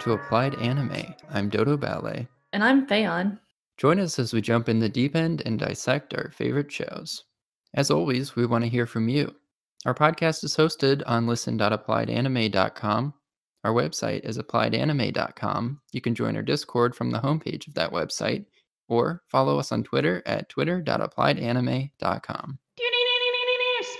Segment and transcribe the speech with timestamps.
[0.00, 1.14] to Applied Anime.
[1.30, 2.26] I'm Dodo Ballet.
[2.52, 3.38] And I'm Fayon.
[3.76, 7.24] Join us as we jump in the deep end and dissect our favorite shows.
[7.74, 9.34] As always, we want to hear from you.
[9.86, 13.14] Our podcast is hosted on listen.appliedanime.com.
[13.64, 15.80] Our website is appliedanime.com.
[15.92, 18.46] You can join our Discord from the homepage of that website
[18.88, 22.58] or follow us on Twitter at twitter.appliedanime.com.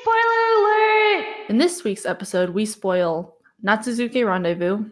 [0.03, 1.27] Spoiler alert!
[1.49, 4.91] In this week's episode, we spoil Natsuyuki Rendezvous,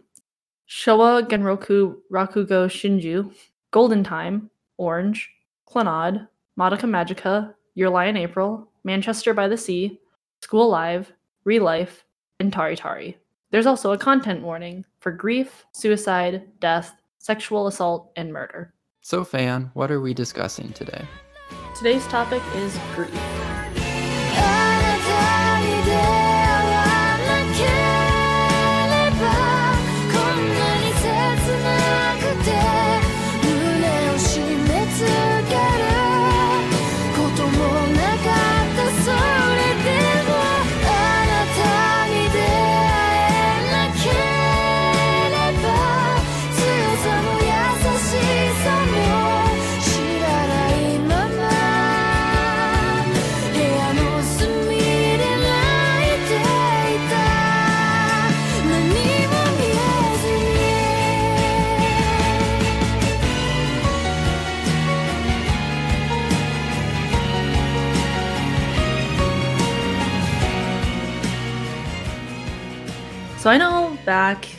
[0.69, 3.33] Showa Genroku Rakugo Shinju,
[3.71, 5.31] Golden Time, Orange,
[5.67, 6.27] Clannad,
[6.59, 9.99] Madoka Magica, Your Lie in April, Manchester by the Sea,
[10.43, 11.11] School Live,
[11.43, 12.03] Relife,
[12.39, 13.17] and Tari Tari.
[13.49, 18.71] There's also a content warning for grief, suicide, death, sexual assault, and murder.
[19.01, 21.03] So, Fan, what are we discussing today?
[21.75, 23.48] Today's topic is grief.
[73.39, 74.49] So I know back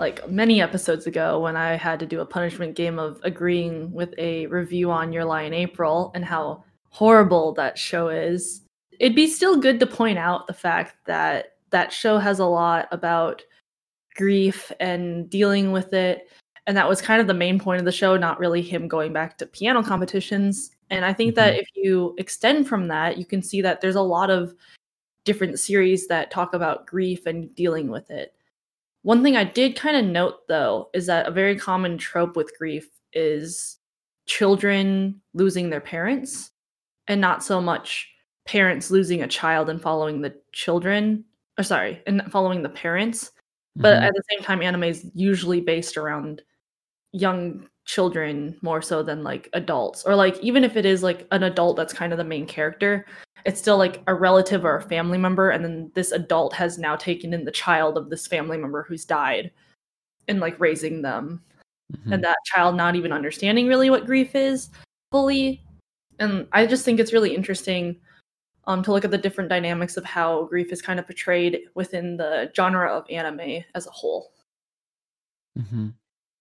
[0.00, 4.12] like many episodes ago when I had to do a punishment game of agreeing with
[4.18, 8.62] a review on Your Lie in April and how horrible that show is.
[8.98, 12.88] It'd be still good to point out the fact that that show has a lot
[12.90, 13.40] about
[14.16, 16.28] grief and dealing with it.
[16.66, 19.12] And that was kind of the main point of the show, not really him going
[19.12, 20.72] back to piano competitions.
[20.90, 21.36] And I think mm-hmm.
[21.36, 24.56] that if you extend from that, you can see that there's a lot of
[25.24, 28.33] different series that talk about grief and dealing with it.
[29.04, 32.56] One thing I did kind of note though is that a very common trope with
[32.58, 33.76] grief is
[34.26, 36.50] children losing their parents
[37.06, 38.10] and not so much
[38.46, 41.22] parents losing a child and following the children
[41.58, 43.30] or sorry and following the parents
[43.76, 44.04] but mm-hmm.
[44.04, 46.40] at the same time anime is usually based around
[47.12, 51.42] young children more so than like adults or like even if it is like an
[51.42, 53.04] adult that's kind of the main character
[53.44, 56.96] it's still like a relative or a family member and then this adult has now
[56.96, 59.50] taken in the child of this family member who's died
[60.28, 61.42] and like raising them
[61.92, 62.12] mm-hmm.
[62.12, 64.70] and that child not even understanding really what grief is
[65.12, 65.62] fully
[66.18, 67.96] and i just think it's really interesting
[68.66, 72.16] um, to look at the different dynamics of how grief is kind of portrayed within
[72.16, 74.32] the genre of anime as a whole
[75.58, 75.88] mm-hmm.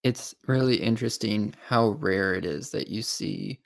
[0.04, 3.60] It's really interesting how rare it is that you see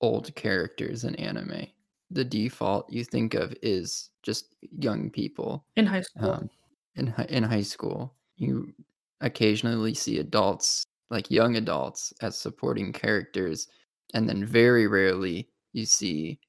[0.00, 1.66] old characters in anime
[2.10, 6.30] the default you think of is just young people in high school.
[6.30, 6.50] Um,
[6.96, 8.72] in in high school, you
[9.20, 13.68] occasionally see adults, like young adults, as supporting characters,
[14.14, 16.40] and then very rarely you see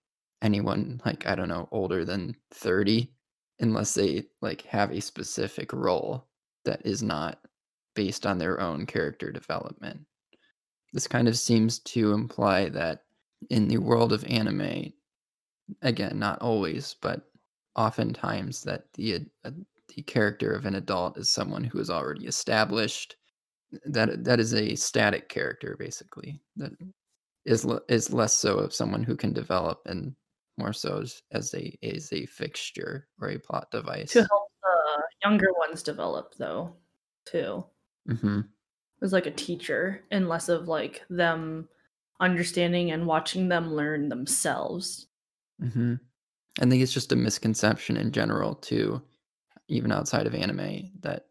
[0.41, 3.11] anyone like I don't know older than thirty,
[3.59, 6.25] unless they like have a specific role
[6.65, 7.39] that is not
[7.99, 9.99] based on their own character development.
[10.93, 13.01] This kind of seems to imply that
[13.49, 14.93] in the world of anime,
[15.81, 17.23] again, not always, but
[17.75, 19.51] oftentimes that the uh,
[19.93, 23.17] the character of an adult is someone who is already established.
[23.83, 26.39] That that is a static character, basically.
[26.55, 26.71] That
[27.43, 30.15] is is less so of someone who can develop, and
[30.57, 35.03] more so as, as a as a fixture or a plot device to help the
[35.29, 36.77] younger ones develop, though,
[37.25, 37.65] too.
[38.09, 38.41] Mm-hmm.
[39.01, 41.69] As like a teacher, and less of like them
[42.19, 45.07] understanding and watching them learn themselves
[45.59, 45.95] hmm
[46.61, 49.01] I think it's just a misconception in general, too,
[49.69, 51.27] even outside of anime, that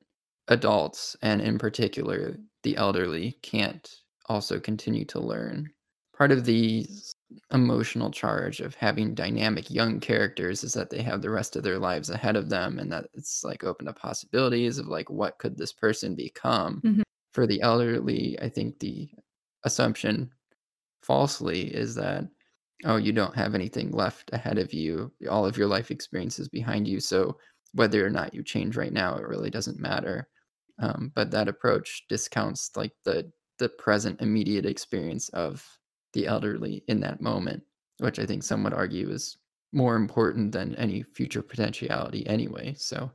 [0.47, 3.95] adults and in particular the elderly can't
[4.27, 5.69] also continue to learn.
[6.17, 6.87] Part of the
[7.53, 11.79] emotional charge of having dynamic young characters is that they have the rest of their
[11.79, 15.57] lives ahead of them and that it's like open to possibilities of like what could
[15.59, 16.85] this person become.
[16.85, 17.03] Mhm.
[17.33, 19.11] For the elderly, I think the
[19.65, 20.33] assumption
[21.03, 22.25] falsely is that
[22.85, 25.13] oh, you don't have anything left ahead of you.
[25.31, 27.01] All of your life experiences behind you.
[27.01, 27.39] So
[27.75, 30.29] whether or not you change right now, it really doesn't matter.
[30.81, 35.78] Um, but that approach discounts like the the present immediate experience of
[36.13, 37.63] the elderly in that moment,
[37.99, 39.37] which I think some would argue is
[39.73, 42.75] more important than any future potentiality anyway.
[42.77, 43.11] So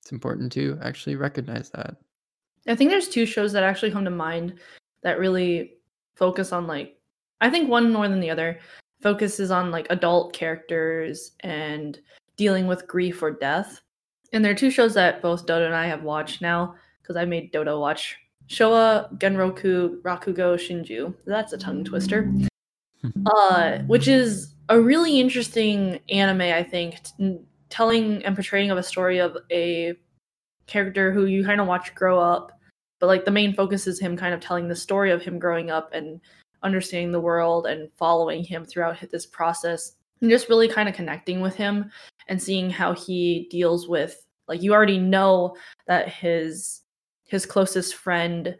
[0.00, 1.96] it's important to actually recognize that.
[2.66, 4.54] I think there's two shows that actually come to mind
[5.02, 5.74] that really
[6.14, 6.98] focus on like
[7.40, 8.60] I think one more than the other
[9.00, 11.98] focuses on like adult characters and
[12.36, 13.80] dealing with grief or death.
[14.32, 17.24] And there are two shows that both Dodo and I have watched now because I
[17.24, 18.16] made Dodo watch
[18.52, 21.14] Showa Genroku Rakugo Shinju.
[21.24, 22.30] That's a tongue twister.
[23.26, 27.40] uh, which is a really interesting anime, I think, t-
[27.70, 29.94] telling and portraying of a story of a
[30.66, 32.52] character who you kind of watch grow up,
[33.00, 35.70] but like the main focus is him kind of telling the story of him growing
[35.70, 36.20] up and
[36.62, 41.40] understanding the world and following him throughout this process and just really kind of connecting
[41.40, 41.90] with him
[42.28, 45.56] and seeing how he deals with like you already know
[45.88, 46.81] that his
[47.32, 48.54] his closest friend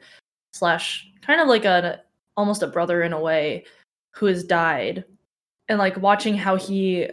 [0.55, 2.01] slash kind of like a
[2.39, 3.67] almost a brother in a way
[4.13, 5.05] who has died
[5.69, 7.07] and like watching how he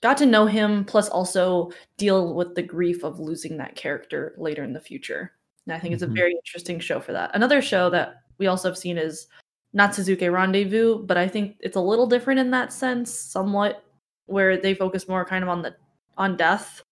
[0.00, 4.64] got to know him plus also deal with the grief of losing that character later
[4.64, 5.32] in the future
[5.66, 5.94] and i think mm-hmm.
[5.94, 6.14] it's a mm-hmm.
[6.14, 9.28] very interesting show for that another show that we also have seen is
[9.76, 13.84] Natsuyuki Rendezvous but i think it's a little different in that sense somewhat
[14.24, 15.76] where they focus more kind of on the
[16.16, 16.82] on death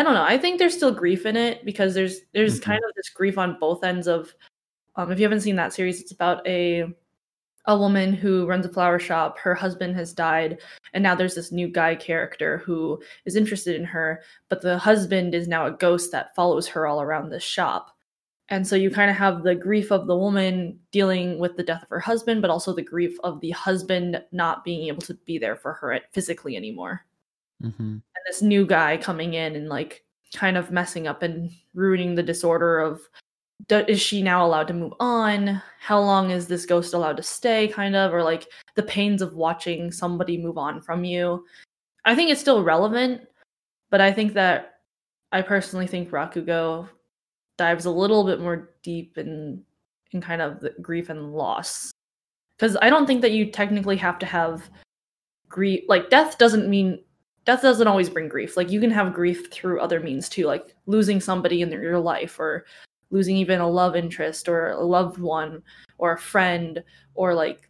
[0.00, 2.70] i don't know i think there's still grief in it because there's there's mm-hmm.
[2.70, 4.34] kind of this grief on both ends of
[4.96, 6.84] um if you haven't seen that series it's about a
[7.66, 9.38] a woman who runs a flower shop.
[9.38, 10.60] Her husband has died,
[10.94, 15.34] and now there's this new guy character who is interested in her, but the husband
[15.34, 17.96] is now a ghost that follows her all around the shop.
[18.48, 21.82] And so you kind of have the grief of the woman dealing with the death
[21.84, 25.38] of her husband, but also the grief of the husband not being able to be
[25.38, 27.06] there for her physically anymore.
[27.62, 27.82] Mm-hmm.
[27.82, 30.04] And this new guy coming in and like
[30.34, 33.00] kind of messing up and ruining the disorder of
[33.70, 35.60] is she now allowed to move on?
[35.80, 39.34] How long is this ghost allowed to stay, kind of, or like the pains of
[39.34, 41.44] watching somebody move on from you?
[42.04, 43.22] I think it's still relevant,
[43.90, 44.80] but I think that
[45.32, 46.88] I personally think Rakugo
[47.58, 49.62] dives a little bit more deep in
[50.12, 51.92] in kind of the grief and loss.
[52.56, 54.68] Because I don't think that you technically have to have
[55.48, 55.84] grief.
[55.88, 57.02] Like death doesn't mean
[57.44, 58.56] death doesn't always bring grief.
[58.56, 62.38] Like you can have grief through other means too, like losing somebody in your life
[62.38, 62.64] or
[63.10, 65.62] losing even a love interest or a loved one
[65.98, 66.82] or a friend
[67.14, 67.68] or like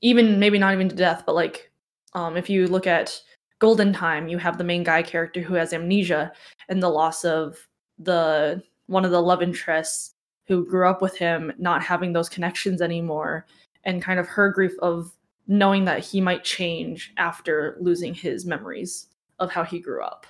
[0.00, 1.70] even maybe not even to death but like
[2.14, 3.20] um, if you look at
[3.58, 6.32] golden time you have the main guy character who has amnesia
[6.68, 7.56] and the loss of
[7.98, 10.14] the one of the love interests
[10.46, 13.46] who grew up with him not having those connections anymore
[13.84, 15.12] and kind of her grief of
[15.46, 19.08] knowing that he might change after losing his memories
[19.38, 20.26] of how he grew up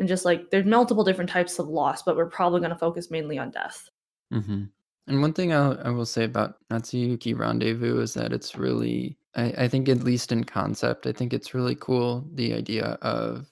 [0.00, 3.10] and just like there's multiple different types of loss, but we're probably going to focus
[3.10, 3.88] mainly on death.
[4.32, 4.64] Mm-hmm.
[5.06, 9.52] And one thing I'll, I will say about Natsuyuki Rendezvous is that it's really, I,
[9.58, 13.46] I think, at least in concept, I think it's really cool the idea of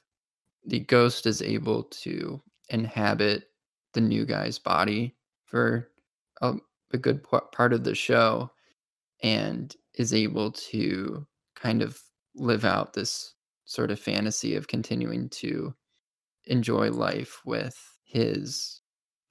[0.66, 2.40] the ghost is able to
[2.70, 3.50] inhabit
[3.92, 5.14] the new guy's body
[5.44, 5.90] for
[6.40, 6.54] a,
[6.92, 8.50] a good part of the show
[9.22, 11.26] and is able to
[11.56, 12.00] kind of
[12.36, 13.34] live out this
[13.68, 15.74] sort of fantasy of continuing to
[16.46, 18.80] enjoy life with his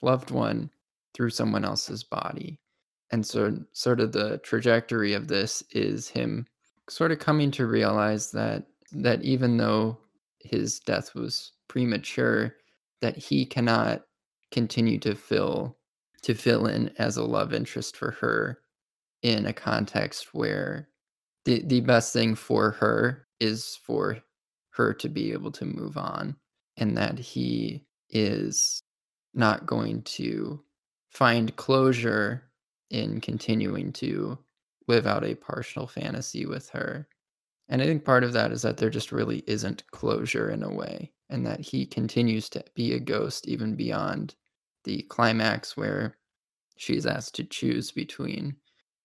[0.00, 0.70] loved one
[1.12, 2.60] through someone else's body.
[3.10, 6.46] And so, sort of the trajectory of this is him
[6.88, 9.98] sort of coming to realize that that even though
[10.38, 12.54] his death was premature,
[13.00, 14.02] that he cannot
[14.52, 15.76] continue to fill
[16.22, 18.60] to fill in as a love interest for her
[19.22, 20.88] in a context where
[21.44, 24.18] the the best thing for her is for
[24.78, 26.36] her to be able to move on
[26.76, 28.80] and that he is
[29.34, 30.62] not going to
[31.10, 32.44] find closure
[32.90, 34.38] in continuing to
[34.86, 37.08] live out a partial fantasy with her.
[37.68, 40.72] And I think part of that is that there just really isn't closure in a
[40.72, 44.36] way, and that he continues to be a ghost even beyond
[44.84, 46.16] the climax where
[46.76, 48.56] she's asked to choose between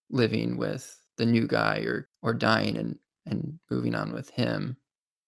[0.08, 4.76] living with the new guy or or dying and and moving on with him.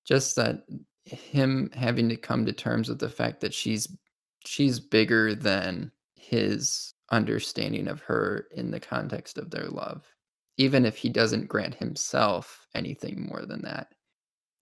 [0.07, 0.65] Just that
[1.07, 3.89] him having to come to terms with the fact that she's
[4.45, 10.05] she's bigger than his understanding of her in the context of their love
[10.59, 13.93] even if he doesn't grant himself anything more than that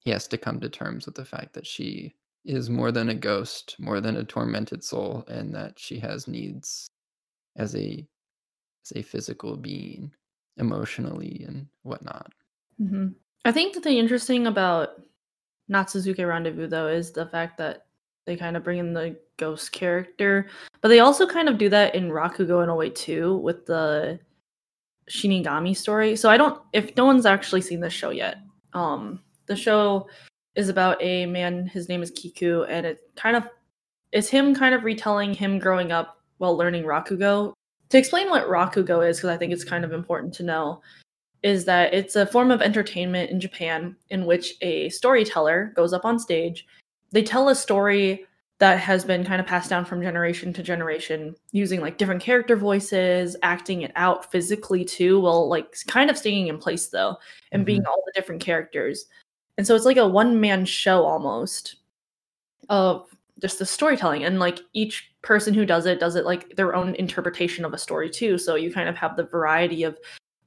[0.01, 3.15] he has to come to terms with the fact that she is more than a
[3.15, 6.87] ghost more than a tormented soul and that she has needs
[7.57, 8.07] as a
[8.85, 10.13] as a physical being
[10.59, 12.31] emotionally and whatnot
[12.79, 13.09] mm-hmm.
[13.47, 14.91] i think the thing interesting about
[15.71, 17.87] Natsuyuki Rendezvous though is the fact that
[18.27, 20.49] they kind of bring in the ghost character,
[20.81, 24.19] but they also kind of do that in Rakugo in a way too with the
[25.11, 26.17] Shinigami story.
[26.17, 28.39] So I don't if no one's actually seen this show yet.
[28.73, 30.09] Um the show
[30.55, 33.45] is about a man his name is Kiku and it kind of
[34.13, 37.53] it's him kind of retelling him growing up while learning Rakugo
[37.91, 40.81] to explain what Rakugo is, because I think it's kind of important to know,
[41.45, 46.07] is that it's a form of entertainment in Japan in which a storyteller goes up
[46.07, 46.67] on stage.
[47.13, 48.25] They tell a story
[48.61, 52.57] that has been kind of passed down from generation to generation using like different character
[52.57, 57.19] voices, acting it out physically too, while like kind of staying in place though,
[57.53, 57.67] and mm-hmm.
[57.67, 59.05] being all the different characters.
[59.59, 61.77] And so it's like a one man show almost
[62.71, 63.07] of
[63.43, 64.25] just the storytelling.
[64.25, 67.79] And like each person who does it does it like their own interpretation of a
[67.79, 68.39] story too.
[68.39, 69.99] So you kind of have the variety of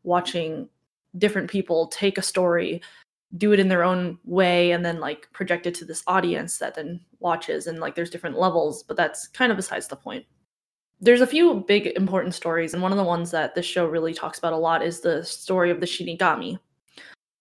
[0.03, 0.67] watching
[1.17, 2.81] different people take a story
[3.35, 6.75] do it in their own way and then like project it to this audience that
[6.75, 10.25] then watches and like there's different levels but that's kind of besides the point.
[10.99, 14.13] There's a few big important stories and one of the ones that this show really
[14.13, 16.57] talks about a lot is the story of the shinigami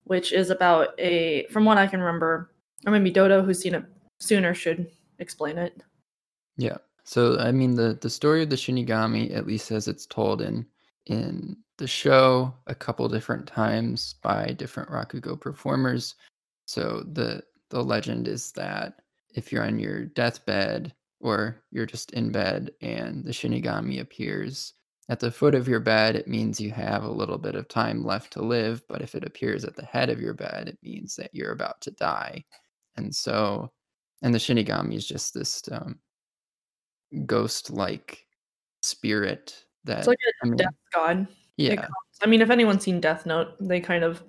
[0.05, 2.51] which is about a from what i can remember
[2.85, 3.85] or maybe dodo who's seen it
[4.19, 5.83] sooner should explain it.
[6.57, 6.79] Yeah.
[7.05, 10.67] So i mean the the story of the shinigami at least as it's told in
[11.07, 16.15] in the show a couple different times by different Rakugo performers.
[16.67, 19.01] So the the legend is that
[19.35, 24.75] if you're on your deathbed or you're just in bed and the Shinigami appears
[25.09, 28.05] at the foot of your bed, it means you have a little bit of time
[28.05, 28.83] left to live.
[28.89, 31.81] But if it appears at the head of your bed, it means that you're about
[31.83, 32.45] to die.
[32.97, 33.71] And so,
[34.23, 35.99] and the Shinigami is just this um,
[37.27, 38.27] ghost like
[38.83, 39.99] spirit that.
[39.99, 41.27] It's like a I mean, death god.
[41.57, 41.89] Yeah.
[42.23, 44.23] I mean, if anyone's seen Death Note, they kind of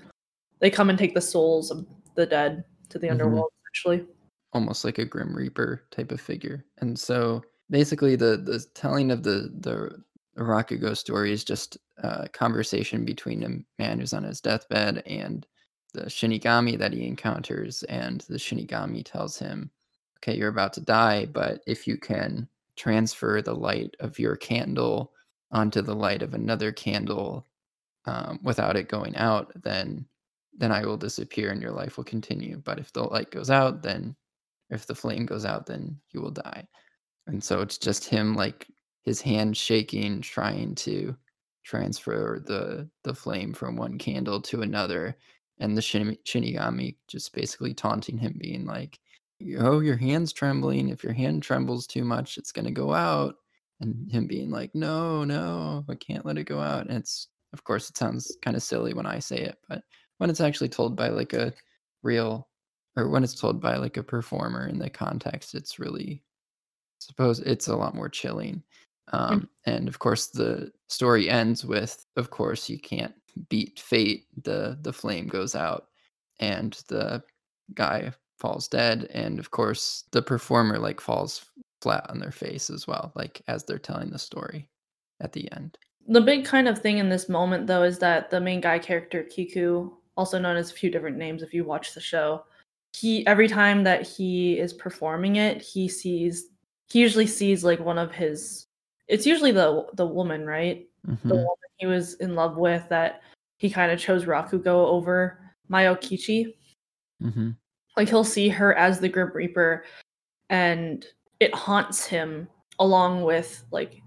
[0.60, 3.14] they come and take the souls of the dead to the mm-hmm.
[3.14, 4.06] underworld, actually.
[4.54, 6.66] Almost like a Grim Reaper type of figure.
[6.80, 10.04] And so basically the the telling of the the
[10.38, 15.48] Rakugo story is just a conversation between a man who's on his deathbed and
[15.94, 19.72] the Shinigami that he encounters, and the Shinigami tells him,
[20.18, 25.12] Okay, you're about to die, but if you can transfer the light of your candle
[25.52, 27.48] onto the light of another candle
[28.06, 30.08] um, without it going out, then
[30.58, 32.58] then I will disappear and your life will continue.
[32.58, 34.16] But if the light goes out, then
[34.70, 36.68] if the flame goes out, then you will die.
[37.28, 38.68] And so it's just him like
[39.04, 41.16] his hand shaking, trying to
[41.64, 45.18] transfer the the flame from one candle to another,
[45.60, 49.00] and the shin- Shinigami just basically taunting him, being like,
[49.58, 50.90] "Oh, your hand's trembling.
[50.90, 53.36] If your hand trembles too much, it's gonna go out."
[53.82, 57.64] And him being like, "No, no, I can't let it go out." And it's of
[57.64, 59.84] course it sounds kind of silly when I say it, but
[60.18, 61.54] when it's actually told by like a
[62.04, 62.48] real
[62.96, 66.24] or when it's told by like a performer in the context, it's really
[67.00, 68.64] suppose it's a lot more chilling.
[69.14, 69.48] Um, mm.
[69.66, 73.14] And of course, the story ends with, of course, you can't
[73.50, 74.26] beat fate.
[74.44, 75.88] the The flame goes out,
[76.40, 77.24] and the
[77.74, 79.08] guy falls dead.
[79.14, 81.46] And of course, the performer like falls
[81.82, 84.70] flat on their face as well, like as they're telling the story
[85.22, 85.78] at the end.
[86.08, 89.24] The big kind of thing in this moment, though, is that the main guy character,
[89.24, 92.44] Kiku, also known as a few different names if you watch the show,
[92.94, 96.50] he every time that he is performing it, he sees
[96.90, 98.68] he usually sees like one of his
[99.08, 100.88] it's usually the the woman, right?
[101.08, 101.28] Mm-hmm.
[101.28, 103.22] The woman he was in love with that
[103.58, 105.40] he kind of chose Rakugo over
[105.72, 106.54] Miyokichi.
[107.22, 107.52] Mm-hmm.
[107.96, 109.86] Like he'll see her as the Grim Reaper,
[110.50, 111.06] and
[111.40, 112.48] it haunts him
[112.80, 114.02] along with like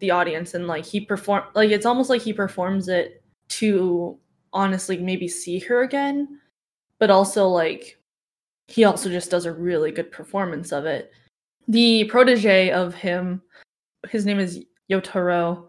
[0.00, 4.18] the audience and like he perform like it's almost like he performs it to
[4.52, 6.40] honestly maybe see her again
[6.98, 7.98] but also like
[8.68, 11.12] he also just does a really good performance of it.
[11.68, 13.42] The protege of him
[14.10, 15.66] his name is yotaro.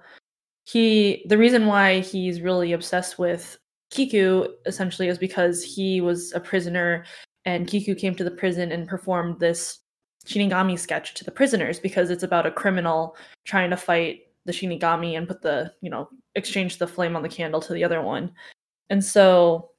[0.65, 3.57] He the reason why he's really obsessed with
[3.91, 7.05] kiku essentially is because he was a prisoner
[7.45, 9.79] and kiku came to the prison and performed this
[10.25, 13.15] Shinigami sketch to the prisoners because it's about a criminal
[13.45, 17.29] trying to fight the Shinigami and put the, you know, exchange the flame on the
[17.29, 18.31] candle to the other one.
[18.89, 19.71] And so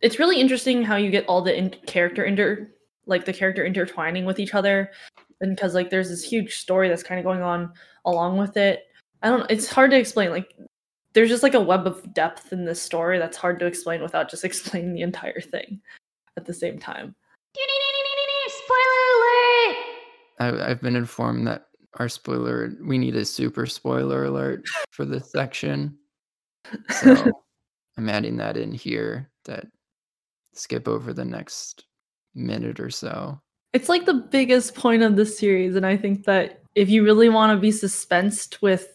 [0.00, 2.70] it's really interesting how you get all the in- character inter
[3.06, 4.90] like the character intertwining with each other
[5.40, 7.72] and because like there's this huge story that's kind of going on
[8.04, 8.84] along with it.
[9.22, 10.54] I don't it's hard to explain like
[11.12, 14.30] there's just like a web of depth in this story that's hard to explain without
[14.30, 15.80] just explaining the entire thing
[16.36, 17.14] at the same time.
[20.40, 21.66] I, I've been informed that
[21.98, 25.96] our spoiler we need a super spoiler alert for this section.
[26.88, 27.30] So
[27.96, 29.66] I'm adding that in here that
[30.54, 31.84] skip over the next
[32.34, 33.40] minute or so.
[33.72, 37.28] It's like the biggest point of the series, and I think that if you really
[37.28, 38.88] want to be suspensed with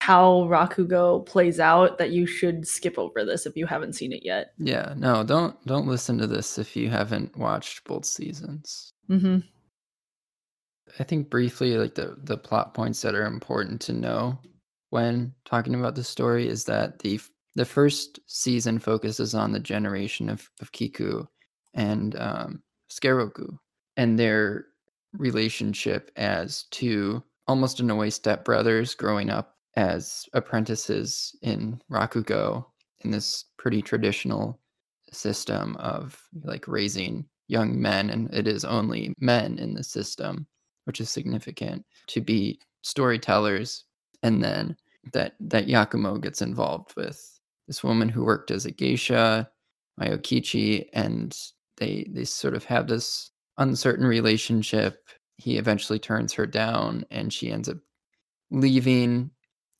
[0.00, 4.22] how Rakugo plays out, that you should skip over this if you haven't seen it
[4.22, 4.52] yet.
[4.58, 8.92] Yeah, no, don't don't listen to this if you haven't watched both seasons.
[9.10, 9.40] Mm-hmm.
[10.98, 14.38] I think briefly, like the the plot points that are important to know.
[14.90, 17.20] when talking about the story is that the
[17.56, 21.26] the first season focuses on the generation of, of Kiku
[21.74, 23.58] and um, Sukeroku
[23.96, 24.66] and their
[25.12, 32.66] relationship as two almost in a way stepbrothers growing up as apprentices in Rakugo
[33.00, 34.60] in this pretty traditional
[35.12, 40.46] system of like raising young men and it is only men in the system
[40.84, 43.84] which is significant to be storytellers
[44.22, 44.76] and then
[45.12, 49.48] that that Yakumo gets involved with this woman who worked as a geisha
[50.00, 51.36] Miyokichi and
[51.76, 57.50] they they sort of have this uncertain relationship he eventually turns her down and she
[57.50, 57.78] ends up
[58.50, 59.30] leaving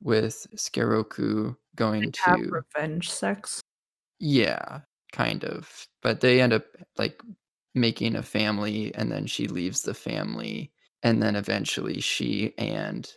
[0.03, 3.61] with Sukeroku going Have to revenge sex.
[4.19, 4.81] yeah,
[5.13, 5.87] kind of.
[6.03, 6.65] But they end up
[6.99, 7.23] like
[7.75, 10.71] making a family and then she leaves the family
[11.05, 13.09] and then eventually she and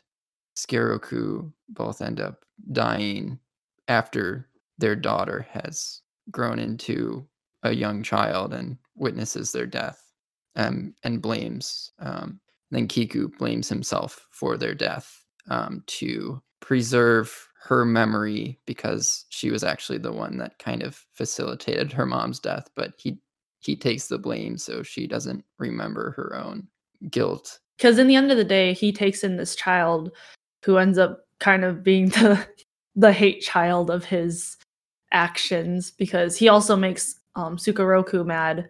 [0.55, 3.39] Sukeroku both end up dying
[3.87, 7.27] after their daughter has grown into
[7.63, 10.03] a young child and witnesses their death
[10.55, 12.39] um, and blames um,
[12.71, 19.63] then Kiku blames himself for their death um, to preserve her memory because she was
[19.63, 23.19] actually the one that kind of facilitated her mom's death, but he
[23.59, 26.67] he takes the blame so she doesn't remember her own
[27.09, 27.59] guilt.
[27.77, 30.11] Because in the end of the day, he takes in this child
[30.65, 32.45] who ends up kind of being the
[32.95, 34.57] the hate child of his
[35.11, 38.67] actions because he also makes um, Sukeroku mad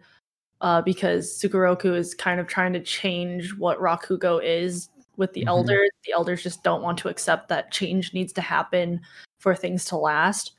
[0.60, 5.48] uh, because Sukeroku is kind of trying to change what Rakugo is with the Mhm.
[5.48, 5.90] elders.
[6.06, 9.00] The elders just don't want to accept that change needs to happen
[9.40, 10.52] for things to last,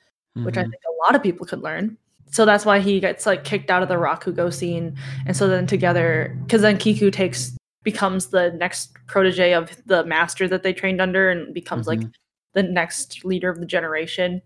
[0.45, 0.71] which I Mhm.
[0.71, 1.99] think a lot of people could learn.
[2.31, 4.97] So that's why he gets like kicked out of the Rakugo scene.
[5.27, 10.49] And so then together, because then Kiku takes becomes the next protege of the master
[10.49, 12.13] that they trained under and becomes like Mhm.
[12.55, 14.43] the next leader of the generation.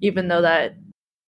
[0.00, 0.74] Even though that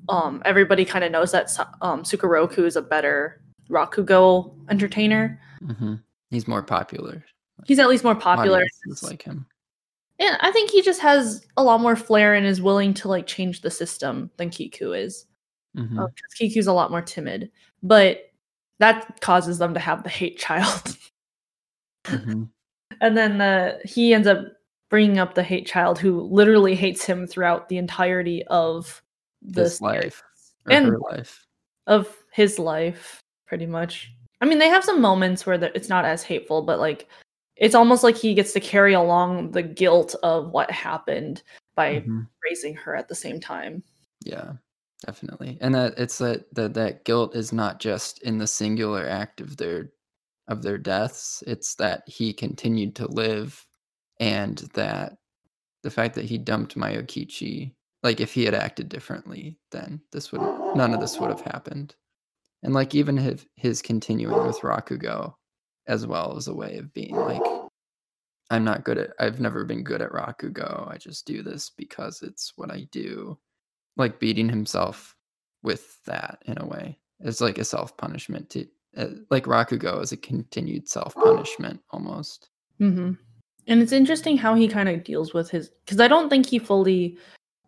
[0.08, 1.50] um, everybody kind of knows that
[1.82, 5.38] um, Sukeroku is a better Rakugo entertainer.
[5.62, 6.02] Mhm.
[6.30, 7.22] He's more popular.
[7.66, 8.58] He's at least more popular.
[8.62, 9.46] Audiences like him.
[10.18, 13.26] And I think he just has a lot more flair and is willing to like
[13.26, 15.26] change the system than Kiku is.
[15.76, 15.90] Mhm.
[15.90, 17.50] because Kiku's a lot more timid,
[17.82, 18.32] but
[18.80, 20.96] that causes them to have the hate child.
[22.04, 22.48] Mhm.
[23.00, 24.38] and then the he ends up
[24.88, 29.02] bringing up the hate child who literally hates him throughout the entirety of
[29.42, 30.22] This life
[30.68, 31.46] And- her life.
[31.86, 34.12] of his life, pretty much.
[34.40, 37.08] I mean, they have some moments where it's not as hateful, but like
[37.56, 41.42] it's almost like he gets to carry along the guilt of what happened
[41.74, 42.26] by Mhm.
[42.44, 43.82] raising her at the same time.
[44.24, 44.52] Yeah,
[45.06, 45.58] definitely.
[45.60, 49.56] And that it's that that that guilt is not just in the singular act of
[49.56, 49.90] their
[50.50, 51.42] of their deaths.
[51.46, 53.64] It's that he continued to live
[54.18, 55.16] and that
[55.82, 60.42] the fact that he dumped Miyokichi, like if he had acted differently, then this would
[60.76, 61.94] none of this would have happened.
[62.62, 65.34] And like even his, his continuing with Rakugo
[65.86, 67.40] as well as a way of being like
[68.50, 70.90] I'm not good at I've never been good at Rakugo.
[70.92, 73.38] I just do this because it's what I do
[73.96, 75.14] like beating himself
[75.62, 76.98] with that in a way.
[77.20, 82.48] It's like a self punishment to uh, like Rakugo is a continued self punishment almost.
[82.78, 83.12] hmm
[83.66, 86.58] And it's interesting how he kind of deals with his because I don't think he
[86.58, 87.18] fully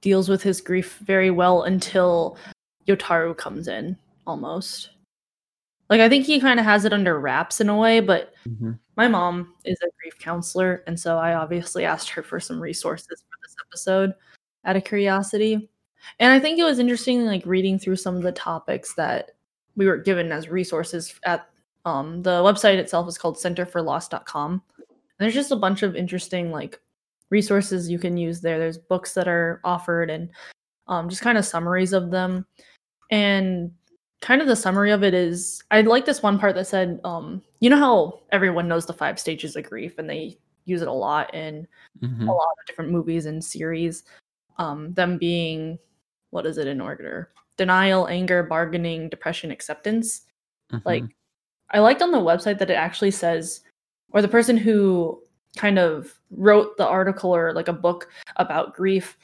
[0.01, 2.37] deals with his grief very well until
[2.89, 4.91] Yotaro comes in almost.
[5.89, 8.33] Like I think he kind of has it under wraps in a way, but
[8.97, 13.23] my mom is a grief counselor, and so I obviously asked her for some resources
[13.29, 14.15] for this episode
[14.65, 15.71] out of curiosity.
[16.19, 19.33] And I think it was interesting, like reading through some of the topics that
[19.77, 21.49] we were given as resources at
[21.85, 24.63] um, the website itself is called centerforloss.com.
[24.79, 26.81] And there's just a bunch of interesting like
[27.31, 28.59] resources you can use there.
[28.59, 30.31] There's books that are offered and
[30.89, 32.47] um, just kind of summaries of them.
[33.11, 33.73] And
[34.21, 37.43] kind of the summary of it is I like this one part that said, um,
[37.61, 40.93] you know how everyone knows the five stages of grief and they use it a
[40.93, 41.67] lot in
[42.01, 42.29] Mhm.
[42.29, 44.05] a lot of different movies and series.
[44.59, 45.79] Um, them being
[46.31, 47.31] what is it in order?
[47.57, 50.23] Denial, anger, bargaining, depression, acceptance.
[50.85, 51.11] Like Mhm.
[51.71, 53.61] I liked on the website that it actually says,
[54.11, 55.23] or the person who
[55.57, 59.19] kind of wrote the article or like a book about grief,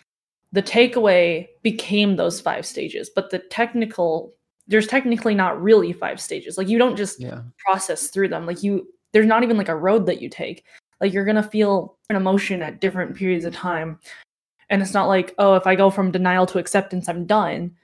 [0.52, 4.34] the takeaway became those five stages, but the technical
[4.68, 6.58] there's technically not really five stages.
[6.58, 7.40] Like you don't just yeah.
[7.56, 8.44] process through them.
[8.44, 10.64] Like you, there's not even like a road that you take.
[11.00, 13.98] Like you're gonna feel an emotion at different periods of time,
[14.68, 17.74] and it's not like oh, if I go from denial to acceptance, I'm done.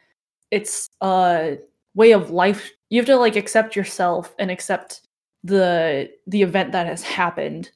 [0.54, 1.58] It's a
[1.94, 2.70] way of life.
[2.90, 5.00] You have to like accept yourself and accept
[5.42, 7.70] the the event that has happened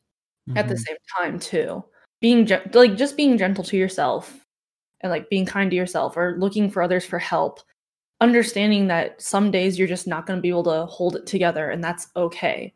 [0.57, 0.79] at the Mhm.
[0.87, 1.85] same time too.
[2.21, 4.45] being gen- like just being gentle to yourself
[5.03, 7.61] and like being kind to yourself or looking for others for help
[8.21, 11.71] understanding that some days you're just not going to be able to hold it together
[11.71, 12.73] and that's okay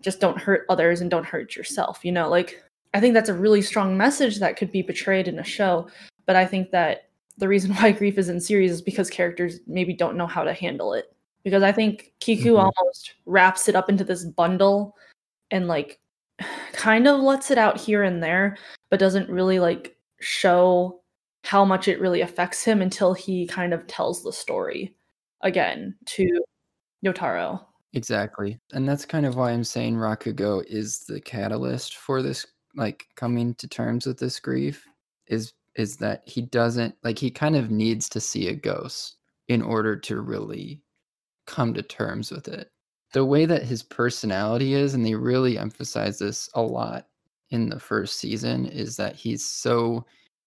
[0.00, 2.62] just don't hurt others and don't hurt yourself you know like
[2.94, 5.86] i think that's a really strong message that could be portrayed in a show
[6.26, 7.09] but i think that
[7.40, 10.52] the reason why grief is in series is because characters maybe don't know how to
[10.54, 12.70] handle it because i think kiku Mhm.
[12.78, 14.96] almost wraps it up into this bundle
[15.50, 15.98] and like
[16.72, 18.56] kind of lets it out here and there
[18.90, 21.00] but doesn't really like show
[21.44, 24.94] how much it really affects him until he kind of tells the story
[25.40, 26.26] again to
[27.04, 27.64] Yotaro.
[27.94, 28.60] Exactly.
[28.74, 33.54] And that's kind of why I'm saying Rakugo is the catalyst for this like coming
[33.54, 34.86] to terms with this grief
[35.28, 39.16] is is that he doesn't like he kind of needs to see a ghost
[39.48, 40.80] in order to really
[41.46, 42.70] come to terms with it.
[43.12, 47.06] The way that his personality is and they really emphasize this a lot
[47.50, 50.04] in the first season is that he's so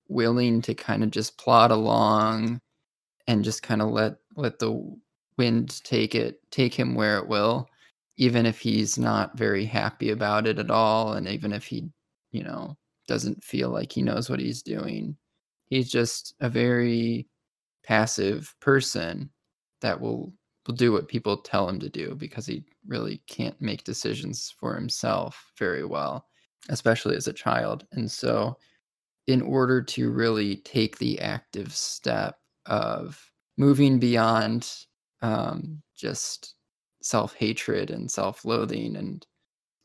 [0.07, 2.61] willing to kind of just plod along
[3.27, 4.95] and just kind of let let the
[5.37, 7.67] wind take it take him where it will
[8.17, 11.89] even if he's not very happy about it at all and even if he
[12.31, 15.17] you know doesn't feel like he knows what he's doing.
[15.65, 17.27] He's just a very
[17.83, 19.29] passive person
[19.81, 20.33] that will
[20.67, 24.75] will do what people tell him to do because he really can't make decisions for
[24.75, 26.25] himself very well
[26.69, 27.85] especially as a child.
[27.91, 28.57] And so
[29.27, 33.21] in order to really take the active step of
[33.57, 34.71] moving beyond
[35.21, 36.55] um, just
[37.01, 39.25] self hatred and self loathing and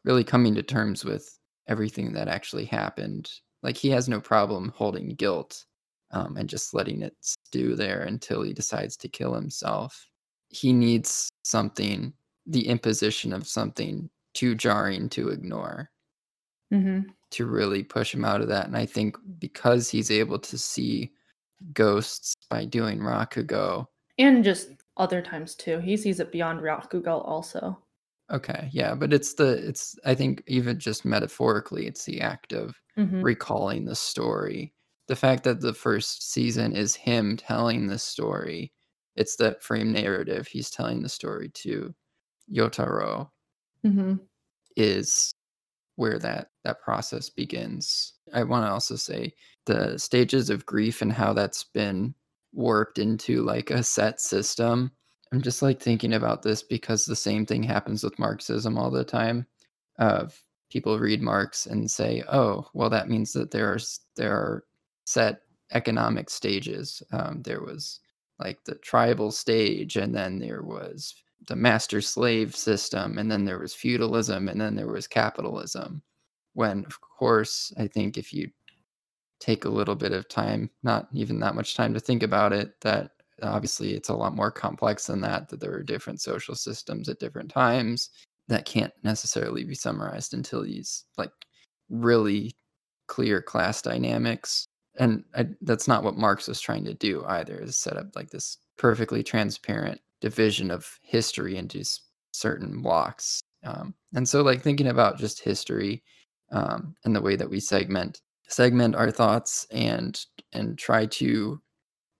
[0.04, 1.38] really coming to terms with
[1.68, 3.31] everything that actually happened.
[3.62, 5.64] Like he has no problem holding guilt
[6.11, 10.09] um, and just letting it stew there until he decides to kill himself.
[10.48, 12.12] He needs something,
[12.46, 15.90] the imposition of something too jarring to ignore
[16.70, 17.09] Mm-hmm.
[17.31, 18.66] to really push him out of that.
[18.66, 21.12] And I think because he's able to see
[21.72, 23.87] ghosts by doing Rakugo.
[24.18, 25.78] And just other times too.
[25.78, 27.78] He sees it beyond Rakugo also.
[28.31, 32.81] Okay, yeah, but it's the it's I think even just metaphorically, it's the act of
[32.97, 33.23] Mm-hmm.
[33.23, 34.75] recalling the story.
[35.07, 38.73] The fact that the first season is him telling the story.
[39.17, 40.47] It's that frame narrative.
[40.47, 41.95] He's telling the story to
[42.53, 43.31] Yotaro
[43.85, 44.27] Mm-hmm.
[44.77, 45.33] is
[45.97, 48.14] where that that process begins.
[48.35, 49.35] I want to also say
[49.67, 52.14] the stages of grief and how that's been
[52.53, 54.93] warped into like a set system.
[55.33, 59.05] I'm just like thinking about this because the same thing happens with Marxism all the
[59.05, 59.47] time.
[59.99, 63.79] Of people read Marx and say, "Oh, well, that means that there are
[64.17, 64.64] there are
[65.05, 67.03] set economic stages.
[67.12, 68.01] Um, there was
[68.38, 71.14] like the tribal stage, and then there was
[71.49, 76.03] the master slave system, and then there was feudalism, and then there was capitalism."
[76.55, 78.51] When, of course, I think if you
[79.41, 82.81] take a little bit of time, not even that much time to think about it,
[82.83, 87.09] that obviously it's a lot more complex than that, that there are different social systems
[87.09, 88.11] at different times
[88.48, 91.31] that can't necessarily be summarized until these like
[91.88, 92.55] really
[93.07, 94.66] clear class dynamics.
[94.98, 98.31] And I, that's not what Marx was trying to do either, is set up like
[98.31, 101.85] this perfectly transparent division of history into
[102.33, 103.40] certain blocks.
[103.64, 106.03] Um, and so, like thinking about just history
[106.51, 111.61] um, and the way that we segment segment our thoughts and and try to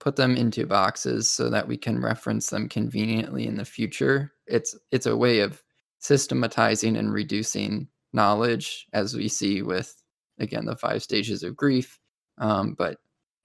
[0.09, 4.75] put them into boxes so that we can reference them conveniently in the future it's
[4.90, 5.62] it's a way of
[5.99, 10.03] systematizing and reducing knowledge as we see with
[10.38, 12.01] again the five stages of grief
[12.38, 12.97] um, but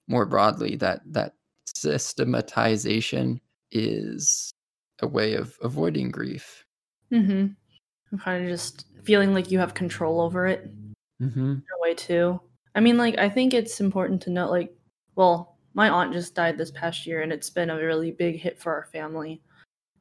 [0.08, 1.34] more broadly that that
[1.66, 3.38] systematization
[3.70, 4.50] is
[5.02, 6.64] a way of avoiding grief
[7.12, 7.46] Mm-hmm.
[8.12, 10.72] I'm kind of just feeling like you have control over it
[11.22, 11.40] mm-hmm.
[11.40, 12.40] in a way too.
[12.74, 14.74] I mean, like I think it's important to note, like,
[15.14, 18.58] well, my aunt just died this past year, and it's been a really big hit
[18.58, 19.42] for our family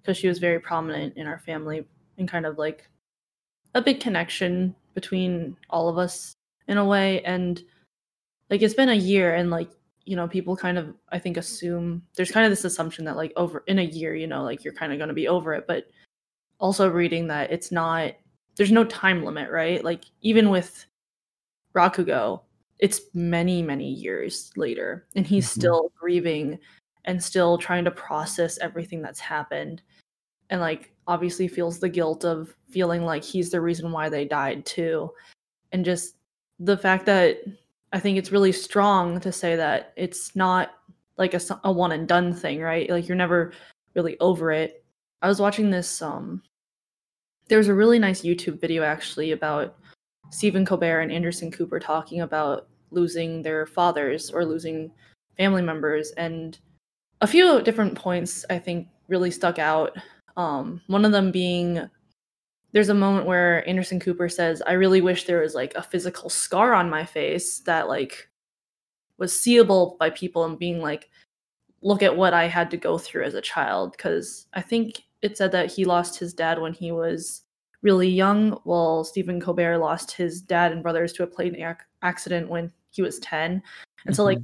[0.01, 1.85] because she was very prominent in our family
[2.17, 2.87] and kind of like
[3.73, 6.33] a big connection between all of us
[6.67, 7.21] in a way.
[7.23, 7.61] And
[8.49, 9.69] like it's been a year, and like
[10.05, 13.33] you know, people kind of I think assume there's kind of this assumption that like
[13.35, 15.65] over in a year, you know, like you're kind of going to be over it,
[15.67, 15.85] but
[16.59, 18.13] also reading that it's not
[18.55, 19.83] there's no time limit, right?
[19.83, 20.85] Like even with
[21.75, 22.41] Rakugo,
[22.79, 25.59] it's many, many years later, and he's Mhm.
[25.59, 26.59] still grieving
[27.05, 29.81] and still trying to process everything that's happened.
[30.49, 34.65] And like obviously feels the guilt of feeling like he's the reason why they died
[34.65, 35.11] too.
[35.71, 36.15] And just
[36.59, 37.39] the fact that
[37.91, 40.71] I think it's really strong to say that it's not
[41.17, 42.89] like a one and done thing, right?
[42.89, 43.53] Like you're never
[43.95, 44.83] really over it.
[45.21, 46.41] I was watching this um
[47.49, 49.77] there was a really nice YouTube video actually about
[50.33, 54.91] Stephen Colbert and Anderson Cooper talking about losing their fathers or losing
[55.37, 56.11] family members.
[56.11, 56.57] And
[57.21, 59.95] a few different points I think really stuck out.
[60.35, 61.87] Um, one of them being
[62.71, 66.31] there's a moment where Anderson Cooper says, I really wish there was like a physical
[66.31, 68.27] scar on my face that like
[69.19, 71.11] was seeable by people and being like,
[71.83, 73.95] look at what I had to go through as a child.
[73.99, 77.42] Cause I think it said that he lost his dad when he was
[77.83, 82.49] really young, while Stephen Colbert lost his dad and brothers to a plane ac- accident
[82.49, 83.51] when he was 10.
[83.51, 84.13] And mm-hmm.
[84.13, 84.39] so, like,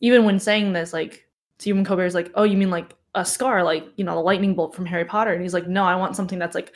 [0.00, 1.26] even when saying this, like,
[1.58, 4.54] Stephen Colbert is like, oh, you mean like a scar, like, you know, the lightning
[4.54, 5.32] bolt from Harry Potter?
[5.32, 6.72] And he's like, no, I want something that's like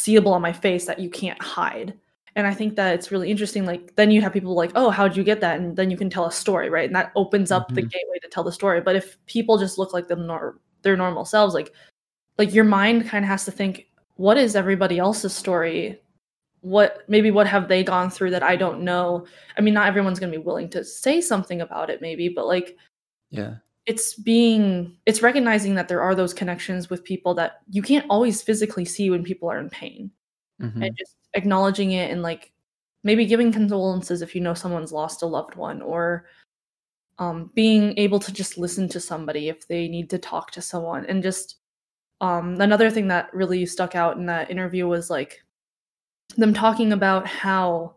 [0.00, 1.94] seeable on my face that you can't hide.
[2.36, 3.66] And I think that it's really interesting.
[3.66, 5.60] Like, then you have people like, oh, how'd you get that?
[5.60, 6.86] And then you can tell a story, right?
[6.86, 7.74] And that opens up mm-hmm.
[7.74, 8.80] the gateway to tell the story.
[8.80, 11.74] But if people just look like them nor- their normal selves, like,
[12.38, 13.88] like your mind kind of has to think,
[14.20, 15.98] what is everybody else's story?
[16.60, 19.26] What maybe what have they gone through that I don't know?
[19.56, 22.46] I mean, not everyone's going to be willing to say something about it, maybe, but
[22.46, 22.76] like,
[23.30, 23.54] yeah,
[23.86, 28.42] it's being it's recognizing that there are those connections with people that you can't always
[28.42, 30.10] physically see when people are in pain
[30.60, 30.82] mm-hmm.
[30.82, 32.52] and just acknowledging it and like
[33.02, 36.26] maybe giving condolences if you know someone's lost a loved one or
[37.18, 41.06] um, being able to just listen to somebody if they need to talk to someone
[41.06, 41.59] and just
[42.20, 45.42] um, another thing that really stuck out in that interview was like
[46.36, 47.94] them talking about how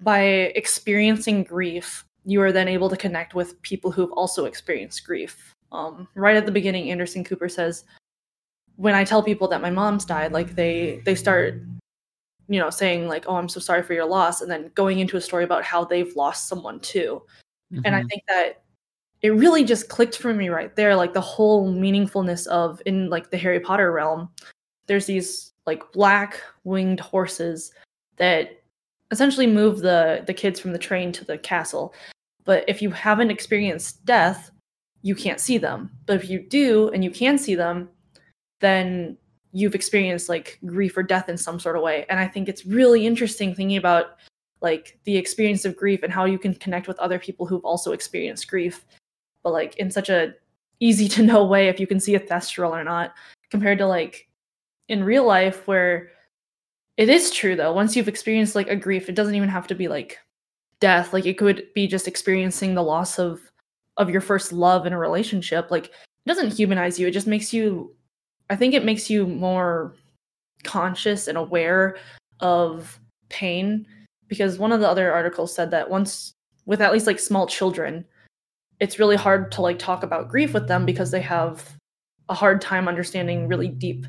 [0.00, 0.20] by
[0.54, 6.06] experiencing grief you are then able to connect with people who've also experienced grief um,
[6.14, 7.84] right at the beginning anderson cooper says
[8.76, 11.62] when i tell people that my mom's died like they they start
[12.48, 15.16] you know saying like oh i'm so sorry for your loss and then going into
[15.16, 17.22] a story about how they've lost someone too
[17.72, 17.82] mm-hmm.
[17.84, 18.08] and i mm-hmm.
[18.08, 18.62] think that
[19.22, 23.30] it really just clicked for me right there like the whole meaningfulness of in like
[23.30, 24.28] the harry potter realm
[24.86, 27.72] there's these like black winged horses
[28.16, 28.62] that
[29.10, 31.94] essentially move the the kids from the train to the castle.
[32.44, 34.50] But if you haven't experienced death
[35.02, 35.90] you can't see them.
[36.06, 37.88] But if you do and you can see them
[38.60, 39.16] then
[39.52, 42.06] you've experienced like grief or death in some sort of way.
[42.08, 44.16] And i think it's really interesting thinking about
[44.62, 47.92] like the experience of grief and how you can connect with other people who've also
[47.92, 48.84] experienced grief
[49.46, 50.34] but like in such a
[50.80, 53.14] easy to know way if you can see a thestral or not
[53.48, 54.28] compared to like
[54.88, 56.10] in real life where
[56.96, 57.72] it is true though.
[57.72, 60.18] Once you've experienced like a grief it doesn't even have to be like
[60.80, 61.12] death.
[61.12, 63.40] Like it could be just experiencing the loss of
[63.98, 65.70] of your first love in a relationship.
[65.70, 67.06] Like it doesn't humanize you.
[67.06, 67.94] It just makes you
[68.50, 69.94] i think it makes you more
[70.64, 71.96] conscious and aware
[72.40, 73.86] of pain
[74.26, 76.32] because one of the other articles said that once
[76.64, 78.04] with at least like small children
[78.80, 81.76] it's really hard to like talk about grief with them because they have
[82.28, 84.06] a hard time understanding really deep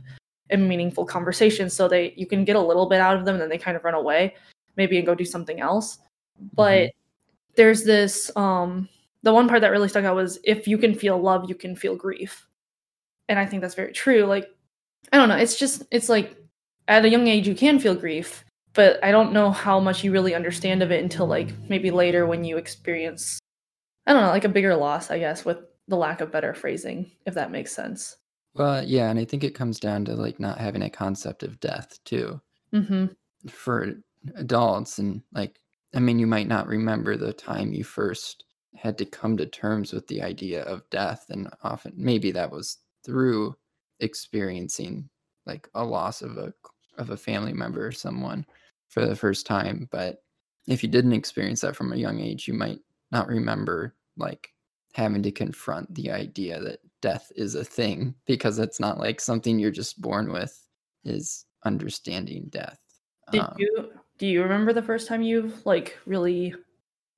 [0.50, 1.74] and meaningful conversations.
[1.74, 3.78] So they you can get a little bit out of them and then they kind
[3.78, 4.36] of run away
[4.76, 6.00] maybe and go do something else.
[6.54, 7.54] But mm-hmm.
[7.56, 8.90] there's this um
[9.24, 11.76] the one part that really stuck out was if you can feel love you can
[11.76, 12.48] feel grief.
[13.30, 14.26] And i think that's very true.
[14.26, 14.50] Like
[15.12, 15.38] i don't know.
[15.38, 16.36] It's just it's like
[16.88, 20.12] at a young age you can feel grief but i don't know how much you
[20.12, 23.40] really understand of it until like maybe later when you experience
[24.08, 27.12] I don't know, like a bigger loss, I guess, with the lack of better phrasing,
[27.26, 28.16] if that makes sense.
[28.56, 31.60] Well, yeah, and I think it comes down to like not having a concept of
[31.60, 32.42] death too.
[32.74, 33.06] Mm-hmm.
[33.50, 33.94] For
[34.36, 35.60] adults, and like,
[35.94, 39.94] I mean, you might not remember the time you first had to come to terms
[39.94, 43.56] with the idea of death, and often maybe that was through
[44.00, 45.10] experiencing
[45.46, 46.54] like a loss of a
[46.98, 48.46] of a family member or someone
[48.90, 49.88] for the first time.
[49.92, 50.24] But
[50.68, 52.80] if you didn't experience that from a young age, you might
[53.12, 54.54] not remember like
[54.94, 59.60] having to confront the idea that death is a thing because it's not like something
[59.60, 60.68] you're just born with
[61.06, 62.80] is understanding death
[63.32, 66.54] did um, you do you remember the first time you've like really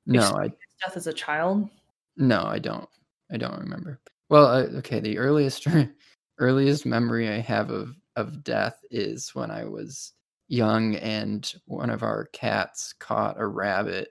[0.05, 0.51] no i
[0.83, 1.69] death as a child?
[2.17, 2.87] No i don't
[3.31, 3.99] i don't remember.
[4.29, 5.67] Well uh, okay the earliest
[6.39, 10.13] earliest memory i have of of death is when i was
[10.47, 14.09] young and one of our cats caught a rabbit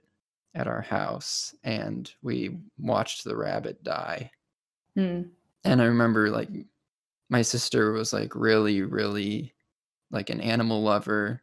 [0.58, 4.30] at our house and we watched the rabbit die.
[4.96, 5.30] Mm.
[5.64, 6.48] And I remember like
[7.30, 9.54] my sister was like really, really
[10.10, 11.42] like an animal lover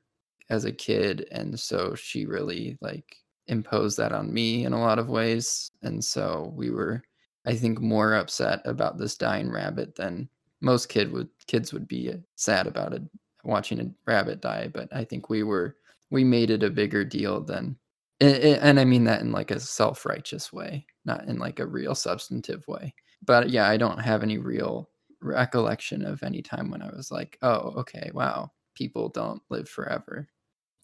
[0.49, 1.27] as a kid.
[1.31, 3.15] And so she really like
[3.47, 5.71] imposed that on me in a lot of ways.
[5.81, 7.01] And so we were,
[7.45, 10.27] I think, more upset about this dying rabbit than
[10.61, 13.03] most kid would kids would be sad about it
[13.43, 14.69] watching a rabbit die.
[14.73, 15.77] But I think we were
[16.09, 17.77] we made it a bigger deal than
[18.21, 21.65] and, and I mean that in like a self righteous way, not in like a
[21.65, 22.93] real substantive way.
[23.25, 24.89] But yeah, I don't have any real
[25.21, 30.27] recollection of any time when I was like, oh, okay, wow, people don't live forever.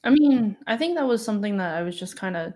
[0.04, 2.54] I mean, I think that was something that I was just kind of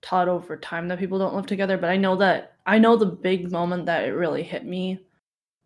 [0.00, 3.06] taught over time that people don't live together, but I know that I know the
[3.06, 5.00] big moment that it really hit me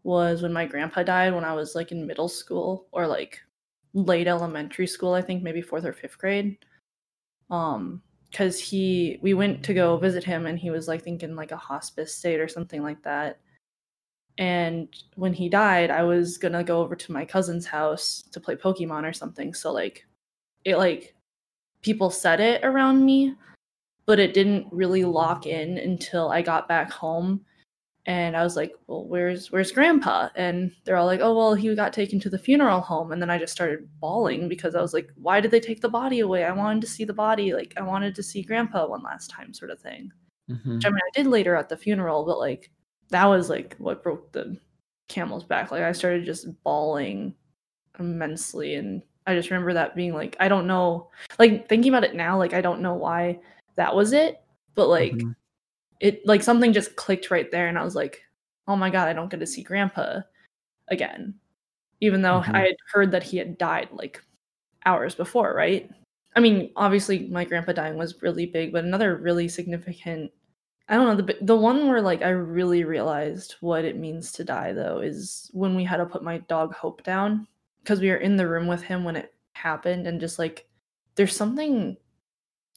[0.02, 3.40] was when my grandpa died when I was like in middle school or like
[3.92, 6.58] late elementary school, I think maybe 4th or 5th grade.
[7.50, 8.02] Um
[8.36, 11.56] cuz he we went to go visit him and he was like thinking like a
[11.56, 13.40] hospice state or something like that.
[14.38, 18.54] And when he died, I was to go over to my cousin's house to play
[18.56, 19.54] Pokemon or something.
[19.54, 20.06] So like
[20.64, 21.14] it like
[21.82, 23.34] people said it around me,
[24.06, 27.44] but it didn't really lock in until I got back home.
[28.06, 31.74] And I was like, "Well, where's where's grandpa?" And they're all like, "Oh, well, he
[31.74, 34.94] got taken to the funeral home." And then I just started bawling because I was
[34.94, 36.44] like, "Why did they take the body away?
[36.44, 37.52] I wanted to see the body.
[37.54, 40.12] Like I wanted to see grandpa one last time sort of thing."
[40.50, 40.74] Mhm.
[40.76, 42.70] Which I mean, I did later at the funeral, but like
[43.10, 44.56] that was like what broke the
[45.08, 45.70] camel's back.
[45.72, 47.34] Like I started just bawling
[47.98, 52.14] immensely and I just remember that being like I don't know like thinking about it
[52.14, 53.40] now like I don't know why
[53.76, 54.42] that was it,
[54.74, 55.34] but like Mhm.
[56.00, 58.22] It like something just clicked right there and I was like,
[58.68, 60.20] "Oh my god, I don't get to see grandpa
[60.88, 61.34] again."
[62.00, 62.54] Even though Mhm.
[62.54, 64.22] I had heard that he had died like
[64.86, 65.90] hours before, right?
[66.36, 70.32] I mean, obviously my grandpa dying was really big, but another really significant
[70.88, 74.44] I don't know, the the one where like I really realized what it means to
[74.44, 77.46] die though is when we had to put my dog Hope down
[77.82, 80.68] because we were in the room with him when it happened and just like
[81.16, 81.96] there's something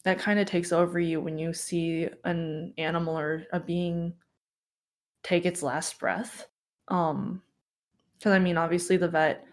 [0.10, 4.12] that kind of takes over you when you see an animal or a being
[5.22, 6.48] take its last breath.
[6.88, 7.44] Um
[8.18, 9.46] because I mean obviously the vet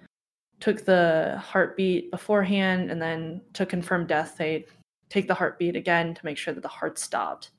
[0.59, 4.65] took the heartbeat beforehand and then to confirm death they
[5.11, 7.51] take the heartbeat again to make sure that the heart stopped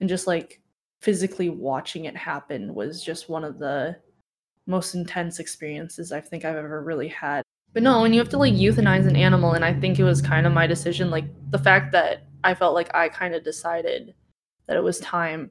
[0.00, 0.60] and just like
[1.00, 3.96] physically watching it happen was just one of the
[4.66, 7.44] most intense experiences I think I've ever really had.
[7.76, 10.22] But no, when you have to like euthanize an animal, and I think it was
[10.22, 14.14] kind of my decision, like the fact that I felt like I kind of decided
[14.66, 15.50] that it was time,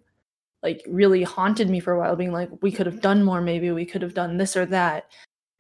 [0.64, 3.70] like really haunted me for a while, being like, we could have done more, maybe
[3.70, 5.12] we could have done this or that.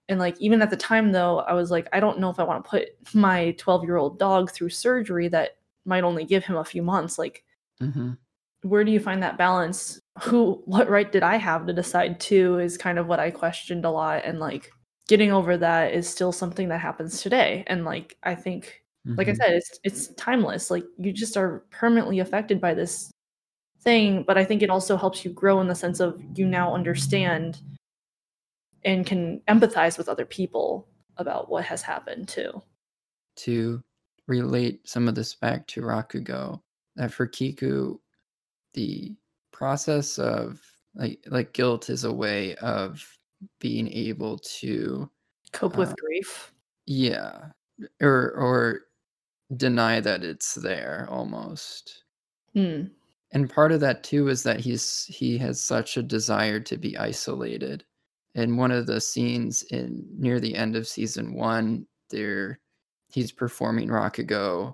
[0.09, 2.43] And like, even at the time though, I was like, I don't know if I
[2.43, 6.55] want to put my 12 year old dog through surgery that might only give him
[6.57, 7.19] a few months.
[7.19, 7.43] Like,
[7.79, 8.17] Mhm.
[8.63, 12.57] where do you find that balance who what right did i have to decide too
[12.57, 14.71] is kind of what i questioned a lot and like
[15.07, 17.63] getting over that is still something that happens today.
[17.67, 18.83] And like i think
[19.17, 19.37] like i Mhm.
[19.37, 20.71] said it's it's timeless.
[20.71, 23.11] Like you just are permanently affected by this
[23.81, 26.73] thing but i think it also helps you grow in the sense of you now
[26.73, 27.61] understand
[28.83, 30.87] and can empathize with other people
[31.17, 32.61] about what has happened too.
[33.37, 33.83] To
[34.27, 36.61] relate some of this back to Rakugo,
[36.95, 37.99] that for Kiku,
[38.73, 39.15] the
[39.51, 40.61] process of
[40.95, 43.05] like like guilt is a way of
[43.59, 45.09] being able to
[45.51, 46.53] cope Uh, with grief?
[46.85, 47.49] yeah
[48.01, 48.81] or or
[49.57, 52.03] deny that it's there almost.
[52.53, 52.83] Hmm.
[53.31, 56.97] and part of that too is that he's he has such a desire to be
[56.97, 57.83] isolated.
[58.35, 62.59] In one of the scenes in near the end of season one there
[63.09, 64.73] he's performing Rakugo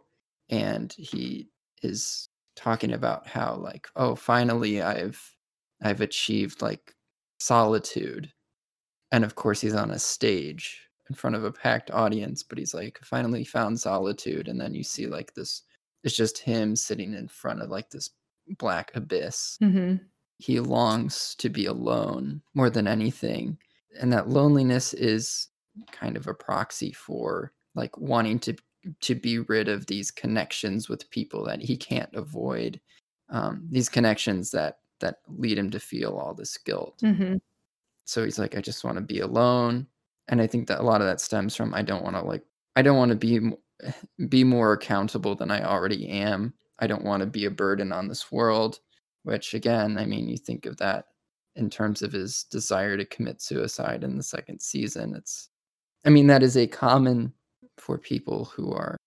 [0.49, 1.49] and he
[1.83, 5.19] is talking about how like oh finally i've
[5.83, 6.93] i've achieved like
[7.39, 8.31] solitude
[9.11, 12.73] and of course he's on a stage in front of a packed audience but he's
[12.73, 15.63] like finally found solitude and then you see like this
[16.03, 18.09] it's just him sitting in front of like this
[18.57, 19.57] black abyss.
[19.59, 19.95] Hmm
[20.41, 23.57] he longs to be alone more than anything
[23.99, 25.49] and that loneliness is
[25.91, 28.55] kind of a proxy for like wanting to
[29.01, 32.81] to be rid of these connections with people that he can't avoid
[33.29, 36.99] um, these connections that that lead him to feel all this guilt.
[37.01, 37.35] Hmm
[38.05, 39.87] so he's like i just want to be alone.
[40.27, 42.43] And i think that a lot of that stems from i don't want to like
[42.75, 43.39] i don't want to be
[44.29, 46.53] be more accountable than i already am.
[46.79, 48.79] I don't want to be a burden on this world.
[49.23, 51.05] Which again i mean you think of that
[51.55, 55.49] in terms of his desire to commit suicide in the second season it's
[56.05, 57.33] i mean that is a common
[57.77, 58.97] for people who are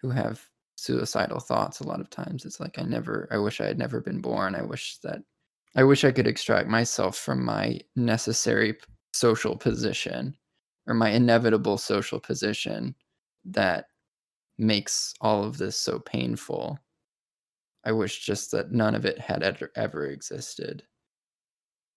[0.00, 2.44] who have suicidal thoughts a lot of times.
[2.44, 4.54] It's like i never i wish i had never been born.
[4.54, 5.22] I wish that
[5.76, 8.76] I wish I could extract myself from my necessary
[9.12, 10.36] social position
[10.86, 12.94] or my inevitable social position
[13.44, 13.86] that
[14.58, 16.78] makes all of this so painful.
[17.84, 20.84] I wish just that none of it had ever, existed.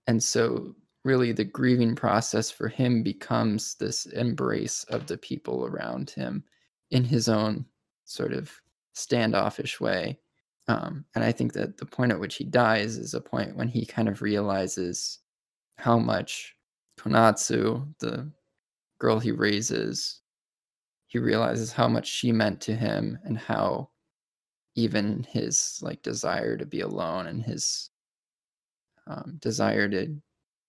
[0.07, 6.09] And so, really, the grieving process for him becomes this embrace of the people around
[6.09, 6.43] him
[6.91, 7.65] in his own
[8.05, 8.51] sort of
[8.93, 10.19] standoffish way.
[10.67, 13.69] Um, and I think that the point at which he dies is a point when
[13.69, 15.19] he kind of realizes
[15.77, 16.55] how much
[16.99, 18.29] Konatsu, the
[18.99, 20.21] girl he raises,
[21.07, 23.89] he realizes how much she meant to him and how
[24.75, 27.91] even his like desire to be alone and his
[29.07, 30.15] um, desire to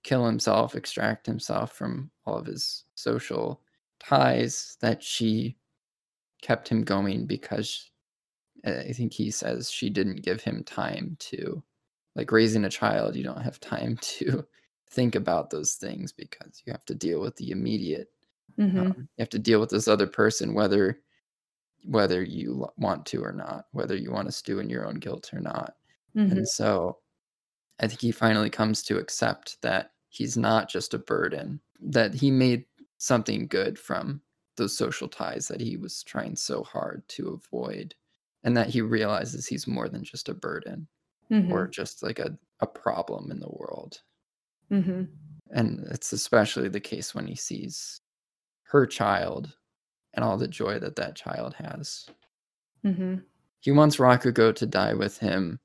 [0.04, 3.60] kill himself, extract himself from all of his social
[3.98, 5.56] ties, that she
[6.40, 7.90] kept him going because
[8.64, 11.62] I think he says she didn't give him time to,
[12.14, 14.46] like raising a child, you don't have time to
[14.90, 18.12] think about those things because you have to deal with the immediate.
[18.56, 21.02] hmm Um, you have to deal with this other person, whether
[21.84, 25.32] whether you want to or not, whether you want to stew in your own guilt
[25.32, 25.76] or not.
[26.14, 27.00] hmm And so
[27.80, 32.30] I think he finally comes to accept that he's not just a burden, that he
[32.30, 32.66] made
[32.98, 34.22] something good from
[34.56, 37.94] those social ties that he was trying so hard to avoid,
[38.48, 40.88] and that he realizes he's more than just a burden
[41.28, 44.00] hmm or just like a, a problem in the world.
[44.70, 45.02] hmm
[45.50, 48.00] And it's especially the case when he sees
[48.62, 49.54] her child
[50.14, 52.06] and all the joy that that child has.
[52.82, 53.16] hmm
[53.60, 55.60] He wants Rakugo to die with him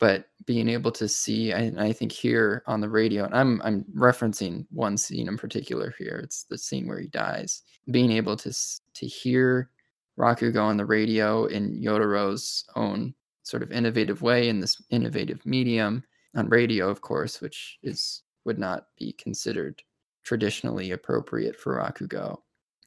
[0.00, 3.84] but being able to see I, I think here on the radio and i'm i'm
[3.94, 7.62] referencing one scene in particular here it's the scene where he dies
[7.92, 8.52] being able to
[8.94, 9.70] to hear
[10.18, 16.02] rakugo on the radio in yotaro's own sort of innovative way in this innovative medium
[16.34, 19.82] on radio of course which is would not be considered
[20.26, 22.38] traditionally appropriate for rakugo.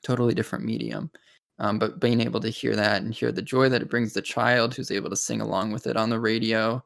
[0.04, 1.10] Totally different medium.
[1.60, 4.22] Um, but being able to hear that and hear the joy that it brings the
[4.22, 6.84] child who's able to sing along with it on the radio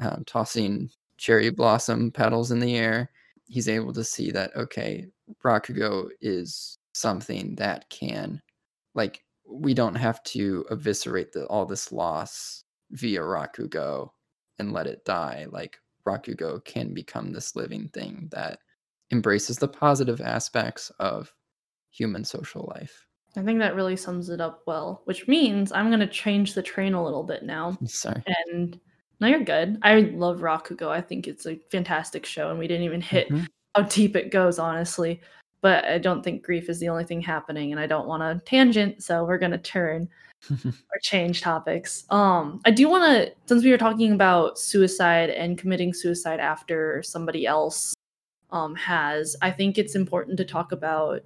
[0.00, 3.10] um, tossing cherry blossom petals in the air,
[3.48, 5.06] he's able to see that okay,
[5.44, 8.40] Rakugo is something that can,
[8.94, 14.10] like, we don't have to eviscerate the, all this loss via Rakugo
[14.58, 15.46] and let it die.
[15.50, 18.58] Like Rakugo can become this living thing that
[19.10, 21.32] embraces the positive aspects of
[21.90, 23.06] human social life.
[23.36, 26.62] I think that really sums it up well, which means I'm going to change the
[26.62, 27.78] train a little bit now.
[27.86, 28.22] Sorry.
[28.46, 28.78] And
[29.20, 29.78] no, you're good.
[29.82, 30.88] I love Rakugo.
[30.88, 33.46] I think it's a fantastic show, and we didn't even hit Mhm.
[33.74, 35.20] how deep it goes, honestly.
[35.62, 38.44] But I don't think grief is the only thing happening, and I don't want to
[38.44, 40.08] tangent, so we're gonna turn
[40.50, 42.04] or change topics.
[42.10, 47.00] Um, I do want to, since we were talking about suicide and committing suicide after
[47.04, 47.94] somebody else
[48.50, 51.22] um, has, I think it's important to talk about.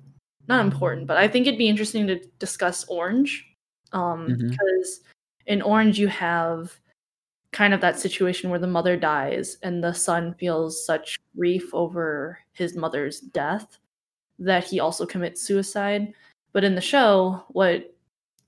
[0.48, 3.44] Not important, but I think it'd be interesting to discuss Orange,
[3.92, 4.50] um, Mhm.
[4.50, 5.00] because
[5.46, 6.78] in Orange you have
[7.52, 12.38] kind of that situation where the mother dies and the son feels such grief over
[12.52, 13.78] his mother's death
[14.38, 16.12] that he also commits suicide.
[16.52, 17.94] But in the show, what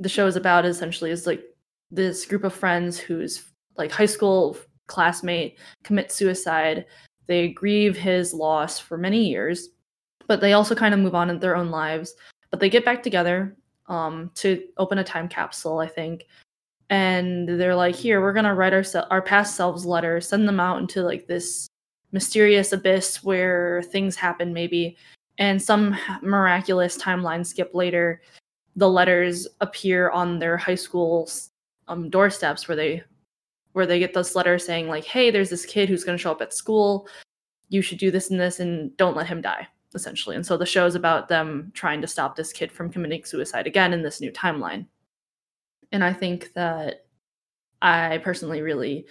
[0.00, 1.42] the show is about essentially is like
[1.90, 3.44] this group of friends whose
[3.76, 6.86] like high school classmate commits suicide.
[7.26, 9.68] They grieve his loss for many years,
[10.26, 12.14] but they also kind of move on in their own lives.
[12.50, 13.56] But they get back together
[13.88, 16.26] um, to open a time capsule, I think,
[16.90, 20.78] and they're like, "Here, we're gonna write our our past selves letters, send them out
[20.80, 21.68] into like this
[22.12, 24.96] mysterious abyss where things happen, maybe."
[25.38, 28.22] And some miraculous timeline skip later,
[28.76, 31.30] the letters appear on their high school
[31.86, 33.02] um, doorsteps, where they
[33.72, 36.42] where they get this letter saying like, "Hey, there's this kid who's gonna show up
[36.42, 37.08] at school.
[37.68, 40.66] You should do this and this, and don't let him die." Essentially, and so the
[40.66, 44.20] show is about them trying to stop this kid from committing suicide again in this
[44.20, 44.86] new timeline
[45.92, 47.06] and I think that
[47.80, 49.06] I personally really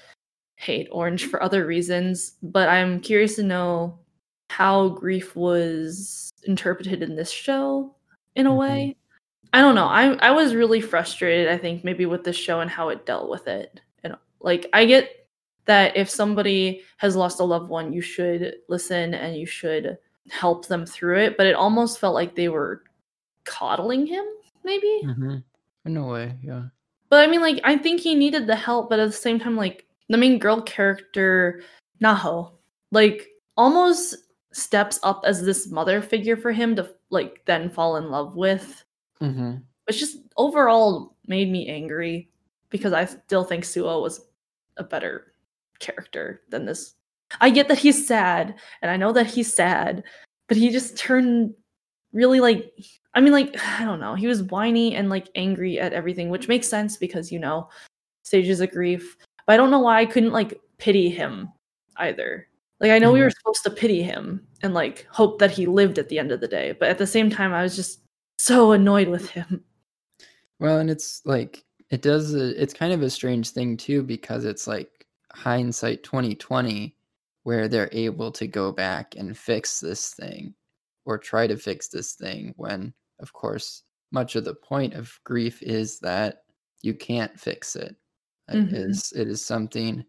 [0.56, 4.00] hate Orange for other reasons, but I'm curious to know
[4.50, 7.94] how grief was interpreted in this show
[8.36, 8.58] in a Mhm.
[8.58, 8.96] way.
[9.54, 9.88] I don't know.
[9.88, 13.30] I I was really frustrated, I think, maybe with this show and how it dealt
[13.30, 13.82] with it.
[14.04, 15.28] And like I get
[15.66, 19.98] that if somebody has lost a loved one, you should listen and you should
[20.30, 22.84] help them through it, but it almost felt like they were
[23.46, 24.26] coddling him,
[24.64, 25.02] maybe.
[25.04, 25.44] Mhm.
[25.86, 26.64] In a way, yeah.
[27.10, 29.56] But I mean, like, I think he needed the help, but at the same time,
[29.56, 31.64] like, the main girl character,
[32.02, 32.52] Naho,
[32.92, 34.16] like, almost
[34.54, 38.84] steps up as this mother figure for him to, like, then fall in love with,
[39.22, 39.62] Mhm.
[39.86, 42.30] which just overall made me angry
[42.70, 44.28] because I still think Suwa was
[44.78, 45.34] a better
[45.80, 46.96] character than this.
[47.42, 50.04] I get that he's sad, and I know that he's sad,
[50.48, 51.54] but he just turned
[52.14, 52.74] really like
[53.14, 54.14] I mean, like, I don't know.
[54.16, 57.68] He was whiny and like angry at everything, which makes sense because, you know,
[58.24, 59.18] stages of grief.
[59.48, 61.50] But I don't know why I couldn't like pity him
[61.98, 62.48] either.
[62.80, 63.24] Like, I know we Mhm.
[63.24, 66.40] were supposed to pity him and like hope that he lived at the end of
[66.42, 66.74] the day.
[66.74, 68.02] But at the same time, I was just
[68.40, 69.64] so annoyed with him.
[70.60, 74.46] Well, and it's like it does a, it's kind of a strange thing too because
[74.46, 76.96] it's like hindsight 2020
[77.44, 80.54] where they're able to go back and fix this thing
[81.06, 85.62] or try to fix this thing when of course much of the point of grief
[85.62, 86.44] is that
[86.82, 87.96] you can't fix it.
[88.50, 88.74] uh, Mhm.
[88.74, 90.04] is it is something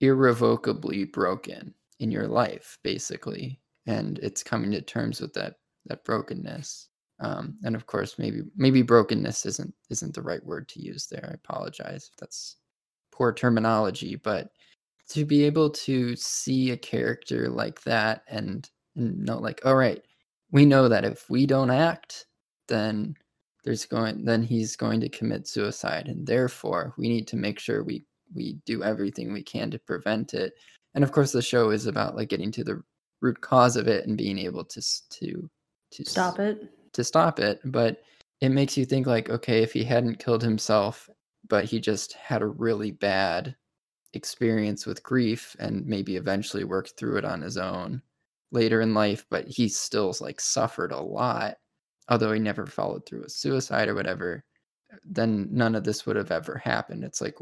[0.00, 6.88] irrevocably broken in your life basically and it's coming to terms with that that brokenness
[7.20, 11.28] um, and of course maybe maybe brokenness isn't isn't the right word to use there
[11.30, 12.56] i apologize if that's
[13.10, 14.50] poor terminology but
[15.08, 20.04] to be able to see a character like that and and know like all right
[20.50, 22.26] we know that if we don't act
[22.68, 23.14] then
[23.64, 27.82] there's going then he's going to commit suicide and therefore we need to make sure
[27.82, 30.52] we we do everything we can to prevent it
[30.98, 32.82] and of course the show is about like getting to the
[33.20, 35.48] root cause of it and being able to to
[35.92, 36.72] to Stop it.
[36.92, 38.02] to stop it but
[38.40, 41.08] it makes you think like okay if he hadn't killed himself
[41.48, 43.54] but he just had a really bad
[44.12, 48.02] experience with grief and maybe eventually worked through it on his own
[48.50, 51.58] later in life but he still like suffered a lot
[52.08, 54.42] although he never followed through with suicide or whatever
[55.04, 57.36] then none of this would have ever happened it's like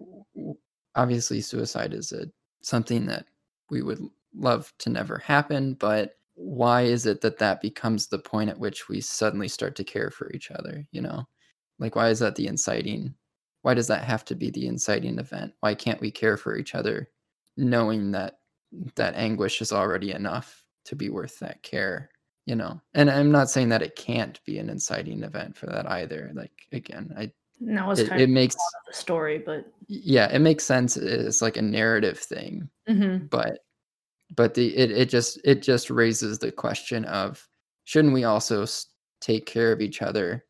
[0.95, 2.27] obviously suicide is a
[2.61, 3.25] something that
[3.71, 4.01] we would
[4.35, 8.89] love to never happen but why is it that that becomes the point at which
[8.89, 11.27] we suddenly start to care for each other you know?
[11.79, 13.14] Like why is that the inciting
[13.62, 15.53] why does that have to be the inciting event?
[15.59, 17.11] Why can't we care for each other
[17.57, 18.39] knowing that
[18.95, 22.11] that anguish is already enough to be worth that care
[22.45, 22.81] you know?
[22.95, 26.67] And i'm not saying that it can't be an inciting event for that either like
[26.71, 28.55] again i Was it, kind it of makes
[28.87, 33.31] the story, but yeah it makes sense it's like a narrative thing Mhm.
[33.31, 33.61] but
[34.35, 37.47] but the it, it just it just raises the question of
[37.85, 38.67] shouldn't we also
[39.21, 40.45] take care of each other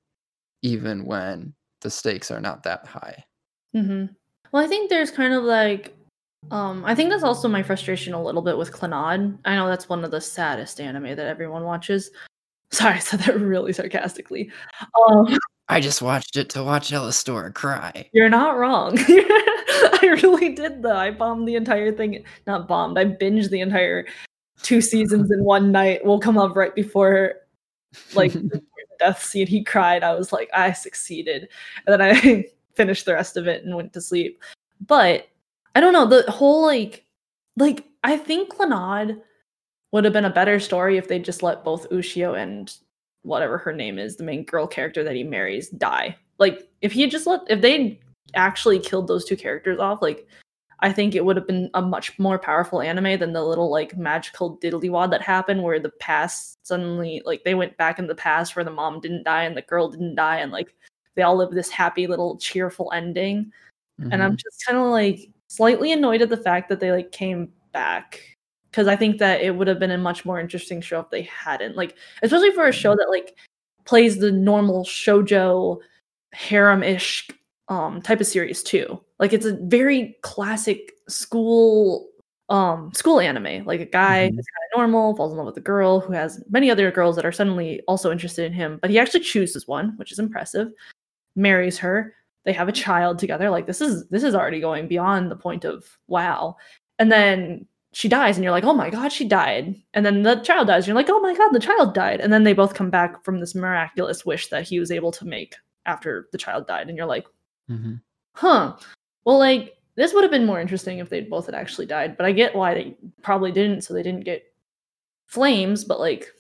[0.63, 3.23] even when the stakes are not that high
[3.73, 4.07] hmm
[4.53, 5.95] Well, I think there's kind of like,
[6.51, 9.39] um, I think that's also my frustration a little bit with Clannad.
[9.45, 12.11] I know that's one of the saddest anime that everyone watches.
[12.71, 14.51] Sorry, I said that really sarcastically.
[15.09, 15.27] Um,
[15.69, 18.99] i just watched it to watch Ellistora cry you're not wrong.
[20.03, 20.97] I really did though.
[20.97, 22.25] I bombed the entire thing.
[22.47, 22.99] Not bombed.
[22.99, 24.07] I binged the entire
[24.63, 26.05] two seasons in one night.
[26.05, 27.35] We'll come up right before
[28.15, 28.33] like
[28.99, 29.47] death scene.
[29.47, 30.03] He cried.
[30.03, 31.49] I was like, I succeeded,
[31.87, 32.45] and then I
[32.75, 34.43] finished the rest of it and went to sleep.
[34.87, 35.29] But
[35.75, 37.05] I don't know the whole like,
[37.57, 39.21] like I think Clannad
[39.93, 42.75] would have been a better story if they just let both Ushio and
[43.27, 46.17] whatever her name is, the main girl character that he marries, die.
[46.39, 48.01] Like if he just let if they
[48.35, 50.27] actually killed those two characters off, like
[50.81, 53.97] I think it would have been a much more powerful anime than the little like
[53.97, 58.55] magical diddlywad that happened where the past suddenly like they went back in the past
[58.55, 60.75] where the mom didn't die and the girl didn't die and like
[61.15, 63.51] they all live this happy little cheerful ending.
[63.99, 64.43] And I'm Mhm.
[64.43, 68.36] just kind of like slightly annoyed at the fact that they like came back
[68.77, 71.23] because I think that it would have been a much more interesting show if they
[71.23, 71.77] hadn't.
[71.77, 73.35] Like especially for a show that like
[73.87, 75.79] plays the normal shojo
[76.35, 77.27] harem-ish
[77.69, 79.01] um type of series too.
[79.19, 82.07] Like it's a very classic school
[82.51, 83.65] um school anime.
[83.65, 84.35] Like a guy Mhm.
[84.37, 87.17] who's kind of normal, falls in love with a girl who has many other girls
[87.17, 90.69] that are suddenly also interested in him, but he actually chooses one, which is impressive.
[91.35, 92.15] Marries her.
[92.45, 93.49] They have a child together.
[93.49, 96.57] Like this is this is already going beyond the point of wow.
[96.99, 100.37] And then she dies and you're like, "Oh my god, she died." And then the
[100.37, 100.85] child dies.
[100.85, 103.25] And you're like, "Oh my god, the child died." And then they both come back
[103.25, 105.55] from this miraculous wish that he was able to make
[105.87, 107.27] after the child died and you're like,
[107.71, 108.01] Mhm.
[108.35, 108.77] huh.
[109.25, 112.27] Well, like this would have been more interesting if they both had actually died, but
[112.27, 114.43] I get why they probably didn't, so they didn't get
[115.27, 116.33] flames, but like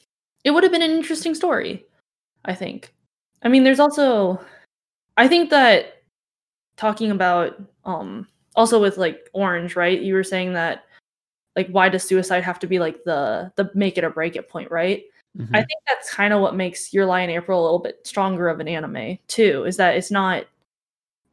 [0.44, 1.86] it would have been an interesting story,
[2.44, 2.92] I think.
[3.42, 4.40] I mean, there's also
[5.16, 6.02] I think that
[6.76, 10.00] talking about um also with like Orange, right?
[10.00, 10.84] You were saying that
[11.56, 14.48] like why does suicide have to be like the the make it or break it
[14.48, 15.02] point, right?
[15.36, 15.52] I Mhm.
[15.52, 18.60] think that's kind of what makes Your Lie in April a little bit stronger of
[18.60, 19.64] an anime too.
[19.66, 20.44] Is that it's not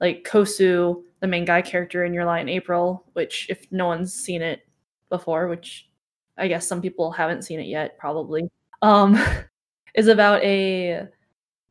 [0.02, 4.14] like Kosei, the main guy character in Your Lie in April, which if no one's
[4.14, 4.66] seen it
[5.10, 5.90] before, which
[6.38, 8.50] I guess some people haven't seen it yet, probably,
[8.82, 9.16] um,
[9.96, 11.08] is about a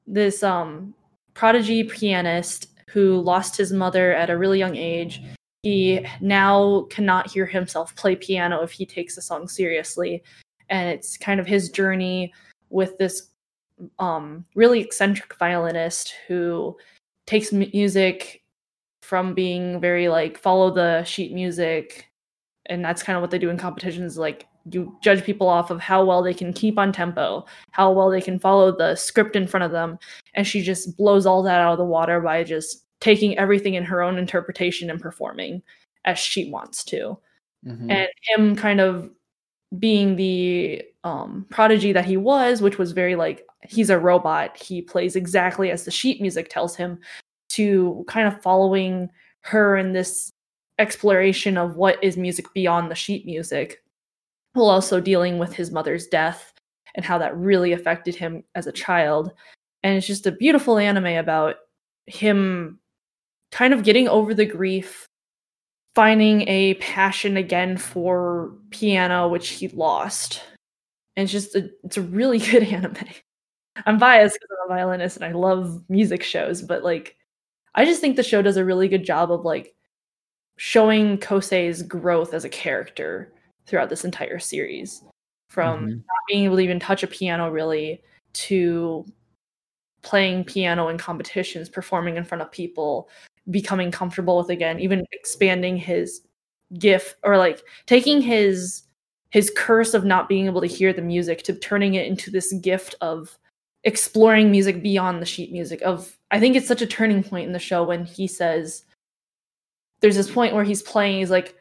[0.07, 0.95] this um
[1.35, 5.23] prodigy pianist who lost his mother at a really young age.
[5.63, 10.23] He now cannot hear himself play piano if he takes the song seriously.
[10.69, 12.33] And it's kind of his journey
[12.71, 13.31] with this
[13.99, 16.77] um, really eccentric violinist who
[17.27, 18.43] takes music
[19.03, 22.11] from being very like follow the sheet music.
[22.67, 25.81] And that's kind of what they do in competitions like you judge people off of
[25.81, 29.47] how well they can keep on tempo how well they can follow the script in
[29.47, 29.99] front of them.
[30.35, 33.85] And she just blows all that out of the water by just taking everything in
[33.85, 35.63] her own interpretation and performing
[36.07, 37.19] as she wants to
[37.67, 37.91] Mhm.
[37.93, 39.11] and him kind of
[39.79, 44.57] being the um, prodigy that he was, which was very like he's a robot.
[44.57, 46.99] He plays exactly as the sheet music tells him
[47.51, 49.11] to kind of following
[49.43, 50.31] her in this
[50.79, 53.83] exploration of what is music beyond the sheet music
[54.55, 56.53] while also dealing with his mother's death
[56.95, 59.33] and how that really affected him as a child
[59.85, 61.57] and it's just a beautiful anime about
[62.07, 62.79] him
[63.53, 65.07] kind of getting over the grief
[65.95, 70.43] finding a passion again for piano which he lost.
[71.17, 72.97] And it's just a, it's a really good anime.
[73.87, 77.17] I'm biased because i'm a violinist and i love music shows but like
[77.75, 79.75] i just think the show does a really good job of like
[80.59, 83.33] showing kosei's growth as a character
[83.67, 85.03] throughout this entire series.
[85.49, 85.97] From Mhm.
[85.97, 88.03] not being able to even touch a piano really
[88.35, 89.07] to
[90.03, 93.09] playing piano in competitions performing in front of people
[93.51, 96.23] becoming comfortable with again even expanding his
[96.79, 98.83] gift or like taking his
[99.31, 102.53] his curse of not being able to hear the music to turning it into this
[102.55, 103.37] gift of
[103.85, 107.53] exploring music beyond the sheet music of i think it's such a turning point in
[107.53, 108.85] the show when he says
[110.01, 111.57] there's this point where he's playing he's like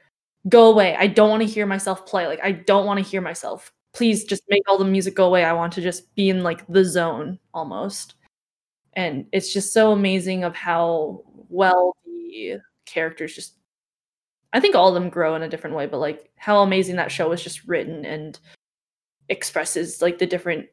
[0.49, 0.95] go away.
[0.97, 2.27] I don't want to hear myself play.
[2.27, 3.71] Like i don't want to hear myself.
[3.93, 5.43] Please just make all the music go away.
[5.43, 8.15] I want to just be in like the zone almost.
[8.93, 13.55] And it's just so amazing of how well the characters just
[14.53, 17.11] i think all of them grow in a different way but like how amazing that
[17.11, 18.39] show is just written and
[19.29, 20.67] expresses like the different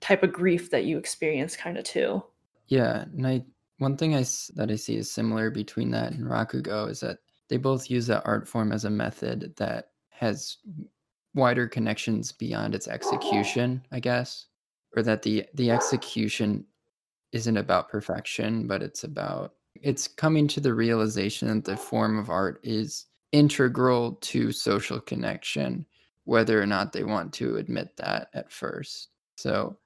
[0.00, 2.22] type of grief that you experience kind of too.
[2.66, 3.44] Yeah, and I
[3.78, 4.24] one thing I
[4.54, 8.22] that I see is similar between that and Rakugo is that they both use that
[8.26, 10.58] art form as a method that has
[11.34, 14.46] wider connections beyond its execution, I guess,
[14.96, 16.64] or that the the execution
[17.32, 22.30] isn't about perfection, but it's about it's coming to the realization that the form of
[22.30, 25.86] art is integral to social connection,
[26.24, 29.08] whether or not they want to admit that at first.
[29.36, 29.78] So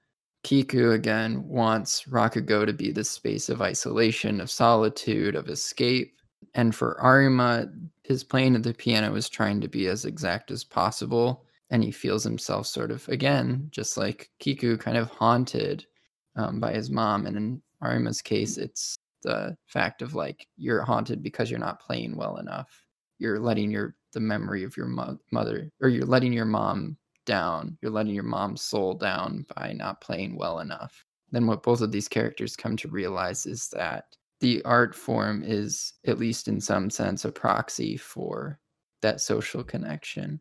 [0.42, 6.20] Kiku again wants Rakugo to be the space of isolation, of solitude, of escape.
[6.54, 7.68] And for Arima,
[8.02, 11.44] his playing of the piano is trying to be as exact as possible.
[11.70, 15.86] And he feels himself sort of, again, just like Kiku, kind of haunted
[16.36, 17.26] um, by his mom.
[17.26, 22.16] And in Arima's case, it's the fact of like, you're haunted because you're not playing
[22.16, 22.86] well enough.
[23.18, 26.96] You're letting your, the memory of your mo- mother, or you're letting your mom
[27.26, 27.76] down.
[27.82, 31.04] You're letting your mom's soul down by not playing well enough.
[31.32, 34.04] Then what both of these characters come to realize is that
[34.40, 38.60] the art form is, at least in some sense, a proxy for
[39.02, 40.40] that social connection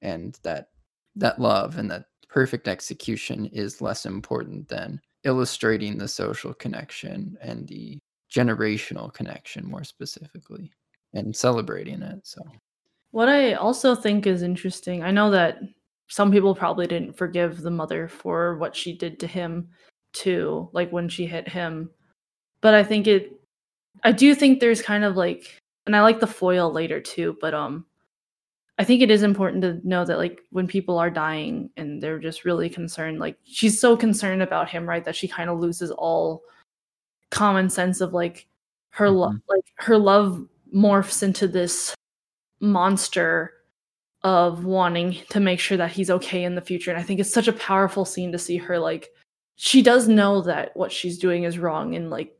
[0.00, 0.68] and that
[1.16, 7.68] that love and that perfect execution is less important than illustrating the social connection and
[7.68, 7.98] the
[8.34, 10.72] generational connection more specifically
[11.14, 12.40] and celebrating it so
[13.10, 15.58] What I also think is interesting, I know that
[16.08, 19.68] some people probably didn't forgive the mother for what she did to him
[20.12, 21.90] too, like when she hit him.
[22.60, 23.32] But I think it
[24.04, 27.54] I do think there's kind of like and I like the foil later too, but
[27.54, 27.84] um
[28.78, 32.18] I think it is important to know that like when people are dying and they're
[32.18, 35.90] just really concerned, like she's so concerned about him, right, that she kind of loses
[35.90, 36.42] all
[37.32, 38.46] common sense of like
[38.90, 39.42] her love Mhm.
[39.48, 41.94] like her love morphs into this
[42.60, 43.52] monster
[44.22, 47.32] of wanting to make sure that he's okay in the future and i think it's
[47.32, 49.10] such a powerful scene to see her like
[49.56, 52.36] she does know that what she's doing is wrong and like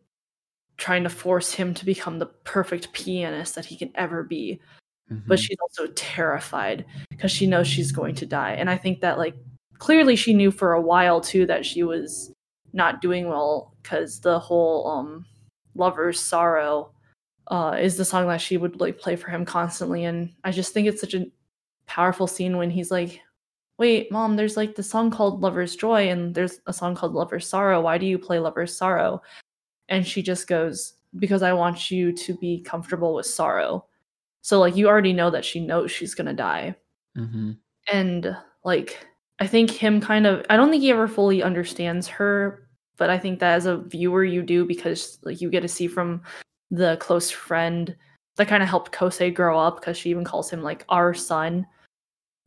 [0.77, 4.61] trying to force him to become the perfect pianist that he can ever be
[5.27, 5.43] but Mhm.
[5.43, 9.35] she's also terrified because she knows she's going to die and i think that like
[9.79, 12.33] clearly she knew for a while too that she was
[12.73, 15.25] not doing well because the whole um
[15.75, 16.91] lover's sorrow
[17.49, 20.05] uh is the song that she would like play for him constantly.
[20.05, 21.27] And i just think it's such a
[21.87, 23.21] powerful scene when he's like
[23.79, 27.49] wait mom there's like the song called lover's joy and there's a song called lover's
[27.49, 27.81] sorrow.
[27.81, 29.21] Why do you play lover's sorrow?
[29.89, 33.87] And she just goes because i want you to be comfortable with sorrow.
[34.43, 36.75] So like you already know that she knows she's gonna die.
[37.19, 37.59] Mhm.
[37.93, 39.07] and like
[39.41, 43.19] i think him kind of i don't think he ever fully understands her but i
[43.19, 46.23] think that as a viewer you do because like you get to see from
[46.71, 47.97] the close friend
[48.37, 51.67] that kind of helped kosei grow up because she even calls him like our son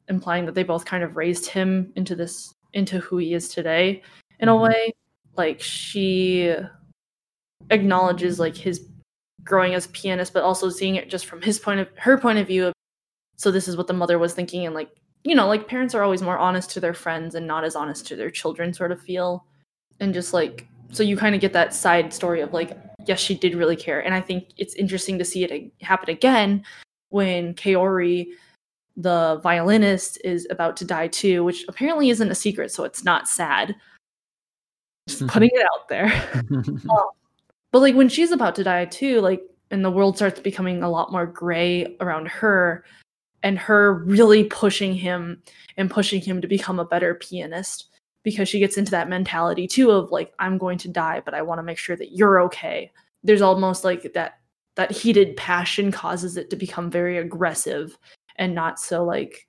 [0.07, 4.01] implying that they both kind of raised him into this into who he is today
[4.39, 4.63] in a Mhm.
[4.63, 4.93] way
[5.37, 6.55] like she
[7.71, 8.87] acknowledges like his
[9.43, 12.39] growing as a pianist but also seeing it just from his point of her point
[12.39, 12.71] of view
[13.37, 14.89] so this is what the mother was thinking and like
[15.25, 18.05] you know like parents are always more honest to their friends and not as honest
[18.07, 19.45] to their children sort of feel.
[19.99, 23.35] And just like so you kind of get that side story of like yes she
[23.35, 23.99] did really care.
[24.05, 26.63] And i think it's interesting to see it happen again
[27.09, 28.27] when kaori
[28.97, 33.27] the violinist is about to die too which apparently isn't a secret so it's not
[33.27, 33.75] sad.
[35.09, 36.13] Just putting it out there.
[36.89, 37.09] Um,
[37.71, 40.89] but like when she's about to die too like and the world starts becoming a
[40.89, 42.85] lot more gray around her
[43.45, 45.39] and her really pushing him
[45.77, 47.89] and pushing him to become a better pianist
[48.23, 51.43] because she gets into that mentality too of like I'm going to die but I
[51.43, 52.91] want to make sure that you're okay.
[53.23, 54.39] There's almost like that
[54.77, 57.97] that heated passion causes it to become very aggressive
[58.37, 59.47] and not so like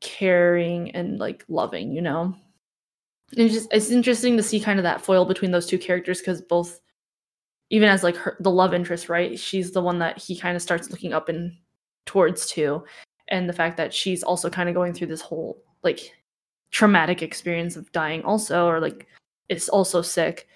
[0.00, 2.34] caring and like loving, you know.
[3.36, 6.42] It's just it's interesting to see kind of that foil between those two characters because
[6.42, 6.80] both
[7.70, 9.38] even as like her, the love interest, right?
[9.38, 11.52] She's the one that he kind of starts looking up and
[12.06, 12.84] towards too,
[13.28, 16.12] and the fact that she's also kind of going through this whole like
[16.70, 19.06] traumatic experience of dying also, or like
[19.48, 20.46] is also sick,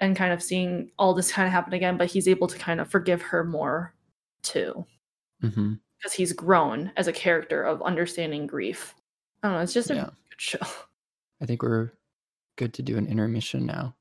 [0.00, 1.96] and kind of seeing all this kind of happen again.
[1.96, 3.94] But he's able to kind of forgive her more
[4.42, 4.84] too,
[5.40, 5.74] because Mm-hmm.
[6.16, 8.94] he's grown as a character of understanding grief.
[9.42, 9.62] I don't know.
[9.62, 10.04] It's just a Yeah.
[10.30, 10.58] good show.
[11.40, 11.92] I think we're
[12.56, 13.94] good to do an intermission now.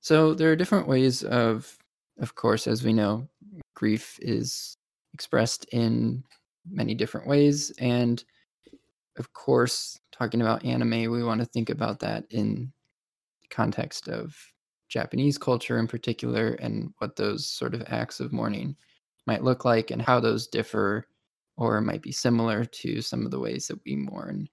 [0.00, 1.76] So there are different ways of,
[2.18, 3.28] of course, as we know,
[3.74, 4.76] grief is
[5.14, 6.22] expressed in
[6.70, 8.24] many different ways, and
[9.18, 12.72] of course, talking about anime, we want to think about that in
[13.50, 14.36] context of
[14.88, 18.76] Japanese culture in particular, and what those sort of acts of mourning
[19.26, 21.06] might look like, and how those differ
[21.56, 24.48] or might be similar to some of the ways that we mourn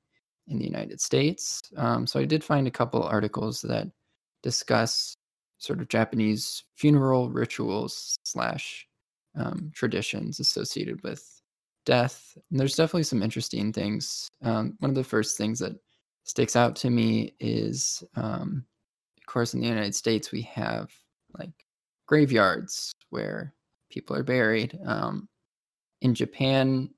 [0.47, 1.61] in the United States.
[1.77, 3.87] Um, so I did find a couple articles that
[4.41, 5.15] discuss
[5.57, 8.87] sort of Japanese funeral rituals slash
[9.35, 11.41] um, traditions associated with
[11.85, 12.37] death.
[12.49, 14.27] And there's definitely some interesting things.
[14.41, 15.75] Um, one of the first things that
[16.23, 18.65] sticks out to me is, um,
[19.17, 20.89] of course, in the United States, we have
[21.37, 21.51] like
[22.07, 23.53] graveyards where
[23.89, 24.77] people are buried.
[24.85, 25.27] Um,
[26.01, 26.89] in Japan,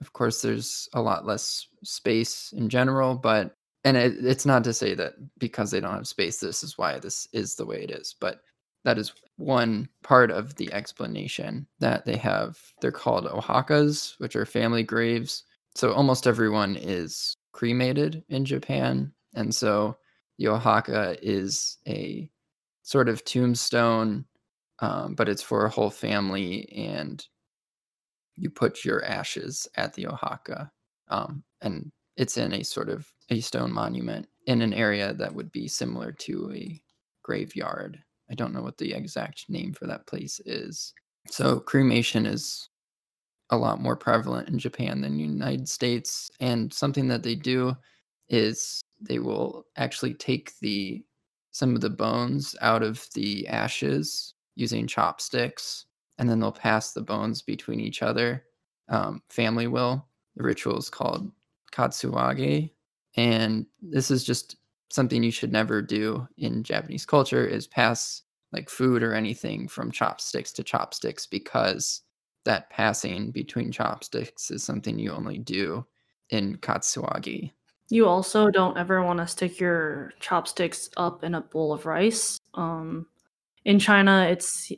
[0.00, 3.54] of course, there's a lot less space in general, but
[3.84, 6.98] and it, it's not to say that because they don't have space, this is why
[6.98, 8.40] this is the way it is, but
[8.84, 12.58] that is one part of the explanation that they have.
[12.80, 15.44] They're called ohakas, which are family graves.
[15.74, 19.12] So almost everyone is cremated in Japan.
[19.34, 19.96] And so
[20.38, 22.30] the ohaka is a
[22.82, 24.24] sort of tombstone,
[24.80, 26.70] um, but it's for a whole family.
[26.74, 27.24] And
[28.36, 30.70] you put your ashes at the ohaka.
[31.08, 35.52] Um, and it's in a sort of a stone monument in an area that would
[35.52, 36.82] be similar to a
[37.22, 38.02] graveyard.
[38.30, 40.94] I don't know what the exact name for that place is.
[41.28, 42.68] So cremation is
[43.50, 46.30] a lot more prevalent in Japan than the United States.
[46.40, 47.76] And something that they do
[48.28, 51.02] is they will actually take the
[51.52, 55.86] some of the bones out of the ashes using chopsticks,
[56.18, 58.44] and then they'll pass the bones between each other.
[58.88, 60.06] Um, family will.
[60.36, 61.32] The ritual is called
[61.72, 62.70] kotsuage,
[63.16, 64.56] and this is just
[64.90, 68.22] something you should never do in Japanese culture is pass
[68.52, 72.02] like food or anything from chopsticks to chopsticks because
[72.44, 75.86] that passing between chopsticks is something you only do
[76.30, 77.52] in kotsuage.
[77.88, 82.38] You also don't ever want to stick your chopsticks up in a bowl of rice.
[82.54, 83.06] Um,
[83.64, 84.72] in China, it's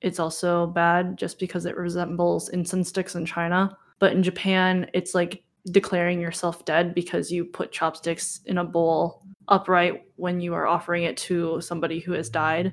[0.00, 3.76] it's also bad just because it resembles incense sticks in China.
[3.98, 9.22] But in Japan, it's like declaring yourself dead because you put chopsticks in a bowl
[9.48, 12.72] upright when you are offering it to somebody who has died.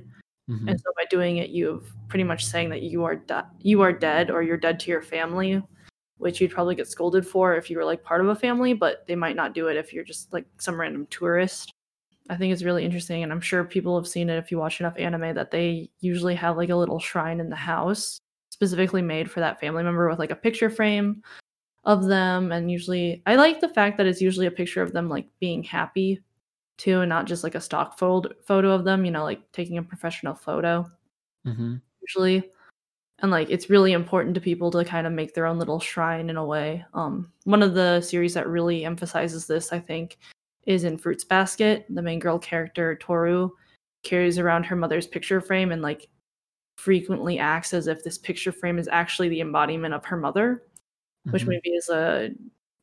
[0.49, 0.69] Mhm.
[0.69, 3.93] And so by doing it, you've pretty much saying that you are de- you are
[3.93, 5.61] dead or you're dead to your family,
[6.17, 9.05] which you'd probably get scolded for if you were like part of a family, but
[9.07, 11.71] they might not do it if you're just like some random tourist.
[12.29, 14.79] I think it's really interesting, and I'm sure people have seen it if you watch
[14.79, 18.19] enough anime that they usually have like a little shrine in the house
[18.51, 21.23] specifically made for that family member with like a picture frame
[21.85, 25.09] of them and usually I like the fact that it's usually a picture of them
[25.09, 26.21] like being happy
[26.77, 29.77] too and not just like a stock photo photo of them, you know, like taking
[29.77, 30.85] a professional photo
[31.47, 31.81] Mhm.
[32.01, 32.51] usually.
[33.19, 36.29] And like it's really important to people to kind of make their own little shrine
[36.29, 36.85] in a way.
[36.93, 40.17] Um one of the series that really emphasizes this, I think,
[40.67, 41.85] is in Fruits Basket.
[41.89, 43.51] The main girl character, Toru,
[44.03, 46.09] carries around her mother's picture frame and like
[46.77, 50.63] frequently acts as if this picture frame is actually the embodiment of her mother
[51.29, 51.49] which Mhm.
[51.49, 52.31] maybe is a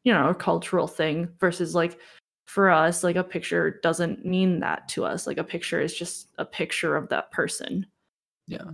[0.05, 1.99] you know a cultural thing versus like
[2.47, 6.28] for us like a picture doesn't mean that to us like a picture is just
[6.39, 7.84] a picture of that person
[8.47, 8.70] Yeah.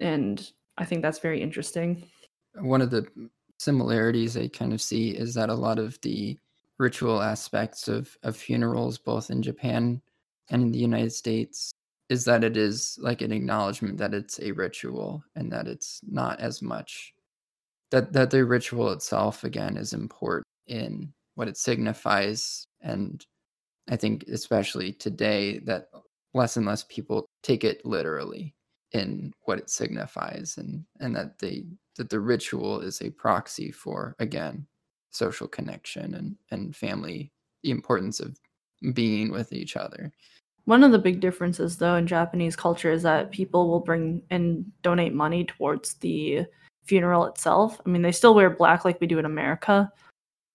[0.00, 2.04] and i think that's very interesting
[2.54, 3.06] One of the
[3.58, 6.38] similarities I kind of see is that a lot of the
[6.78, 10.00] ritual aspects of, of funerals, both in Japan
[10.50, 11.72] and in the United States,
[12.08, 16.38] is that it is like an acknowledgement that it's a ritual and that it's not
[16.40, 17.14] as much
[17.90, 23.24] that that the ritual itself again is important in what it signifies and
[23.88, 25.88] I think especially today that
[26.34, 28.54] less and less people take it literally.
[28.92, 31.64] in what it signifies and and that they
[31.96, 34.66] that the ritual is a proxy for again
[35.10, 37.30] social connection and and family
[37.62, 38.38] the importance of
[38.94, 40.10] being with each other
[40.64, 44.64] one of the big differences though in japanese culture is that people will bring and
[44.82, 46.46] donate money towards the
[46.88, 47.80] funeral itself.
[47.84, 49.92] I mean they still wear black like we do in america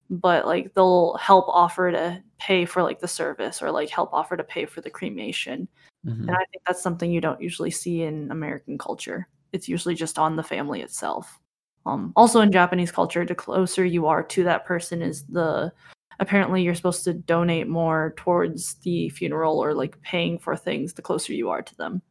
[0.09, 4.35] but like they'll help offer to pay for like the service or like help offer
[4.37, 5.67] to pay for the cremation.
[6.05, 6.27] Mhm.
[6.27, 9.27] and i think that's something you don't usually see in american culture.
[9.53, 11.39] It's usually just on the family itself.
[11.85, 15.71] Um, also in japanese culture the closer you are to that person is the
[16.19, 21.01] apparently you're supposed to donate more towards the funeral or like paying for things the
[21.01, 22.01] closer you are to them.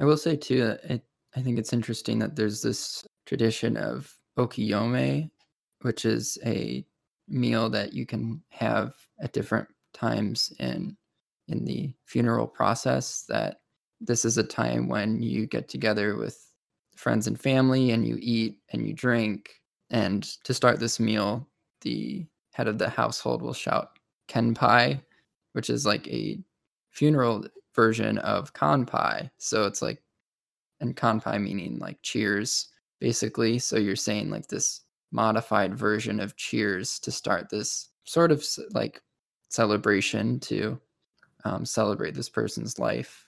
[0.00, 1.02] I will say too, that it,
[1.36, 5.30] I think it's interesting that there's this tradition of okiyome,
[5.82, 6.84] which is a
[7.28, 10.96] meal that you can have at different times in
[11.46, 13.24] in the funeral process.
[13.28, 13.60] That
[14.00, 16.44] this is a time when you get together with
[16.96, 19.48] friends and family, and you eat and you drink.
[19.90, 21.48] And to start this meal,
[21.82, 23.90] the head of the household will shout
[24.26, 25.00] "kenpai,"
[25.52, 26.42] which is like a
[26.90, 27.44] funeral
[27.76, 29.30] version of kanpai.
[29.38, 30.02] So it's like,
[30.80, 32.69] and kanpai meaning like cheers,
[33.00, 33.58] basically.
[33.58, 34.82] So you're saying like this
[35.12, 39.02] modified version of cheers to start this sort of like
[39.48, 40.80] celebration to
[41.44, 43.26] um, celebrate this person's life.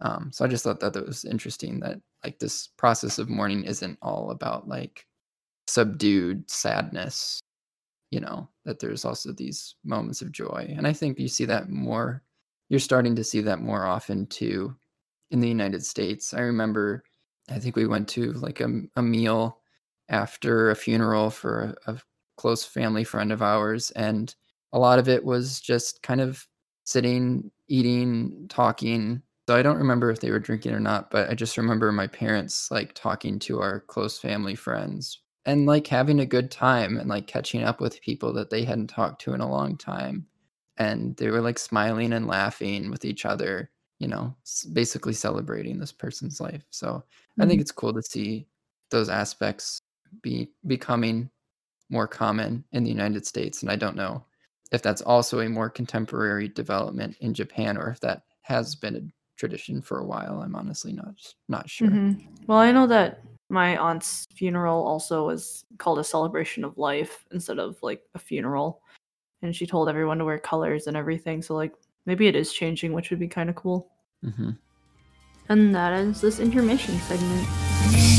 [0.00, 3.64] Um, so I just thought that that was interesting that like this process of mourning
[3.64, 5.06] isn't all about like
[5.66, 7.40] subdued sadness
[8.10, 11.68] you know that there's also these moments of joy and i think you see that
[11.68, 12.22] more
[12.68, 14.74] you're starting to see that more often too
[15.30, 17.02] in the united states i remember
[17.50, 19.58] i think we went to like a, a meal
[20.08, 22.00] after a funeral for a, a
[22.36, 24.34] close family friend of ours and
[24.72, 26.46] a lot of it was just kind of
[26.84, 29.22] sitting eating talking.
[29.48, 32.06] So i don't remember if they were drinking or not but i just remember my
[32.06, 37.08] parents like talking to our close family friends and like having a good time and
[37.08, 40.26] like catching up with people that they hadn't talked to in a long time.
[40.76, 44.34] And they were like smiling and laughing with each other you know
[44.72, 47.02] basically celebrating this person's life so
[47.40, 47.62] i think Mhm.
[47.62, 48.46] it's cool to see
[48.90, 49.80] those aspects
[50.22, 51.30] be becoming
[51.90, 54.24] more common in the united states and i don't know
[54.72, 59.02] if that's also a more contemporary development in japan or if that has been a
[59.36, 61.14] tradition for a while i'm honestly not
[61.48, 62.46] not sure Mhm.
[62.46, 63.20] Well, I know that
[63.50, 68.82] my aunt's funeral also was called a celebration of life instead of like a funeral.
[69.42, 71.42] And she told everyone to wear colors and everything.
[71.42, 71.74] So, like,
[72.08, 73.92] maybe it is changing, which would be kind of cool.
[74.24, 74.50] hmm
[75.48, 78.17] And that ends this intermission segment.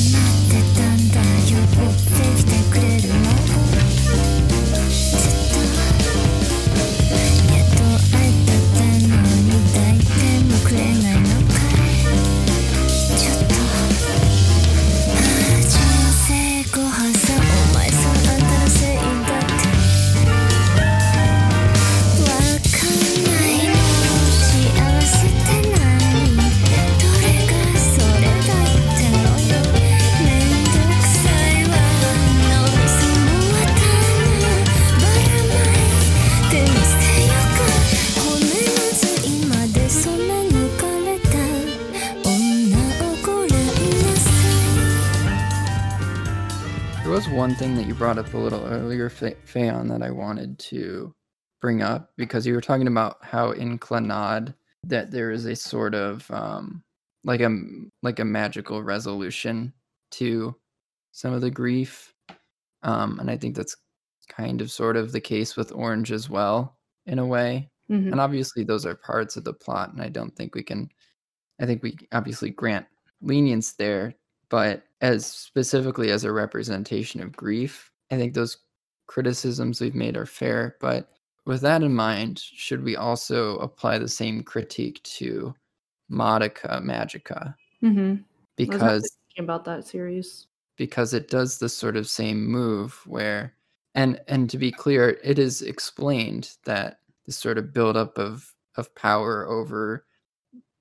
[47.99, 51.13] Brought up a little earlier, Fa- Fayon, that I wanted to
[51.59, 55.93] bring up because you were talking about how in Clannad that there is a sort
[55.93, 56.81] of um,
[57.25, 57.49] like a
[58.01, 59.73] like a magical resolution
[60.11, 60.55] to
[61.11, 62.13] some of the grief,
[62.83, 63.75] um, and I think that's
[64.29, 67.69] kind of sort of the case with Orange as well in a way.
[67.91, 68.13] Mhm.
[68.13, 70.89] And obviously, those are parts of the plot, and I don't think we can.
[71.59, 72.85] I think we obviously grant
[73.21, 74.15] lenience there,
[74.49, 78.57] but as specifically as a representation of grief, I think those
[79.07, 80.75] criticisms we've made are fair.
[80.81, 81.11] But
[81.45, 85.55] with that in mind, should we also apply the same critique to
[86.11, 87.55] Madoka Magica?
[87.83, 88.23] Mhm.
[88.23, 88.25] Was
[88.57, 90.47] Because about that series.
[90.77, 93.55] because it does this sort of same move where
[93.95, 98.93] and and to be clear it is explained that this sort of buildup of of
[98.95, 100.05] power over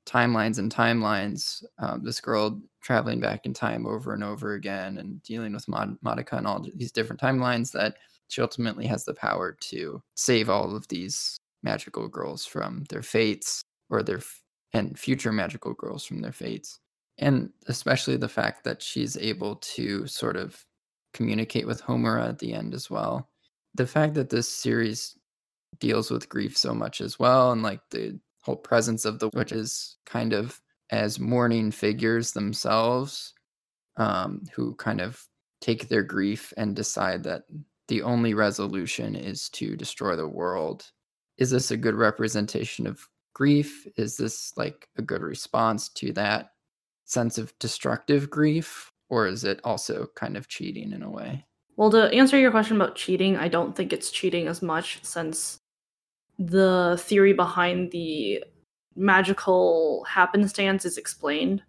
[0.07, 5.23] timelines and timelines um, this girl traveling back in time over and over again and
[5.23, 7.97] dealing with Mod- and all these different timelines that
[8.29, 13.61] she ultimately has the power to save all of these magical girls from their fates
[13.91, 14.41] or their f-
[14.73, 16.81] and future magical girls from their fates
[17.19, 20.65] and especially the fact that she's able to sort of
[21.13, 23.29] communicate with Homura at the end as well.
[23.75, 25.15] The fact that this series
[25.79, 29.99] deals with grief so much as well, and like the whole presence of the witches
[30.07, 30.59] kind of
[30.91, 33.35] as mourning figures themselves
[33.97, 35.23] um, who kind of
[35.61, 37.43] take their grief and decide that
[37.89, 40.91] the only resolution is to destroy the world.
[41.39, 43.87] Is this a good representation of grief?
[43.97, 46.51] Is this like a good response to that
[47.05, 48.93] sense of destructive grief?
[49.11, 51.47] Or is it also kind of cheating in a way?
[51.77, 55.61] Well, to answer your question about cheating, I don't think it's cheating as much since
[56.39, 58.45] the theory behind the
[58.97, 61.63] magical happenstance is explained.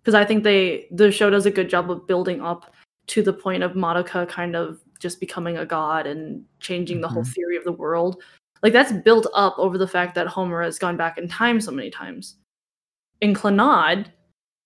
[0.00, 2.74] Because I think they the show does a good job of building up
[3.08, 7.22] to the point of Madoka kind of just becoming a god and changing the whole
[7.22, 7.32] Mhm.
[7.34, 8.22] theory of the world.
[8.62, 11.70] Like that's built up over the fact that Homura has gone back in time so
[11.70, 12.36] many times.
[13.20, 14.06] In Clannad,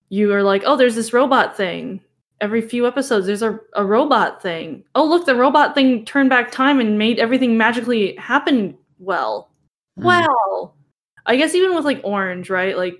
[0.09, 2.01] you are like, oh, there's this robot thing.
[2.41, 4.85] Every few episodes, there's a, a robot thing.
[4.95, 9.51] Oh, look, the robot thing turned back time and made everything magically happen well.
[9.99, 10.05] Mm.
[10.05, 10.73] Wow.
[11.27, 12.77] I guess even with like Orange, right?
[12.77, 12.99] Like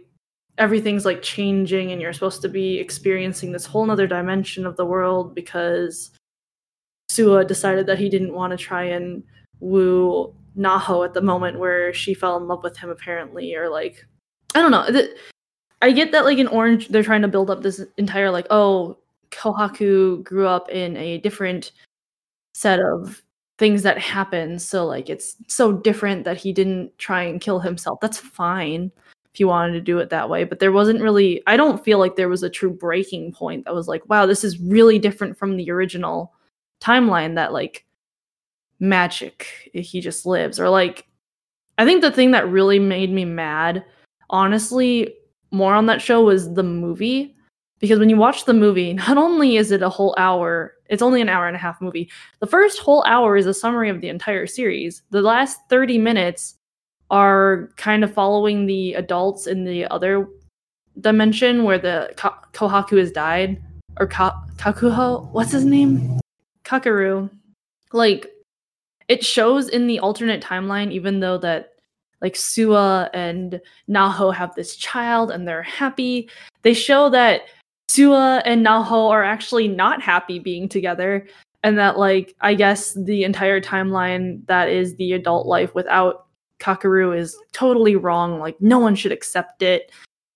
[0.59, 4.85] everything's like changing and you're supposed to be experiencing this whole nother dimension of the
[4.85, 6.11] world because
[7.11, 9.23] Suwa decided that he didn't want to try and
[9.61, 14.07] woo Naho at the moment where she fell in love with him apparently or like
[14.55, 14.87] I don't know.
[15.81, 18.99] I get that like in Orange they're trying to build up this entire like oh
[19.31, 21.73] Kohaku grew up in a different
[22.55, 23.23] set of
[23.59, 27.99] things that happen so like it's so different that he didn't try and kill himself.
[28.01, 28.91] That's fine
[29.33, 31.99] if you wanted to do it that way, but there wasn't really I don't feel
[31.99, 35.39] like there was a true breaking point that was like wow, this is really different
[35.39, 36.33] from the original
[36.81, 37.87] timeline that like
[38.81, 41.07] magic eh, he just lives or like
[41.79, 43.85] I think the thing that really made me mad
[44.29, 45.15] honestly
[45.53, 47.37] more on that show was the movie
[47.79, 51.23] because when you watch the movie not only is it a whole hour it's only
[51.23, 52.11] an hour and a half movie.
[52.41, 55.03] The first whole hour is a summary of the entire series.
[55.09, 56.57] The last 30 minutes
[57.11, 60.29] are kind of following the adults in the other
[61.01, 63.63] dimension where the Ko- kohaku has died.
[63.99, 65.31] Or Ka- kakuho?
[65.33, 66.21] What's his name?
[66.63, 67.31] Kakeru.
[67.95, 68.31] Like
[69.09, 71.71] it shows in the alternate timeline even though that
[72.21, 76.29] like Suwa and Naho have this child and they're happy.
[76.61, 77.43] They show that
[77.89, 81.27] Suwa and Naho are actually not happy being together
[81.63, 86.27] and that like I guess the entire timeline that is the adult life without
[86.59, 88.39] Kakeru is totally wrong.
[88.39, 89.91] Like no one should accept it.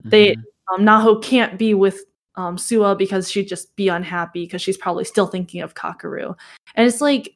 [0.04, 0.42] They Mhm.
[0.74, 5.04] um, Naho can't be with um, Suwa because she'd just be unhappy because she's probably
[5.04, 6.36] still thinking of Kakeru.
[6.74, 7.34] And it's like,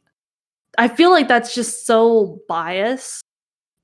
[0.76, 3.22] I feel like that's just so biased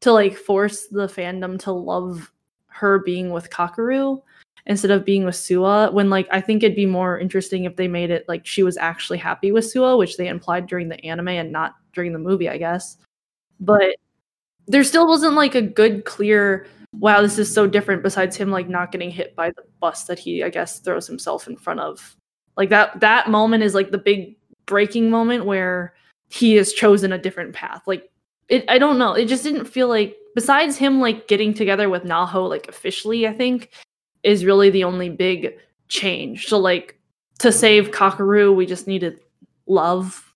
[0.03, 2.31] to like force the fandom to love
[2.66, 4.20] her being with Kakeru
[4.67, 5.93] instead of being with Suwa.
[5.93, 8.77] When like I think it'd be more interesting if they made it like she was
[8.77, 12.49] actually happy with Suwa, which they implied during the anime and not during the movie,
[12.49, 12.97] I guess.
[13.61, 13.97] But
[14.67, 16.67] there still wasn't like a good, clear
[16.99, 20.19] wow, this is so different besides him like not getting hit by the bus that
[20.19, 22.17] he I guess throws himself in front of.
[22.57, 24.37] Like that that moment is like the big
[24.67, 25.95] breaking moment where
[26.29, 27.83] he has chosen a different path.
[27.87, 28.11] Like
[28.49, 29.12] it I don't know.
[29.12, 33.33] It just didn't feel like besides him like getting together with Naho like officially, I
[33.33, 33.71] think,
[34.27, 35.57] is really the only big
[35.89, 36.49] change.
[36.49, 36.99] So like
[37.39, 39.20] to save Kakeru, we just needed
[39.66, 40.35] love.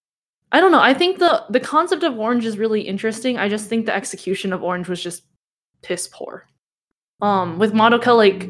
[0.52, 0.80] I don't know.
[0.80, 3.36] I think the the concept of orange is really interesting.
[3.36, 5.24] I just think the execution of orange was just
[5.82, 6.46] piss poor.
[7.20, 8.48] Um with Madoka like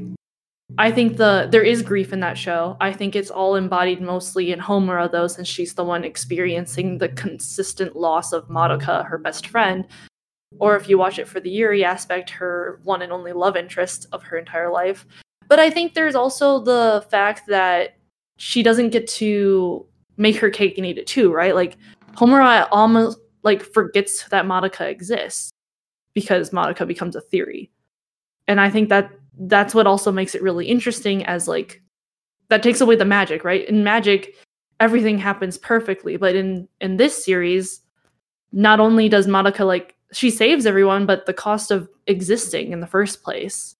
[0.78, 2.76] I think the there is grief in that show.
[2.80, 7.08] I think it's all embodied mostly in Homura though, since she's the one experiencing the
[7.08, 9.86] consistent loss of Madoka, her best friend.
[10.58, 14.06] Or if you watch it for the Yuri aspect, her one and only love interest
[14.12, 15.06] of her entire life.
[15.50, 17.96] But I think there's also the fact that
[18.36, 19.84] she doesn't get to
[20.16, 21.56] make her cake and eat it too, right?
[21.56, 21.76] Like
[22.12, 25.50] Homura almost like forgets that Madoka exists
[26.14, 27.68] because Madoka becomes a theory.
[28.46, 31.82] And I think that that's what also makes it really interesting as like
[32.48, 33.68] that takes away the magic, right?
[33.68, 34.36] In magic,
[34.78, 37.80] everything happens perfectly, but in in this series,
[38.52, 42.86] not only does Madoka like she saves everyone, but the cost of existing in the
[42.86, 43.74] first place.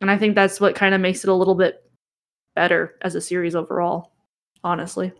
[0.00, 1.82] And I think that's what kind of makes it a little bit
[2.54, 4.12] better as a series overall,
[4.64, 5.12] honestly.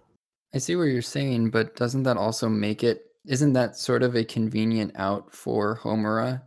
[0.55, 3.07] I see what you're saying, but doesn't that also make it?
[3.27, 6.43] Isn't that sort of a convenient out for Homura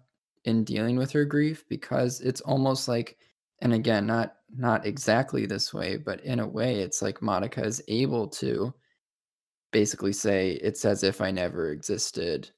[0.45, 1.65] in dealing with her grief?
[1.69, 3.17] Because it's almost like,
[3.61, 7.81] and again, not not exactly this way, but in a way, it's like Madoka is
[7.87, 8.73] able to
[9.71, 12.49] basically say, "It's as if I never existed,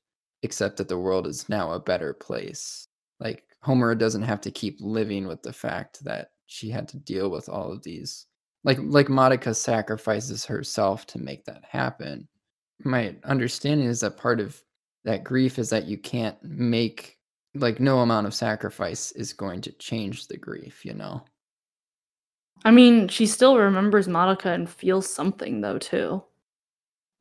[0.44, 2.88] except that the world is now a better place."
[3.20, 7.30] Like Homura doesn't have to keep living with the fact that she had to deal
[7.30, 8.28] with all of these
[8.64, 12.28] like like Madoka sacrifices herself to make that happen.
[12.84, 14.62] My understanding is that part of
[15.04, 17.18] that grief is that you can't make
[17.56, 21.24] like no amount of sacrifice is going to change the grief, you know.
[22.66, 26.24] I mean, she still remembers Madoka and feels something though too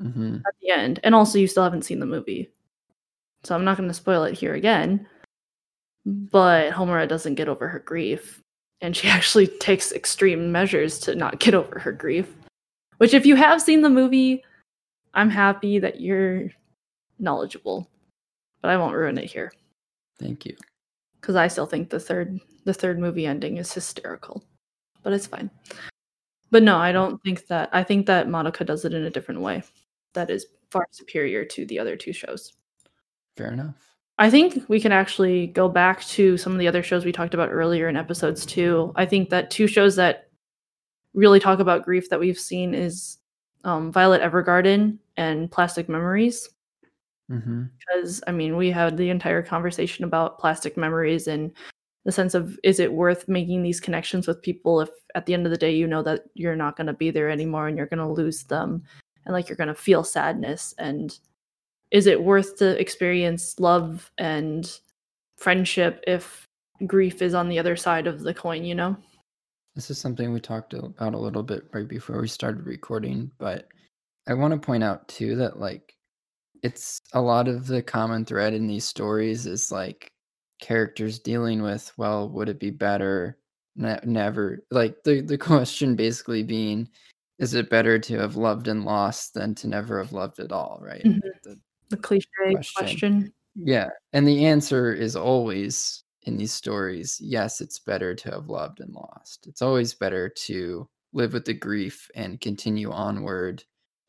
[0.01, 1.01] hmm at the end.
[1.05, 2.51] And also you still haven't seen the movie.
[3.45, 5.07] So I'm not going to spoil it here again.
[6.05, 8.43] But Homura doesn't get over her grief
[8.81, 12.35] and she actually takes extreme measures to not get over her grief.
[12.99, 14.45] Which if you have seen the movie,
[15.15, 16.51] I'm happy that you're
[17.19, 17.89] knowledgeable.
[18.61, 19.53] But I won't ruin it here
[20.21, 20.57] Thank you.
[21.21, 24.45] cuz I still think the third the third movie ending is hysterical.
[25.03, 25.51] But it's fine.
[26.53, 29.41] But no, I don't think that I think that Madoka does it in a different
[29.41, 29.65] way
[30.13, 32.53] that is far superior to the other two shows.
[33.37, 33.92] Fair enough.
[34.19, 37.35] I think we can actually go back to some of the other shows we talked
[37.35, 38.93] about earlier in episodes too.
[38.95, 40.29] I think that two shows that
[41.15, 43.19] really talk about grief that we've seen is
[43.65, 46.49] um, Violet Evergarden and Plastic Memories.
[47.29, 51.53] hmm Because I mean, we had the entire conversation about plastic memories and
[52.05, 55.47] the sense of is it worth making these connections with people if at the end
[55.47, 57.87] of the day you know that you're not going to be there anymore and you're
[57.87, 58.83] going to lose them
[59.25, 61.19] and like you're going to feel sadness and
[61.93, 64.81] is it worth to experience love and
[65.37, 66.47] friendship if
[66.87, 68.97] grief is on the other side of the coin you know
[69.77, 73.69] This is something we talked about a little bit right before we started recording, but
[74.29, 75.95] I want to point out too that like
[76.63, 80.11] it's a lot of the common thread in these stories is like
[80.61, 83.37] characters dealing with well would it be better
[83.75, 86.89] ne- never like the the question basically being
[87.39, 90.79] is it better to have loved and lost than to never have loved at all
[90.81, 91.21] right Mhm.
[91.43, 91.59] The-
[91.93, 92.75] the cliche Question.
[92.77, 98.49] question, yeah and the answer is always in these stories yes it's better to have
[98.49, 99.47] loved and lost.
[99.47, 103.63] It's always better to live with the grief and continue onward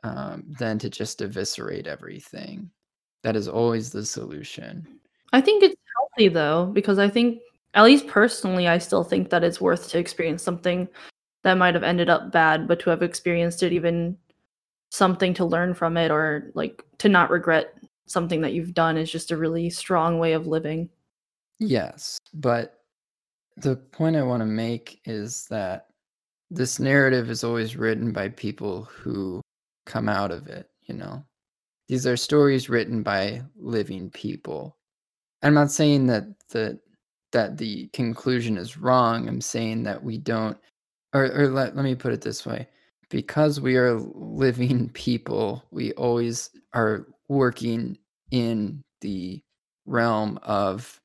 [0.03, 2.69] um, than to just eviscerate everything.
[3.23, 4.87] That is always the solution.
[5.31, 7.39] I think it's healthy though, because I think,
[7.73, 10.87] at least personally, I still think that it's worth to experience something
[11.43, 14.17] that might have ended up bad, but to have experienced it, even
[14.93, 17.73] something to learn from it, or like to not regret
[18.05, 20.87] something that you've done is just a really strong way of living.
[21.59, 22.81] Yes, but
[23.57, 25.87] the point I want to make is that
[26.51, 29.41] this narrative is always written by people who
[29.87, 31.23] come out of it, you know.
[31.87, 34.77] These are stories written by living people.
[35.41, 36.79] I'm not saying that the
[37.31, 39.27] that the conclusion is wrong.
[39.27, 40.57] I'm saying that we don't
[41.13, 42.67] or, or let, let me put it this way.
[43.13, 47.99] Because we are living people, we always are working
[48.31, 49.43] in the
[49.85, 50.99] realm of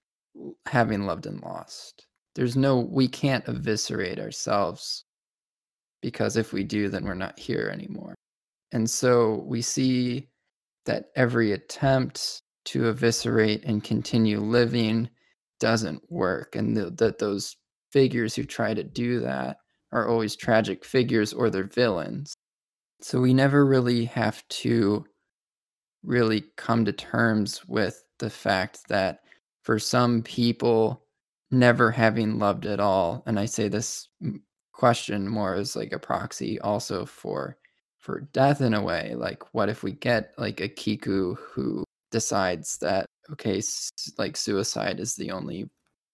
[0.65, 2.07] having loved and lost.
[2.35, 5.05] There's no, we can't eviscerate ourselves
[6.01, 8.15] because if we do, then we're not here anymore.
[8.73, 10.29] And so we see
[10.87, 15.11] that every attempt to eviscerate and continue living
[15.61, 16.57] doesn't work.
[16.57, 17.55] And th- that those
[17.93, 19.59] figures who try to do that
[19.93, 22.35] are always tragic figures or they're villains.
[23.01, 25.05] So we never really have to
[26.03, 29.21] really come to terms with the fact that
[29.63, 31.05] for some people,
[31.51, 34.09] never having loved at all, and I say this
[34.73, 37.57] question more as like a proxy also for
[37.99, 39.15] for death in a way.
[39.17, 43.61] Like, what if we get like a Kiku who decides that okay,
[44.17, 45.69] like suicide is the only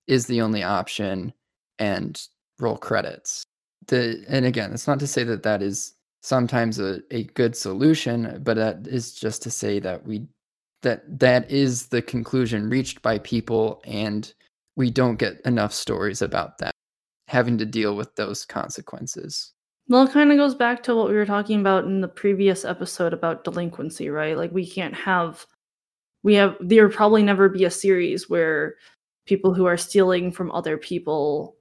[0.06, 1.32] is the only option,
[1.78, 2.20] and
[2.59, 3.44] roll credits.
[3.89, 8.40] The and again, it's not to say that that is sometimes a, a good solution,
[8.43, 10.27] but that is just to say that we
[10.82, 14.32] that that is the conclusion reached by people and
[14.77, 16.73] we don't get enough stories about that
[17.28, 19.52] having to deal with those consequences.
[19.89, 22.65] Well, it kind of goes back to what we were talking about in the previous
[22.65, 24.36] episode about delinquency, right?
[24.36, 25.47] Like we can't have
[26.23, 28.77] we have there probably never be a series where
[29.27, 31.56] people who are stealing from other people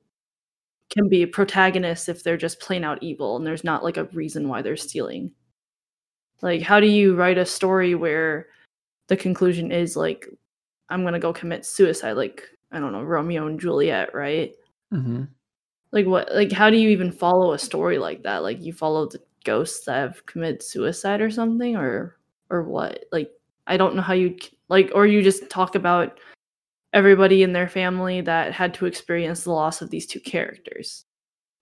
[0.90, 4.48] can be protagonists if they're just plain out evil and there's not like a reason
[4.48, 5.32] why they're stealing.
[6.42, 8.48] Like how do you write a story where
[9.08, 10.28] the conclusion is like
[10.90, 14.54] I'm going to go commit suicide like I don't know, Romeo and Juliet, right?
[14.94, 15.24] Mm-hmm.
[15.92, 19.08] like what like how do you even follow a story like that like you follow
[19.08, 22.18] the ghosts that have committed suicide or something or
[22.52, 23.32] or what like
[23.66, 24.38] i don't know how you
[24.70, 26.20] like or you just talk about
[26.94, 31.06] everybody in their family that had to experience the loss of these two characters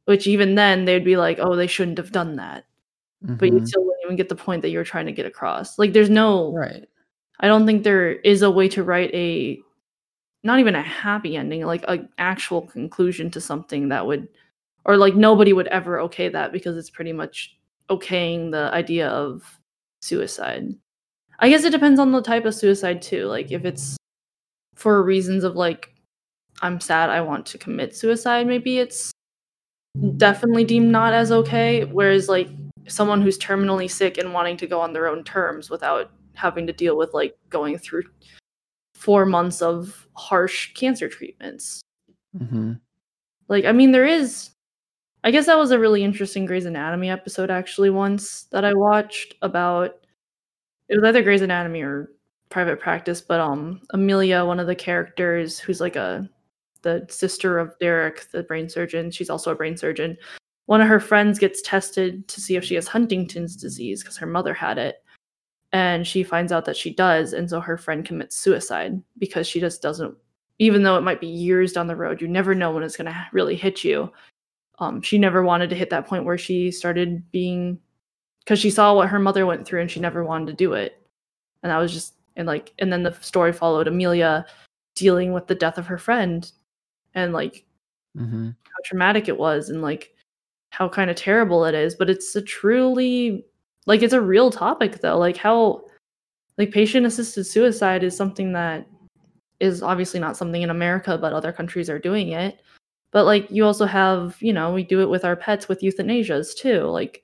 [0.05, 2.65] which even then they'd be like oh they shouldn't have done that
[3.39, 3.67] but you Mhm.
[3.67, 6.53] still wouldn't even get the point that you're trying to get across like there's no
[6.53, 6.85] right.
[7.41, 9.59] I don't think there is a way to write a
[10.43, 14.27] not even a happy ending, like an actual conclusion to something that would
[14.85, 17.57] or like nobody would ever okay that because it's pretty much
[17.89, 19.59] okaying the idea of
[20.01, 20.67] suicide.
[21.39, 23.25] I guess it depends on the type of suicide too.
[23.27, 23.97] Like if it's
[24.81, 25.93] for reasons of like
[26.61, 29.11] I'm sad, I want to commit suicide, maybe it's
[30.17, 31.85] definitely deemed not as okay.
[31.85, 32.49] Whereas like
[32.87, 36.73] someone who's terminally sick and wanting to go on their own terms without having to
[36.73, 38.03] deal with like going through
[38.95, 41.81] four months of harsh cancer treatments.
[42.37, 42.73] hmm
[43.47, 44.49] Like, I mean, there is.
[45.23, 49.35] I guess that was a really interesting Grey's Anatomy episode actually once that I watched
[49.43, 50.05] about.
[50.89, 52.09] It was either Grey's Anatomy or
[52.51, 56.29] Private Practice, but um, Amelia, one of the characters, who's like a
[56.83, 59.11] the sister of Derek, the brain surgeon.
[59.11, 60.17] She's also a brain surgeon.
[60.65, 64.25] One of her friends gets tested to see if she has Huntington's disease because her
[64.25, 65.03] mother had it,
[65.71, 69.59] and she finds out that she does, and so her friend commits suicide because she
[69.59, 70.15] just doesn't.
[70.59, 73.11] Even though it might be years down the road, you never know when it's going
[73.11, 74.11] to really hit you
[74.81, 77.79] um, she never wanted to hit that point where she started being
[78.43, 80.99] because she saw what her mother went through and she never wanted to do it
[81.61, 84.45] and that was just and like and then the story followed amelia
[84.95, 86.51] dealing with the death of her friend
[87.15, 87.65] and like
[88.15, 90.13] hmm how traumatic it was and like
[90.69, 93.43] how kind of terrible it is but it's a truly
[93.87, 95.17] like it's a real topic though.
[95.17, 95.85] Like how
[96.57, 98.87] like patient assisted suicide is something that
[99.59, 102.59] is obviously not something in america but other countries are doing it.
[103.11, 106.55] But like you also have you know we do it with our pets with euthanasias
[106.55, 106.81] too.
[106.83, 107.23] Like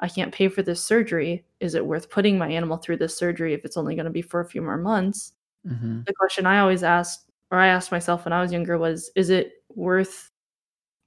[0.00, 3.54] i can't pay for this surgery is it worth putting my animal through this surgery
[3.54, 5.32] if it's only going to be for a few more months
[5.66, 9.10] hmm the question I always asked, or I asked myself when I was younger, was
[9.16, 10.30] is it worth,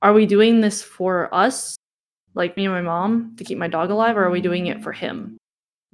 [0.01, 1.77] are we doing this for us,
[2.35, 4.84] like me and my mom, to keep my dog alive, or are we doing it
[4.84, 5.38] for him?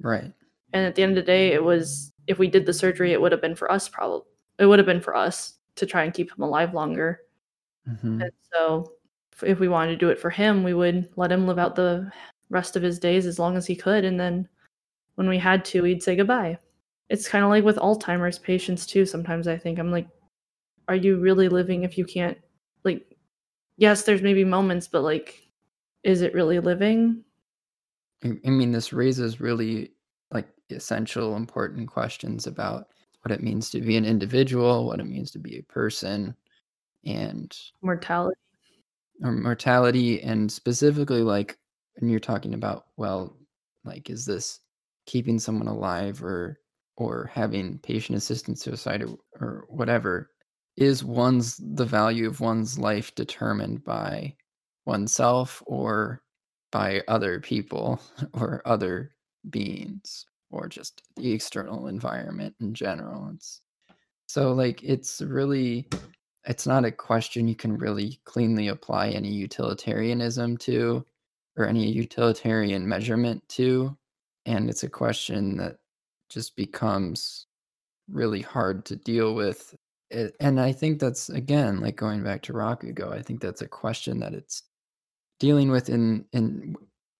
[0.00, 0.32] Right.
[0.72, 3.20] And at the end of the day, it was, if we did the surgery, it
[3.20, 4.22] would have been for us, probably.
[4.58, 7.20] It would have been for us to try and keep him alive longer.
[7.86, 8.92] hmm And so
[9.42, 12.10] if we wanted to do it for him, we would let him live out the
[12.50, 14.04] rest of his days as long as he could.
[14.04, 14.48] And then
[15.16, 16.58] when we had to, we'd say goodbye.
[17.08, 19.06] It's kind of like with Alzheimer's patients, too.
[19.06, 20.08] Sometimes I think I'm like,
[20.88, 22.38] are you really living if you can't,
[22.84, 23.16] like,
[23.76, 25.48] yes, there's maybe moments, but like,
[26.02, 27.24] is it really living?
[28.24, 29.92] I I mean, this raises really
[30.32, 32.88] like essential, important questions about
[33.22, 36.34] what it means to be an individual, what it means to be a person,
[37.04, 38.38] and Mortality.
[39.22, 41.58] or mortality, and specifically like
[41.96, 43.36] when you're talking about, well,
[43.84, 44.60] like is this
[45.06, 46.58] keeping someone alive or
[46.96, 50.30] or having patient assisted suicide or, or whatever?
[50.76, 54.34] Is one's the value of one's life determined by
[54.84, 56.22] oneself or
[56.70, 58.00] by other people
[58.32, 59.12] or other
[59.50, 63.60] beings or just the external environment in general it's
[64.26, 65.88] so like it's really
[66.44, 71.04] it's not a question you can really cleanly apply any utilitarianism to
[71.56, 73.96] or any utilitarian measurement to
[74.44, 75.76] and it's a question that
[76.28, 77.46] just becomes
[78.08, 79.74] really hard to deal with
[80.10, 83.68] it, and i think that's again like going back to rakugo i think that's a
[83.68, 84.62] question that it's
[85.38, 86.74] dealing with in in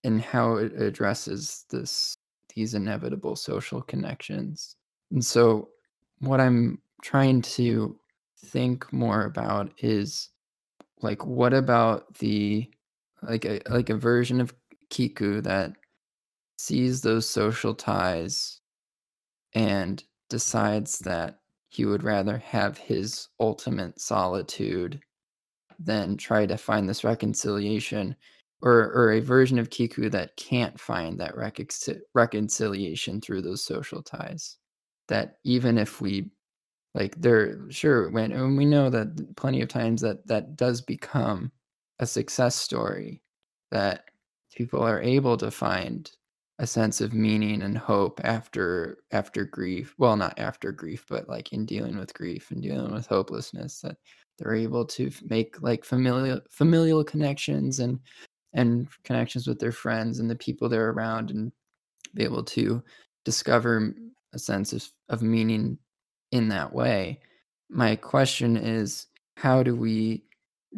[0.04, 2.16] in how it addresses this
[2.54, 4.76] these inevitable social connections.
[5.10, 5.68] And so
[6.20, 7.98] what i'm trying to
[8.46, 10.30] think more about is
[11.02, 12.70] like what about the
[13.26, 14.54] like a like a version of
[14.90, 15.72] kiku that
[16.58, 18.60] sees those social ties
[19.54, 25.00] and decides that he would rather have his ultimate solitude
[25.78, 28.16] than try to find this reconciliation
[28.62, 34.02] or or a version of Kiku that can't find that reconcil- reconciliation through those social
[34.02, 34.56] ties.
[35.08, 36.30] That even if we
[36.94, 41.52] like there sure when and we know that plenty of times that that does become
[41.98, 43.22] a success story
[43.70, 44.04] that
[44.54, 46.10] people are able to find
[46.58, 51.52] a sense of meaning and hope after after grief well not after grief but like
[51.52, 53.96] in dealing with grief and dealing with hopelessness that
[54.38, 58.00] they're able to make like familial familial connections and
[58.54, 61.52] and connections with their friends and the people they're around and
[62.14, 62.82] be able to
[63.24, 63.94] discover
[64.32, 65.78] a sense of, of meaning
[66.32, 67.20] in that way.
[67.68, 69.06] My question is
[69.36, 70.24] how do we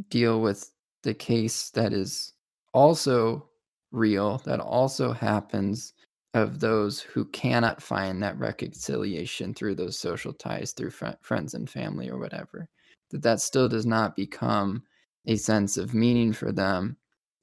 [0.08, 0.70] deal with
[1.02, 2.32] the case that is
[2.74, 3.48] also
[3.92, 5.94] real that also happens
[6.34, 11.70] of those who cannot find that reconciliation through those social ties through fri friends and
[11.70, 12.68] family or whatever
[13.10, 14.82] that that still does not become
[15.26, 16.96] a sense of meaning for them.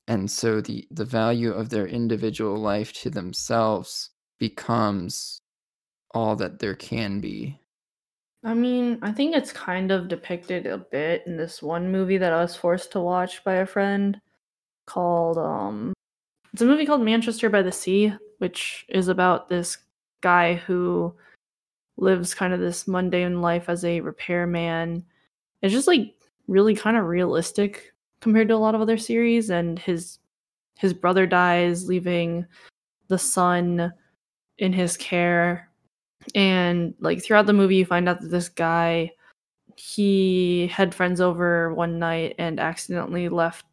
[0.07, 5.41] And so the the value of their individual life to themselves becomes
[6.13, 7.59] all that there can be
[8.45, 12.31] I mean, I think it's kind of depicted a bit in this one movie that
[12.31, 14.21] I was forced to watch by a friend
[14.85, 15.93] called um
[16.53, 19.79] it's a movie called Manchester by the Sea, which is about this
[20.21, 21.13] guy who
[21.97, 25.03] lives kind of this mundane life as a repairman.
[25.63, 26.13] It's just like
[26.47, 30.19] really kind of realistic compared to a lot of other series and his
[30.77, 32.45] his brother dies leaving
[33.07, 33.91] the son
[34.59, 35.69] in his care
[36.33, 39.11] and like throughout the movie you find out that this guy
[39.77, 43.65] he had friends over one night and accidentally left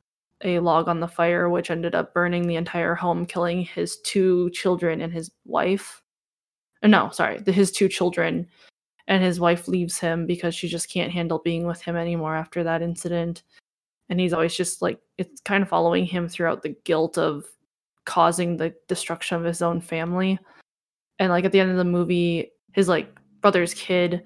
[0.45, 4.51] a log on the fire which ended up burning the entire home killing his two
[4.51, 6.03] children and his wife.
[6.83, 8.47] Uh, no sorry his two children
[9.09, 12.65] and his wife leaves him because she just can't handle being with him anymore after
[12.65, 13.43] that incident.
[14.09, 17.45] And he's always just like it's kind of following him throughout the guilt of
[18.05, 20.39] causing the destruction of his own family
[21.23, 24.23] and like at the end of the movie his like brother's kid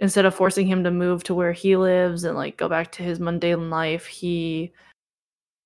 [0.00, 3.02] instead of forcing him to move to where he lives and like go back to
[3.02, 4.70] his mundane life he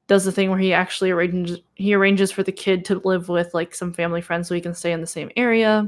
[0.06, 3.52] does the thing where he actually arranges he arranges for the kid to live with
[3.54, 5.86] like some family friends so he can stay in the same area.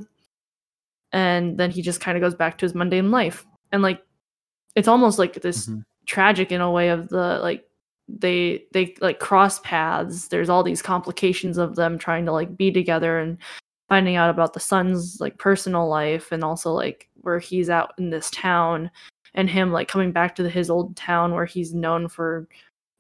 [1.13, 3.47] And then he just kind of goes back to his mundane life.
[3.73, 4.03] And like
[4.77, 5.85] it's almost like this Mhm.
[6.07, 7.65] tragic in a way of the like
[8.09, 10.29] they they like cross paths.
[10.29, 13.39] There's all these complications of them trying to like be together and
[13.91, 18.09] finding out about the son's like personal life and also like where he's out in
[18.09, 18.91] this town
[19.35, 22.49] and him like coming back to the, his old town where he's known for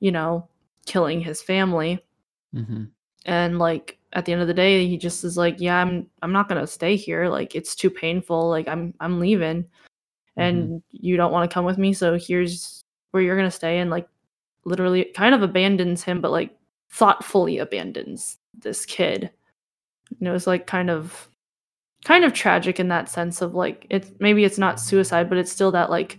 [0.00, 0.46] you know
[0.84, 2.04] killing his family.
[2.52, 2.84] Hmm
[3.26, 6.32] and like at the end of the day he just is like yeah i'm i'm
[6.32, 7.28] not going to stay here.
[7.28, 8.48] Like it's too painful.
[8.48, 9.66] Like i'm i'm leaving.
[10.36, 11.92] And you don't want to come with me.
[11.92, 12.80] So here's
[13.10, 13.80] where you're going to stay.
[13.80, 14.08] And like
[14.64, 16.56] literally kind of abandons him but like
[16.90, 19.30] thoughtfully abandons this kid
[20.18, 21.28] and it was like kind of
[22.04, 25.52] kind of tragic in that sense of like it's maybe it's not suicide but it's
[25.52, 26.18] still that like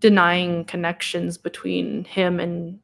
[0.00, 2.78] denying connections between him and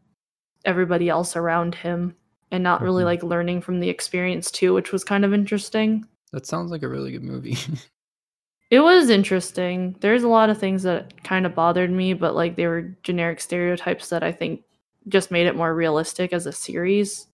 [0.65, 2.15] everybody else around him
[2.53, 3.07] and not really Mhm.
[3.07, 6.89] like learning from the experience too which was kind of interesting That sounds like a
[6.89, 7.57] really good movie.
[8.70, 12.55] it was interesting there's a lot of things that kind of bothered me but like
[12.57, 14.62] they were generic stereotypes that i think
[15.09, 17.27] just made it more realistic as a series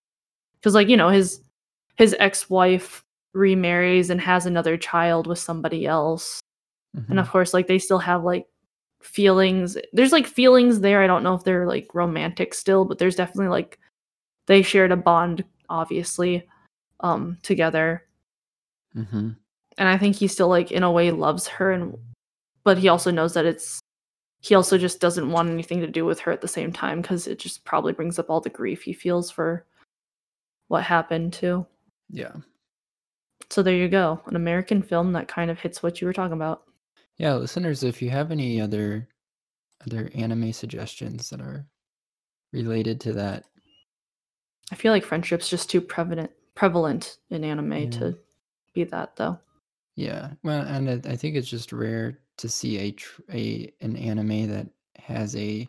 [0.55, 1.41] because like you know his
[1.97, 3.03] his ex-wife
[3.35, 6.39] remarries and has another child with somebody else
[6.95, 7.19] and Mhm.
[7.19, 8.47] of course like they still have like
[9.01, 13.17] feelings there's like feelings there i don't know if they're like romantic still but there's
[13.17, 13.77] definitely like
[14.47, 16.47] they shared a bond obviously
[17.01, 18.03] um together
[18.95, 19.35] Mhm.
[19.77, 21.97] and i think he still like in a way loves her and
[22.63, 23.79] but he also knows that it's
[24.39, 27.27] he also just doesn't want anything to do with her at the same time because
[27.27, 29.65] it just probably brings up all the grief he feels for
[30.67, 31.65] what happened to.
[32.11, 32.33] Yeah.
[33.49, 36.33] So there you go an american film that kind of hits what you were talking
[36.33, 36.63] about
[37.17, 39.07] Yeah, listeners, if you have any other
[39.85, 41.65] other anime suggestions that are
[42.51, 43.45] related to that,
[44.71, 47.89] I feel like friendship's just too prevalent prevalent in anime Yeah.
[47.91, 48.17] to
[48.73, 49.37] be that though.
[49.95, 50.31] yeah.
[50.43, 52.95] Well, and I think it's just rare to see a
[53.33, 54.67] a an anime that
[54.97, 55.67] has a.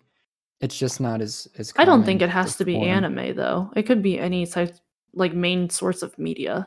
[0.60, 1.72] It's just not as as.
[1.76, 3.70] I don't think it has to be anime though.
[3.76, 4.74] It could be any type
[5.12, 6.66] like main source of media.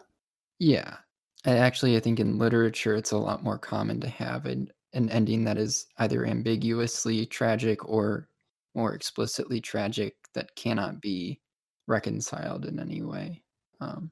[0.60, 0.98] Yeah.
[1.46, 5.44] Actually I think in literature it's a lot more common to have an, an ending
[5.46, 8.30] that is either ambiguously tragic or
[8.76, 11.42] more explicitly tragic that cannot be
[11.88, 13.44] reconciled in any way.
[13.80, 14.12] Um,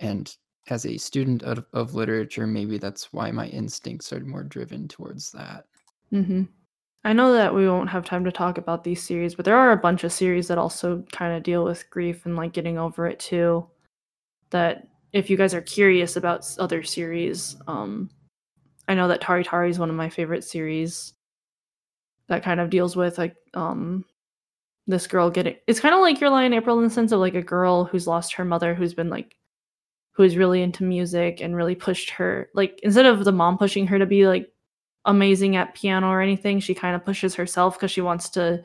[0.00, 0.36] and
[0.68, 5.32] as a student of, of literature, maybe that's why my instincts are more driven towards
[5.32, 5.66] that.
[6.10, 6.42] hmm
[7.04, 9.72] I know that we won't have time to talk about these series, but there are
[9.72, 13.06] a bunch of series that also kind of deal with grief and like getting over
[13.06, 13.68] it too.
[14.50, 18.10] That if you guys are curious about other series, um,
[18.88, 21.14] I know that Tari Tari is one of my favorite series
[22.28, 24.04] that kind of deals with like um
[24.86, 27.20] this girl getting it's kind of like your lie in April in the sense of
[27.20, 29.36] like a girl who's lost her mother who's been like
[30.12, 33.98] who's really into music and really pushed her like instead of the mom pushing her
[33.98, 34.50] to be like
[35.04, 38.62] amazing at piano or anything she kind of pushes herself because she wants to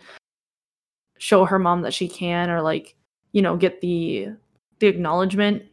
[1.17, 2.95] show her mom that she can or like
[3.31, 4.27] you know get the
[4.79, 5.63] the acknowledgement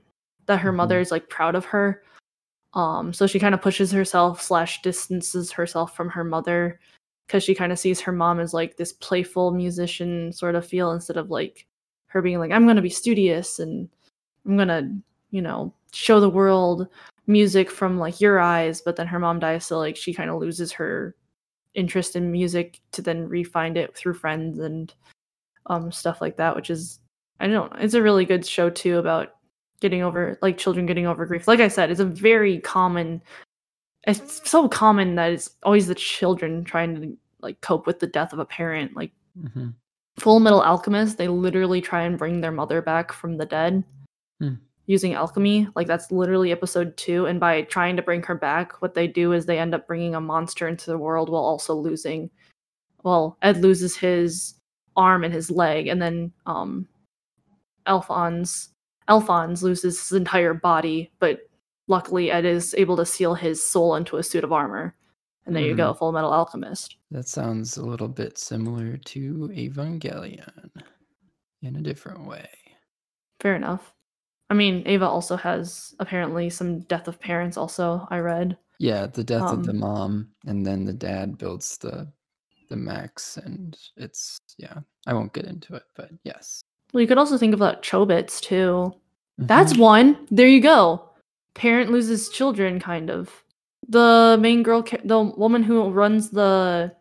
[0.47, 0.77] that her Mhm.
[0.77, 2.03] mother is like proud of her
[2.75, 6.81] um so she kind of pushes herself slash distances herself from her mother
[7.27, 10.91] because she kind of sees her mom as like this playful musician sort of feel
[10.93, 11.67] instead of like
[12.07, 13.89] her being like i'm going to be studious and
[14.47, 14.91] i'm going to
[15.31, 16.89] you know show the world
[17.27, 20.41] music from like your eyes but then her mom dies so like she kind of
[20.41, 21.15] loses her
[21.75, 24.95] interest in music to then re-find it through friends and
[25.67, 27.01] um stuff like that which is
[27.41, 29.34] i don't know it's a really good show too about
[29.85, 31.47] getting over like children getting over grief.
[31.47, 33.23] Like i said it's a very common
[34.07, 38.33] it's so common that it's always the children trying to like cope with the death
[38.33, 38.97] of a parent.
[38.97, 39.13] Like
[39.53, 39.69] hmm
[40.19, 43.85] full metal alchemist they literally try and bring their mother back from the dead
[44.41, 44.55] Hmm.
[44.87, 45.69] using alchemy.
[45.77, 49.33] Like that's literally episode two and by trying to bring her back what they do
[49.33, 52.31] is they end up bringing a monster into the world while also losing
[53.03, 54.55] well ed loses his
[54.97, 56.87] arm and his leg, and then um,
[57.87, 58.71] Alphonse
[59.09, 61.41] Alphonse loses his entire body, but
[61.89, 64.95] luckily Ed is able to seal his soul into a suit of armor.
[65.47, 66.97] And there you go, Full Metal Alchemist.
[67.11, 70.71] That sounds a little bit similar to Evangelion
[71.61, 72.49] in a different way.
[73.41, 73.93] Fair enough.
[74.49, 77.59] I mean, Eva also has apparently some death of parents.
[77.59, 78.57] Also, I read.
[78.79, 82.11] Yeah, the death of the Um, mom, and then the dad builds the
[82.71, 84.79] the mechs, and it's yeah.
[85.07, 86.63] I won't get into it, but yes.
[86.95, 88.95] Well, you could also think about Chobits too.
[89.37, 89.79] That's Mhm.
[89.81, 90.17] one.
[90.31, 91.03] There you go.
[91.55, 93.43] Parent loses children, kind of.
[93.89, 96.95] The main girl, the woman who runs the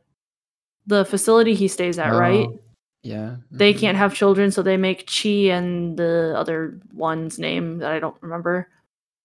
[0.85, 2.47] the facility he stays at, right?
[2.49, 2.59] Oh,
[3.03, 3.35] Yeah.
[3.51, 3.79] They mhm.
[3.79, 8.15] can't have children, so they make Chi and the other one's name that I don't
[8.21, 8.67] remember.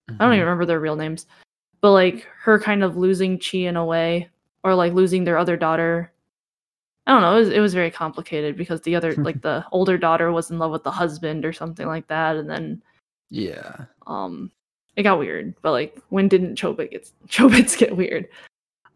[0.09, 1.27] I don't even remember their real names.
[1.81, 4.29] But like her kind of losing Chi in a way,
[4.63, 6.13] or like losing their other daughter.
[7.09, 7.35] I don't know.
[7.37, 10.59] It was, it was very complicated because the other, like the older daughter, was in
[10.61, 12.83] love with the husband or something like that, and then
[13.31, 13.87] Yeah.
[14.07, 14.53] um,
[14.95, 15.55] it got weird.
[15.63, 18.29] But like, when didn't Chobit get Chobits get weird?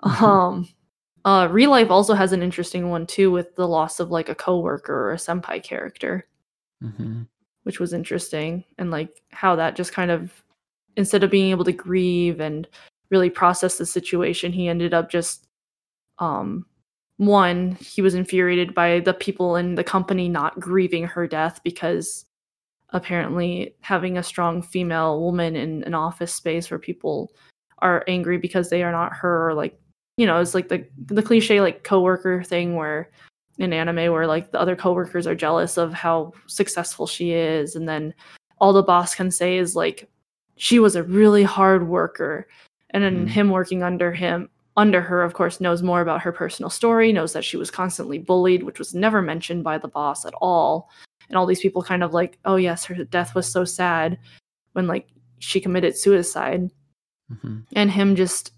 [0.02, 0.68] Um,
[1.24, 4.94] uh, ReLIFE also has an interesting one too, with the loss of like a coworker
[4.94, 6.26] or a senpai character
[6.80, 7.22] hmm
[7.64, 10.32] which was interesting and like how that just kind of
[10.96, 12.66] instead of being able to grieve and
[13.10, 15.46] really process the situation he ended up just
[16.18, 16.66] um
[17.18, 22.24] one he was infuriated by the people in the company not grieving her death because
[22.90, 27.32] apparently having a strong female woman in an office space where people
[27.78, 29.78] are angry because they are not her or like
[30.16, 33.10] you know it's like the the cliche like coworker thing where
[33.58, 37.88] in anime where like the other coworkers are jealous of how successful she is and
[37.88, 38.12] then
[38.58, 40.08] all the boss can say is like
[40.56, 42.46] she was a really hard worker
[42.90, 43.30] and then Mhm.
[43.30, 47.32] him working under him under her of course knows more about her personal story knows
[47.34, 50.88] that she was constantly bullied which was never mentioned by the boss at all.
[51.28, 54.18] And all these people kind of like oh yes her death was so sad
[54.72, 55.08] when like
[55.38, 56.70] she committed suicide.
[57.40, 58.52] Hmm and him just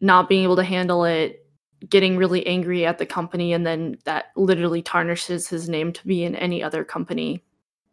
[0.00, 1.46] not being able to handle it
[1.88, 6.24] getting really angry at the company and then that literally tarnishes his name to be
[6.24, 7.42] in any other company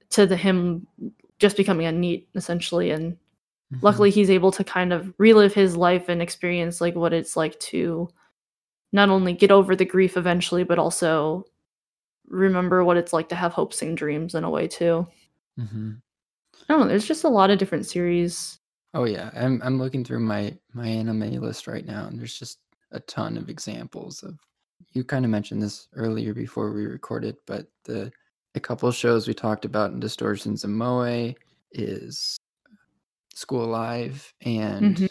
[0.09, 0.85] to the him
[1.39, 3.18] just becoming a NEET essentially and
[3.73, 3.85] Mm-hmm.
[3.85, 7.60] luckily he's able to kind of relive his life and experience like what it's like
[7.60, 8.07] to
[8.94, 11.45] not only get over the grief eventually but also
[12.30, 15.06] remember what it's like to have hopes and dreams in a way too
[15.57, 15.91] hmm
[16.69, 18.60] i don't know there's just a lot of different series
[18.94, 22.60] Oh yeah, I'm I'm looking through my my anime list right now, and there's just
[22.91, 24.39] a ton of examples of.
[24.94, 28.11] You kind of mentioned this earlier before we recorded, but the
[28.56, 31.34] a couple of shows we talked about in Distortions of Moe
[31.73, 32.38] is
[33.38, 35.07] School Live and Mhm.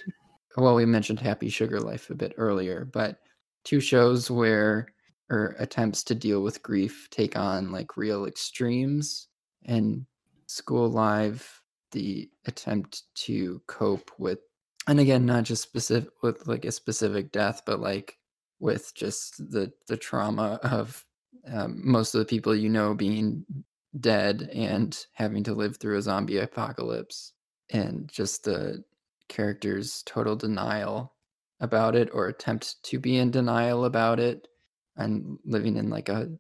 [0.57, 3.21] well, we mentioned Happy Sugar Life a bit earlier, but
[3.65, 4.89] two shows where
[5.31, 9.29] or attempts to deal with grief take on like real extremes
[9.65, 10.07] and
[10.47, 11.63] School Live
[11.93, 14.41] the attempt to cope with
[14.89, 18.19] and again not just specific with like a specific death but like
[18.61, 21.05] with just the the trauma of
[21.47, 23.45] um, most of the people you know being
[24.01, 27.33] dead and having to live through a zombie apocalypse
[27.71, 28.85] and just the
[29.29, 31.15] character's total denial
[31.61, 34.47] about it or attempt to be in denial about it.
[34.97, 36.31] And living in like a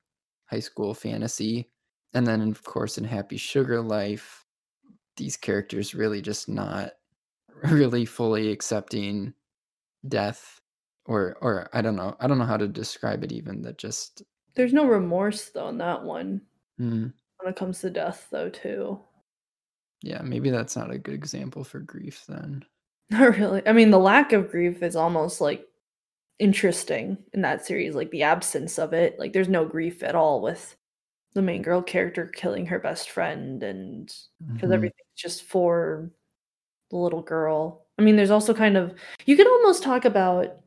[0.46, 1.68] high school fantasy
[2.14, 4.44] and then of course in happy sugar life
[5.16, 6.92] these characters really just not
[7.70, 9.34] really fully accepting
[10.08, 10.60] death
[11.04, 14.22] or or I don't know I don't know how to describe it even that just
[14.54, 16.40] there's no remorse though in that one.
[16.80, 19.00] Mm, when it comes to death though too
[20.02, 22.64] yeah maybe that's not a good example for grief then
[23.10, 25.64] not really i mean the lack of grief is almost like
[26.38, 30.40] interesting in that series like the absence of it like there's no grief at all
[30.42, 30.76] with
[31.34, 34.14] the main girl character killing her best friend and
[34.52, 34.74] because Mhm.
[34.74, 36.10] everything's just for
[36.90, 38.94] the little girl i mean there's also kind of
[39.26, 40.60] you could almost talk about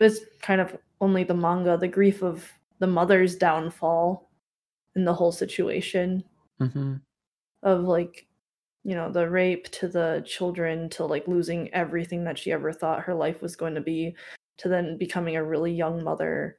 [0.00, 4.30] it's kind of only the manga the grief of the mother's downfall
[4.96, 6.24] in the whole situation
[6.60, 7.00] Mhm.
[7.62, 8.25] of like
[8.86, 13.02] you know the rape to the children to like losing everything that she ever thought
[13.02, 14.14] her life was going to be
[14.58, 16.56] to then becoming a really young mother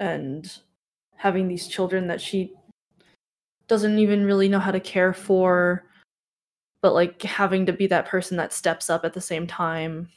[0.00, 0.58] and
[1.14, 2.52] having these children that she
[3.68, 5.84] doesn't even really know how to care for
[6.82, 10.08] but like having to be that person that steps up at the same time.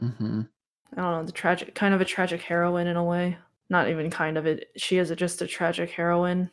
[0.00, 0.48] Mhm.
[0.92, 3.36] i don't know the tragic kind of a tragic heroine in a way.
[3.68, 6.48] Not even kind of it she is a, just a tragic heroine.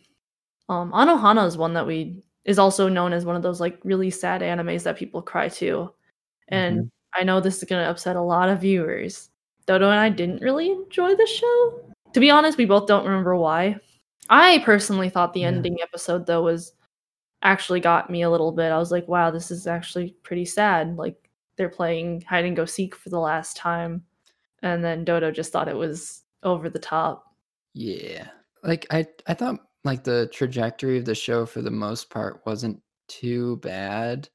[0.70, 4.10] Um anohana is one that we is also known as one of those like really
[4.10, 5.92] sad animes that people cry to
[6.50, 7.22] and mm-hmm.
[7.22, 9.30] i know this is going to upset a lot of viewers
[9.66, 11.80] dodo and i didn't really enjoy the show
[12.14, 13.80] to be honest we both don't remember why
[14.30, 15.48] I personally thought the Yeah.
[15.48, 16.74] ending episode though was
[17.42, 18.72] actually got me a little bit.
[18.72, 20.96] I was like, wow, this is actually pretty sad.
[20.98, 24.04] Like they're playing hide and go seek for the last time.
[24.62, 27.36] And then Dodo just thought it was over the top.
[27.74, 28.28] Yeah.
[28.64, 32.82] Like I I thought like the trajectory of the show for the most part wasn't
[33.08, 34.30] too bad.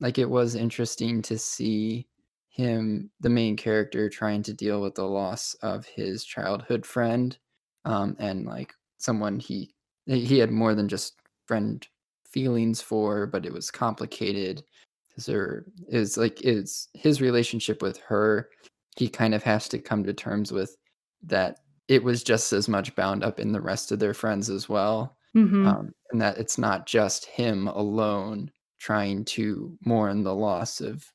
[0.00, 2.06] Like it was interesting to see
[2.54, 7.36] him the main character trying to deal with the loss of his childhood friend
[7.84, 9.74] um and like someone he
[10.06, 11.16] he had more than just
[11.46, 11.88] friend
[12.30, 14.62] feelings for but it was complicated
[15.08, 18.48] because there is like is his relationship with her
[18.96, 20.76] he kind of has to come to terms with
[21.24, 24.68] that it was just as much bound up in the rest of their friends as
[24.68, 30.80] well hmm um, and that it's not just him alone trying to mourn the loss
[30.80, 31.12] of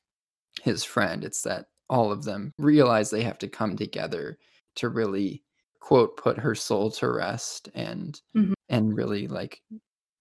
[0.62, 4.38] his friend it's that all of them realize they have to come together
[4.76, 5.44] to really
[5.80, 8.54] quote put her soul to rest and Mhm.
[8.68, 9.62] and really like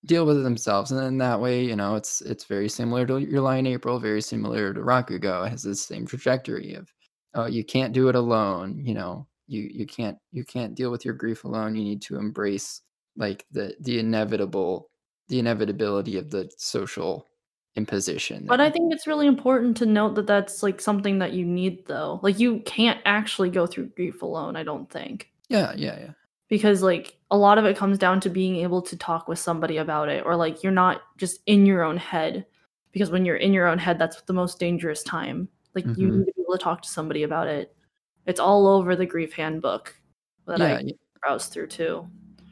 [0.06, 3.18] deal with it themselves and then that way you know it's it's very similar to
[3.20, 6.94] your lie in april very similar to rakugo it has the same trajectory of
[7.34, 11.04] oh you can't do it alone you know you you can't you can't deal with
[11.06, 12.82] your grief alone you need to embrace
[13.18, 14.90] like the the inevitable
[15.28, 17.26] the inevitability of the social
[17.76, 21.46] imposition But I think it's really important to note that that's like something that you
[21.46, 22.20] need though.
[22.24, 25.30] Like you can't actually go through grief alone, I don't think.
[25.50, 26.12] yeah yeah yeah
[26.48, 29.78] because like a lot of it comes down to being able to talk with somebody
[29.78, 32.46] about it or like you're not just in your own head
[32.92, 36.18] because when you're in your own head that's the most dangerous time like you Mhm.
[36.20, 37.76] need to be able to talk to somebody about it
[38.30, 39.94] it's all over the grief handbook
[40.48, 40.84] that yeah i
[41.22, 42.08] browse through too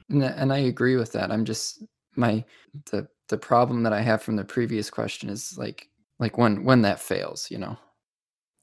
[0.10, 1.32] And, I- and I agree with that.
[1.32, 1.84] I'm just
[2.16, 2.44] my
[2.92, 5.90] the the problem that I have from the previous question is like
[6.20, 7.78] like when when that fails, you know.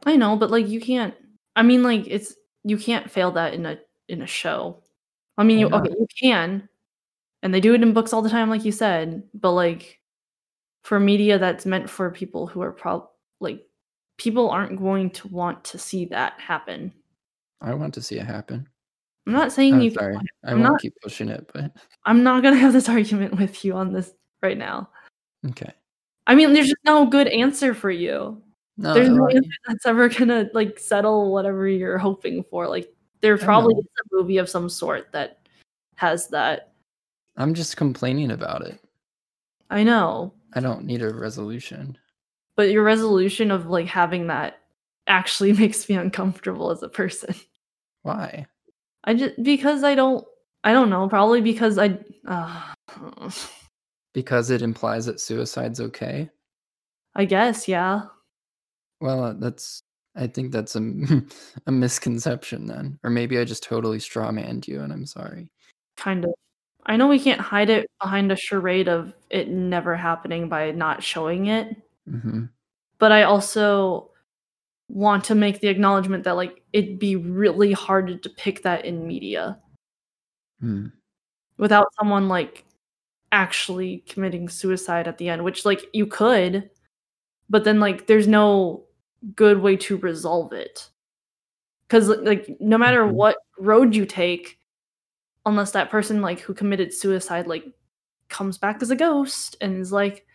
[0.06, 1.14] i know but like you can't
[1.56, 2.34] i mean like it's
[2.64, 3.78] you can't fail that in a
[4.08, 4.82] in a show
[5.38, 6.68] i mean you okay you can
[7.42, 10.00] and they do it in books all the time like you said but like
[10.82, 13.08] for media that's meant for people who are prob
[13.40, 13.64] like
[14.18, 16.92] people aren't going to want to see that happen
[17.60, 18.68] I want to see it happen.
[19.26, 20.16] i'm not saying I'm you sorry.
[20.16, 21.72] I I'm won't not- keep pushing it, but
[22.04, 24.12] i'm not going to have this argument with you on this
[24.42, 24.90] right now
[25.48, 25.72] okay.
[26.26, 28.40] i mean there's just no good answer for you
[28.76, 33.38] No, there's no answer that's ever gonna like settle whatever you're hoping for like there
[33.38, 35.38] probably is a movie of some sort that
[35.96, 36.72] has that
[37.36, 38.78] I'm just complaining about it.
[39.70, 41.96] i know I don't need a resolution.
[42.56, 44.60] but your resolution of like having that
[45.06, 47.34] actually makes me uncomfortable as a person
[48.02, 48.46] Why?
[49.04, 50.24] i just because i don't
[50.64, 53.30] i don't know probably because i uh,
[54.14, 56.30] Because it implies that suicide's okay?
[57.16, 58.02] i guess yeah
[59.00, 59.82] Well, uh, that's
[60.16, 60.80] I think that's a
[61.66, 62.98] a misconception then.
[63.02, 65.48] Or maybe I just totally strawmanned you and I'm sorry.
[65.96, 66.32] kind of
[66.86, 71.02] i know we can't hide it behind a charade of it never happening by not
[71.02, 71.76] showing it
[72.08, 72.44] hmm
[72.98, 74.10] but I also
[74.88, 79.06] want to make the acknowledgement that like it'd be really hard to depict that in
[79.06, 79.58] media
[80.60, 80.86] Hmm.
[81.58, 82.64] without someone like
[83.32, 86.70] actually committing suicide at the end, which like you could,
[87.50, 88.84] but then like there's no
[89.36, 90.90] good way to resolve it.
[91.88, 93.12] Cuz like no matter Mhm.
[93.12, 94.58] what road you take
[95.46, 97.64] unless that person like who committed suicide like
[98.28, 100.26] comes back as a ghost and is like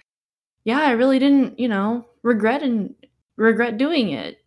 [0.65, 2.95] yeah, I really didn't, you know, regret and
[3.38, 4.39] regret doing it.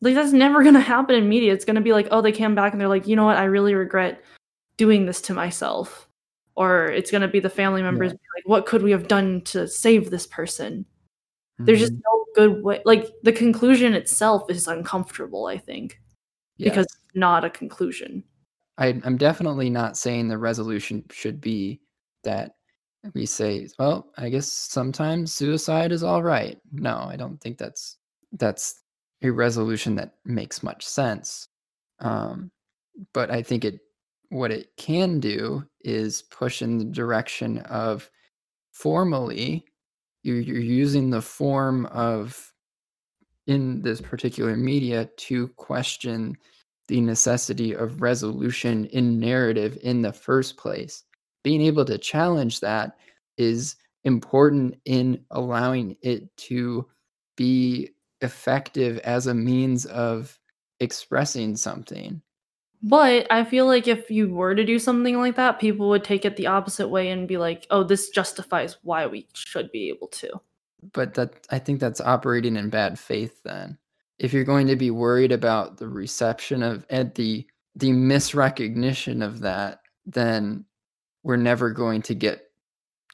[0.00, 1.52] Like that's never gonna happen in media.
[1.52, 3.44] It's gonna be like, oh, they came back and they're like, you know what, I
[3.44, 4.22] really regret
[4.76, 6.08] doing this to myself.
[6.54, 9.66] Or it's gonna be the family members being like, what could we have done to
[9.68, 10.84] save this person?
[11.60, 12.02] There's just Mhm.
[12.04, 12.82] no good way.
[12.84, 15.46] Like the conclusion itself is uncomfortable.
[15.46, 16.00] I think
[16.58, 18.22] because it's not a conclusion.
[18.78, 21.80] I, I'm definitely not saying the resolution should be
[22.22, 22.52] that
[23.14, 26.58] we say, well, I guess sometimes suicide is all right.
[26.72, 27.96] No, I don't think that's
[28.32, 28.82] that's
[29.22, 31.48] a resolution that makes much sense.
[32.00, 32.50] Um,
[33.12, 33.80] but I think it
[34.30, 38.10] what it can do is push in the direction of
[38.72, 39.64] formally
[40.22, 42.52] you're, you're using the form of
[43.46, 46.36] in this particular media to question
[46.88, 51.04] the necessity of resolution in narrative in the first place.
[51.42, 52.98] Being able to challenge that
[53.38, 56.86] is important in allowing it to
[57.36, 57.90] be
[58.20, 60.38] effective as a means of
[60.80, 62.22] expressing something.
[62.82, 66.24] But I feel like if you were to do something like that, people would take
[66.24, 70.06] it the opposite way and be like, oh, this justifies why we should be able
[70.08, 70.40] to.
[70.92, 73.78] But that I think that's operating in bad faith then.
[74.18, 79.40] If you're going to be worried about the reception of and the the misrecognition of
[79.40, 80.64] that, then
[81.24, 82.42] we're never going to get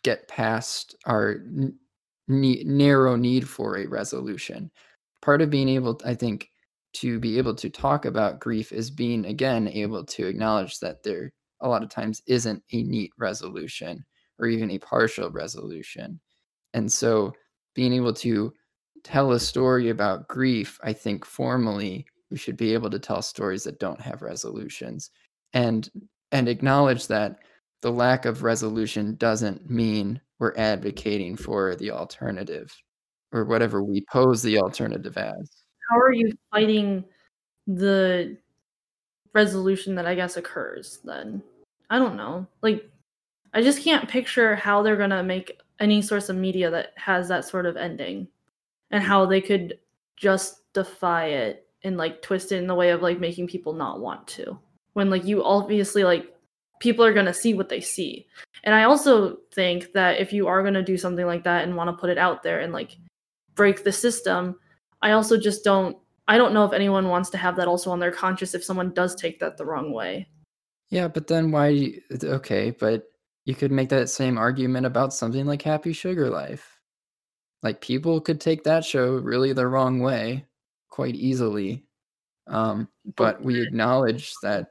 [0.02, 1.78] get past our n-
[2.28, 4.70] narrow need for a resolution.
[5.24, 6.50] Part of being able, I think,
[6.96, 11.32] to be able to talk about grief is being again able to acknowledge that there
[11.62, 14.04] a lot of times isn't a neat resolution
[14.38, 16.20] or even a partial resolution.
[16.74, 17.32] And so
[17.74, 18.52] being able to
[19.02, 23.64] tell a story about grief, I think formally we should be able to tell stories
[23.64, 25.08] that don't have resolutions
[25.54, 25.88] and
[26.32, 27.38] and acknowledge that
[27.80, 32.76] the lack of resolution doesn't mean we're advocating for the alternative
[33.34, 35.50] or whatever we pose the alternative as.
[35.90, 37.04] How are you fighting
[37.66, 38.38] the
[39.34, 41.42] resolution that I guess occurs then?
[41.90, 42.46] I don't know.
[42.62, 42.88] Like
[43.52, 47.28] I just can't picture how they're going to make any source of media that has
[47.28, 48.28] that sort of ending
[48.90, 49.78] and how they could
[50.16, 54.26] justify it and like twist it in the way of like making people not want
[54.28, 54.58] to.
[54.94, 56.34] When like you obviously like
[56.80, 58.26] people are going to see what they see.
[58.62, 61.76] And I also think that if you are going to do something like that and
[61.76, 62.96] want to put it out there and like
[63.54, 64.56] break the system,
[65.02, 68.00] I also just don't I don't know if anyone wants to have that also on
[68.00, 70.28] their conscience if someone does take that the wrong way.
[70.90, 73.04] Yeah, but then why okay, but
[73.44, 76.78] you could make that same argument about something like Happy Sugar Life.
[77.62, 80.46] Like people could take that show really the wrong way
[80.90, 81.84] quite easily.
[82.46, 84.68] Um, but we acknowledge that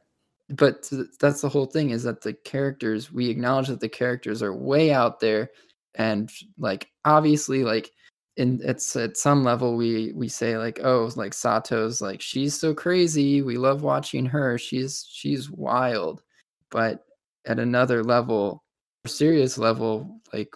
[0.49, 0.89] but
[1.19, 4.91] that's the whole thing is that the characters we acknowledge that the characters are way
[4.91, 5.49] out there
[5.95, 7.91] and like obviously like
[8.37, 12.73] in it's at some level we we say like oh like Sato's like she's so
[12.73, 16.23] crazy we love watching her she's she's wild
[16.71, 17.05] but
[17.45, 18.63] at another level
[19.05, 20.55] serious level like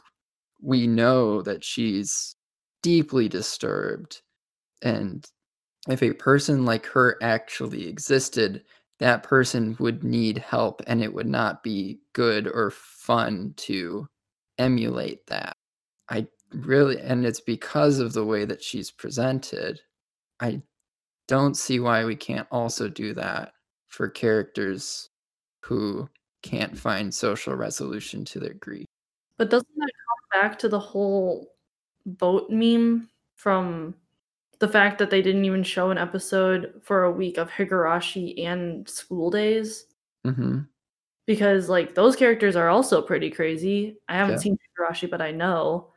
[0.61, 2.35] we know that she's
[2.81, 4.21] deeply disturbed
[4.81, 5.27] and
[5.87, 8.63] if a person like her actually existed
[8.99, 14.07] that person would need help and it would not be good or fun to
[14.57, 15.55] emulate that.
[16.09, 19.81] I really, and it's because of the way that she's presented.
[20.39, 20.61] I
[21.27, 23.53] don't see why we can't also do that
[23.89, 25.09] for characters
[25.63, 26.09] who
[26.43, 28.85] can't find social resolution to their grief.
[29.37, 29.91] But doesn't that
[30.33, 31.53] come back to the whole
[32.05, 33.95] boat meme from
[34.59, 38.87] the fact that they didn't even show an episode for a week of Higurashi and
[38.89, 39.87] School Days?
[40.25, 40.69] hmm
[41.25, 43.99] Because like those characters are also pretty crazy.
[44.07, 44.39] I haven't Yeah.
[44.39, 45.93] seen Higurashi, but I know.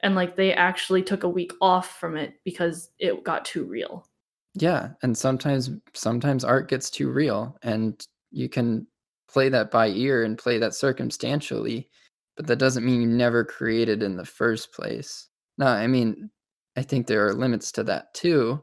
[0.00, 4.06] And like they actually took a week off from it because it got too real.
[4.54, 8.86] Yeah, and sometimes sometimes art gets too real and you can
[9.30, 11.88] play that by ear and play that circumstantially,
[12.36, 15.28] but that doesn't mean you never created in the first place.
[15.58, 16.30] No, I mean,
[16.76, 18.62] I think there are limits to that too,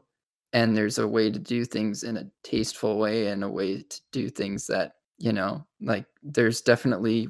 [0.52, 4.00] and there's a way to do things in a tasteful way and a way to
[4.12, 7.28] do things that, you know, like there's definitely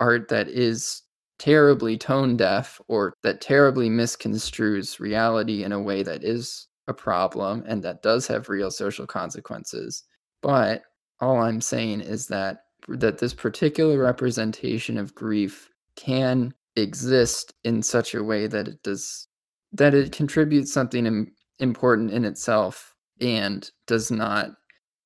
[0.00, 1.02] art that is
[1.44, 7.62] terribly tone deaf or that terribly misconstrues reality in a way that is a problem
[7.66, 10.04] and that does have real social consequences.
[10.40, 10.84] But
[11.20, 18.14] all I'm saying is that that this particular representation of grief can exist in such
[18.14, 19.28] a way that it does
[19.72, 24.48] that it contributes something Im- important in itself and does not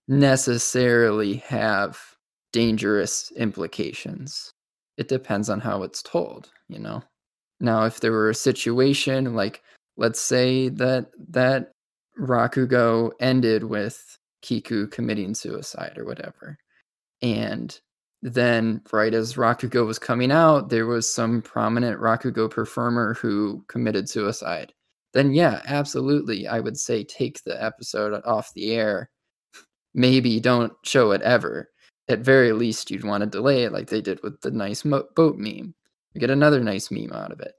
[0.06, 1.98] necessarily have
[2.52, 4.52] dangerous implications.
[4.98, 7.02] It depends on how it's told, you know.
[7.60, 9.62] Now if there were a situation like
[9.96, 11.72] let's say that that
[12.18, 16.58] Rakugo ended with Kiku committing suicide or whatever.
[17.22, 17.78] And
[18.22, 24.08] then right as Rakugo was coming out, there was some prominent Rakugo performer who committed
[24.08, 24.72] suicide.
[25.14, 29.10] Then yeah, absolutely, I would say take the episode off the air.
[29.94, 31.70] Maybe don't show it ever.
[32.08, 35.06] At very least, you'd want to delay it like they did with the nice mo-
[35.14, 35.74] boat meme.
[36.14, 37.54] You get another nice meme out of it.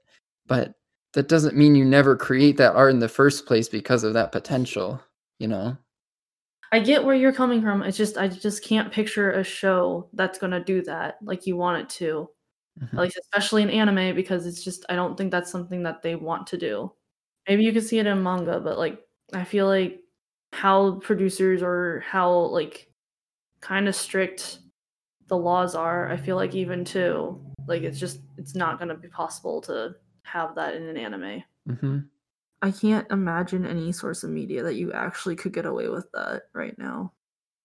[0.46, 0.74] But
[1.14, 4.32] that doesn't mean you never create that art in the first place because of that
[4.32, 5.00] potential,
[5.38, 5.76] you know?
[6.72, 7.82] I get where you're coming from.
[7.82, 11.82] It's just I just can't picture a show that's gonna do that like you want
[11.82, 12.30] it to.
[12.80, 12.94] Mhm.
[12.94, 16.16] At least especially in anime because it's just I don't think that's something that they
[16.16, 16.92] want to do.
[17.48, 19.00] Maybe you can see it in manga, but like
[19.34, 20.00] I feel like
[20.52, 22.89] how producers or how like
[23.60, 24.60] kind of strict
[25.28, 29.08] the laws are, I feel like even too, like it's just it's not gonna be
[29.08, 31.42] possible to have that in an anime.
[31.68, 32.08] Mhm.
[32.62, 36.42] I can't imagine any source of media that you actually could get away with that
[36.52, 37.12] right now.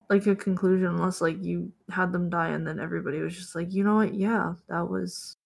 [0.09, 3.73] Like a conclusion, unless like you had them die and then everybody was just like,
[3.73, 4.13] you know what?
[4.13, 5.37] Yeah, that was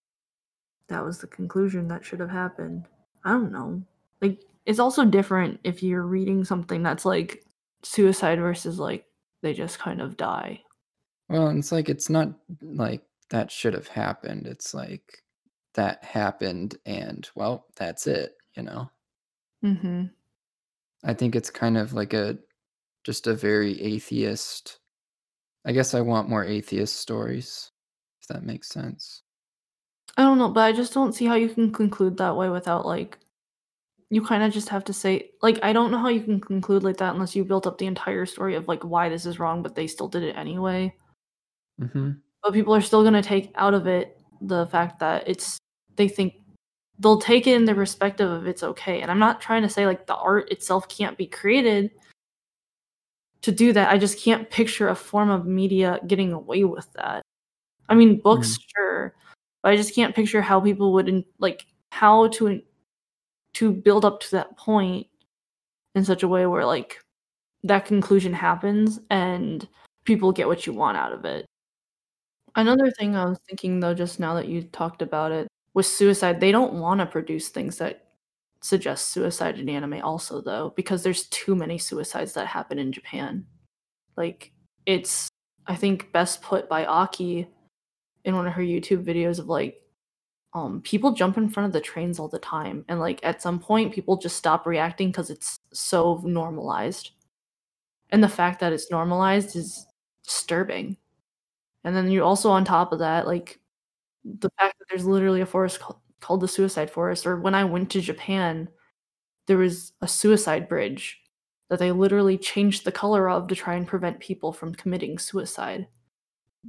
[0.87, 2.87] that was the conclusion that should have happened.
[3.23, 3.81] I don't know.
[4.21, 7.45] Like it's also different if you're reading something that's like
[7.83, 9.05] suicide versus like
[9.41, 10.61] they just kind of die.
[11.29, 12.29] Well, it's like it's not
[12.61, 14.47] like that should have happened.
[14.47, 15.23] It's like
[15.75, 18.89] that happened and well, that's it, you know.
[19.63, 20.05] Mm-hmm.
[21.03, 22.37] I think it's kind of like a
[23.03, 24.79] just a very atheist.
[25.65, 27.71] I guess I want more atheist stories,
[28.21, 29.23] if that makes sense.
[30.17, 32.85] I don't know, but I just don't see how you can conclude that way without
[32.85, 33.19] like
[34.09, 36.83] you kind of just have to say like I don't know how you can conclude
[36.83, 39.61] like that unless you built up the entire story of like why this is wrong,
[39.61, 40.93] but they still did it anyway.
[41.79, 42.11] Mm-hmm.
[42.41, 45.57] But people are still gonna take out of it the fact that it's
[45.95, 46.33] they think
[46.99, 49.01] they'll take it in the perspective of it's okay.
[49.01, 51.91] And I'm not trying to say like the art itself can't be created
[53.41, 53.89] to do that.
[53.89, 57.21] I just can't picture a form of media getting away with that.
[57.87, 59.15] I mean, books, sure,
[59.63, 62.61] but I just can't picture how people would in, like how to
[63.53, 65.07] to build up to that point
[65.95, 66.99] in such a way where like
[67.63, 69.67] that conclusion happens and
[70.05, 71.45] people get what you want out of it.
[72.55, 76.39] Another thing I was thinking though, just now that you talked about it, with suicide,
[76.39, 78.07] they don't want to produce things that
[78.61, 83.45] suggest suicide in anime, also though, because there's too many suicides that happen in Japan.
[84.17, 84.51] Like,
[84.85, 85.27] it's,
[85.67, 87.47] I think, best put by Aki
[88.25, 89.81] in one of her YouTube videos of like,
[90.53, 93.59] um, people jump in front of the trains all the time, and like at some
[93.59, 97.11] point, people just stop reacting because it's so normalized.
[98.09, 99.85] And the fact that it's normalized is
[100.23, 100.97] disturbing.
[101.83, 103.59] And then you also on top of that, like
[104.25, 107.65] the fact that there's literally a forest called, called the Suicide Forest, or when I
[107.65, 108.69] went to Japan,
[109.47, 111.21] there was a suicide bridge
[111.69, 115.87] that they literally changed the color of to try and prevent people from committing suicide.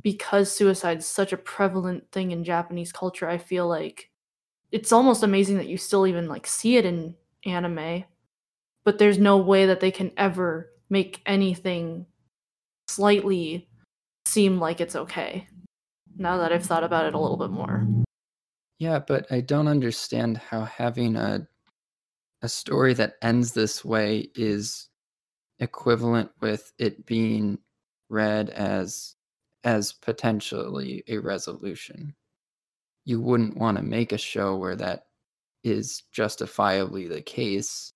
[0.03, 4.11] Because suicide is such a prevalent thing in Japanese culture, I feel like
[4.73, 8.05] it's almost amazing that you still even like see it in anime,
[8.85, 12.07] but there's no way that they can ever make anything
[12.89, 13.69] slightly
[14.27, 15.47] seem like it's okay
[16.17, 17.87] now that I've thought about it a little bit more.
[18.79, 21.47] Yeah, but I don't understand how having a
[22.43, 24.89] a story that ends this way is
[25.59, 27.59] equivalent with it being
[28.09, 29.15] read as
[29.65, 32.15] as potentially a resolution.
[33.05, 35.07] You wouldn't want to make a show where that
[35.65, 37.93] is justifiably the case.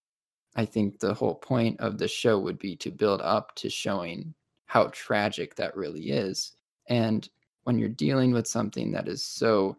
[0.56, 4.34] I think the whole point of the show would be to build up to showing
[4.66, 6.52] how tragic that really is.
[6.88, 7.28] And
[7.64, 9.76] when you're dealing with something that is so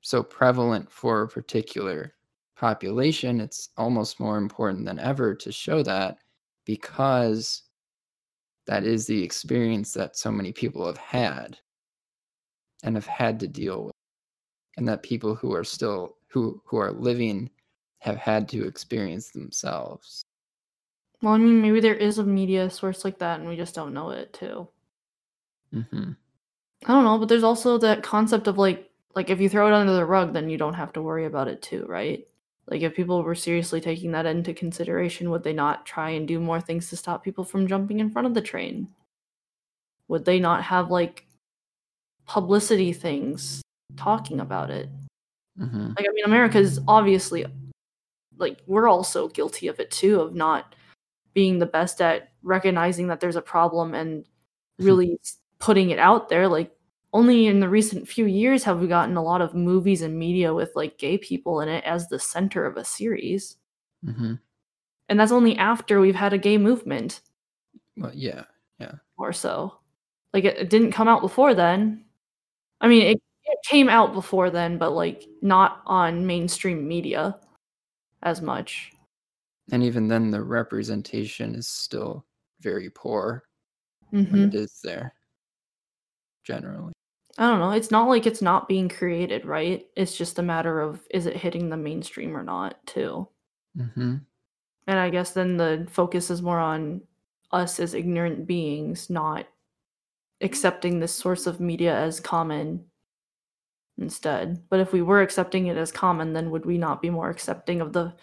[0.00, 2.14] so prevalent for a particular
[2.56, 6.18] population, it's almost more important than ever to show that
[6.64, 7.62] because
[8.68, 11.58] that is the experience that so many people have had
[12.82, 13.94] and have had to deal with
[14.78, 17.50] and that people who are still who who are living
[18.00, 20.24] have had to experience themselves
[21.22, 23.94] Well, I mean, maybe there is a media source like that and we just don't
[23.94, 24.66] know it too.
[25.72, 26.12] hmm
[26.86, 29.72] I don't know, but there's also that concept of like like if you throw it
[29.74, 32.26] under the rug, then you don't have to worry about it too, right?
[32.70, 36.38] Like if people were seriously taking that into consideration, would they not try and do
[36.38, 38.88] more things to stop people from jumping in front of the train?
[40.08, 41.26] Would they not have like
[42.26, 43.62] publicity things
[43.96, 44.88] talking about it?
[45.56, 47.44] hmm Like I mean America is obviously
[48.38, 50.74] like we're also guilty of it too of not
[51.34, 54.26] being the best at recognizing that there's a problem and
[54.78, 55.18] really
[55.60, 56.72] putting it out there like
[57.12, 60.52] only in the recent few years have we gotten a lot of movies and media
[60.52, 63.56] with like gay people in it as the center of a series.
[64.04, 64.34] Hmm
[65.08, 67.20] and that's only after we've had a gay movement.
[67.96, 68.44] Well yeah
[68.78, 68.94] yeah.
[69.16, 69.78] or so.
[70.32, 72.04] Like it, it didn't come out before then.
[72.80, 77.38] I mean it, it came out before then but like not on mainstream media
[78.22, 78.92] as much.
[79.72, 82.24] And even then the representation is still
[82.60, 83.44] very poor
[84.10, 85.14] hmm when it is there
[86.44, 86.94] generally
[87.38, 87.70] I don't know.
[87.70, 89.86] It's not like it's not being created, right?
[89.96, 93.28] It's just a matter of is it hitting the mainstream or not, too.
[93.76, 94.16] hmm
[94.86, 97.00] And I guess then the focus is more on
[97.52, 99.46] us as ignorant beings, not
[100.40, 102.84] accepting this source of media as common
[103.98, 104.62] instead.
[104.68, 107.80] But if we were accepting it as common, then would we not be more accepting
[107.80, 108.14] of the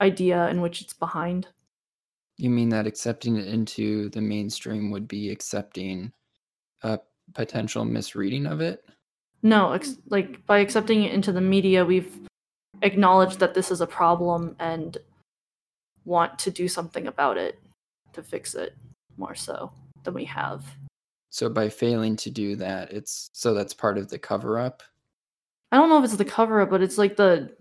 [0.00, 1.48] idea in which it's behind?
[2.36, 6.12] You mean that accepting it into the mainstream would be accepting
[6.82, 6.98] a
[7.32, 8.84] potential misreading of it?
[9.42, 12.18] No, ex- like by accepting it into the media, we've
[12.82, 14.98] acknowledged that this is a problem and
[16.04, 17.58] want to do something about it
[18.12, 18.76] to fix it
[19.16, 19.70] more so
[20.02, 20.64] than we have.
[21.30, 24.82] So by failing to do that, it's so that's part of the cover up.
[25.72, 27.52] I don't know if it's the cover up, but it's like the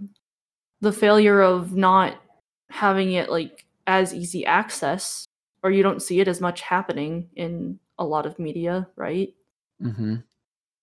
[0.82, 2.16] the failure of not
[2.70, 5.26] having it like as easy access
[5.64, 9.34] or you don't see it as much happening in a lot of media, right?
[9.84, 10.16] Hmm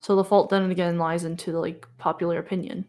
[0.02, 2.86] So the fault then again lies into the like popular opinion.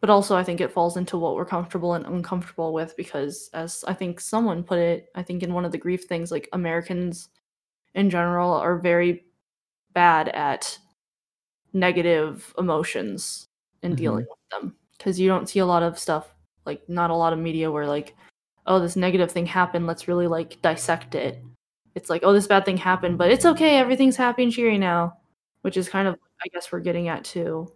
[0.00, 3.84] But also I think it falls into what we're comfortable and uncomfortable with because as
[3.88, 7.30] I think someone put it, I think in one of the grief things like Americans
[7.94, 9.26] in general are very
[9.94, 10.78] bad at
[11.72, 13.48] negative emotions
[13.82, 14.76] and dealing with them.
[14.98, 16.34] Because you don't see a lot of stuff
[16.66, 18.14] like not a lot of media where like
[18.66, 21.42] oh this negative thing happened let's really like dissect it.
[21.94, 25.14] It's like oh this bad thing happened but it's okay everything's happy and cheery now
[25.62, 27.70] which is kind of i guess we're getting at too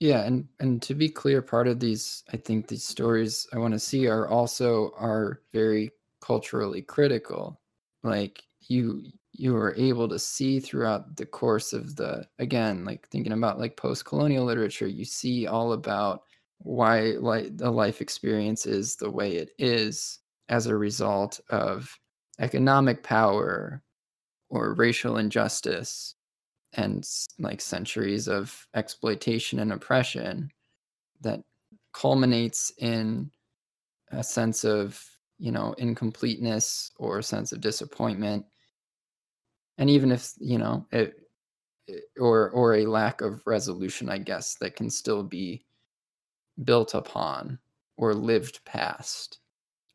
[0.00, 3.74] Yeah, and and to be clear, part of these, I think these stories I want
[3.74, 5.90] to see are also are very
[6.20, 7.60] culturally critical.
[8.04, 9.02] Like you
[9.32, 13.76] you are able to see throughout the course of the again, like thinking about like
[13.76, 16.22] post-colonial literature, you see all about
[16.58, 21.98] why like the life experience is the way it is as a result of
[22.40, 23.82] economic power
[24.50, 26.14] or racial injustice
[26.74, 27.08] and
[27.38, 30.50] like centuries of exploitation and oppression
[31.20, 31.40] that
[31.92, 33.30] culminates in
[34.10, 35.02] a sense of
[35.38, 38.44] you know incompleteness or a sense of disappointment.
[39.78, 41.14] And even if you know it
[42.18, 45.64] or or a lack of resolution i guess that can still be
[46.64, 47.58] built upon
[47.96, 49.40] or lived past.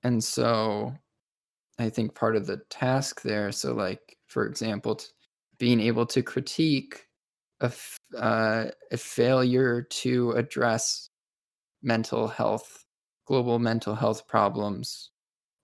[0.03, 0.93] And so
[1.79, 5.07] i think part of the task there so like for example t-
[5.57, 7.07] being able to critique
[7.61, 11.09] a, f- uh, a failure to address
[11.81, 12.85] mental health
[13.25, 15.11] global mental health problems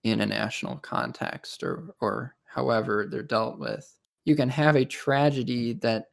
[0.03, 3.97] in a national context or or however they're dealt with.
[4.25, 6.05] You can have a tragedy that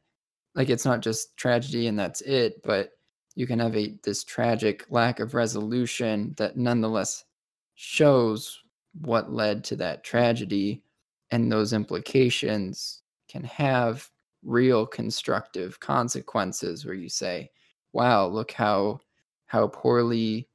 [0.55, 2.91] like it's not just tragedy and that's it but
[3.35, 7.23] you can have a this tragic lack of resolution that nonetheless
[7.75, 8.59] shows
[9.01, 10.83] what led to that tragedy
[11.31, 14.09] and those implications can have
[14.43, 17.49] real constructive consequences where you say
[17.93, 18.99] wow look how
[19.47, 20.47] how poorly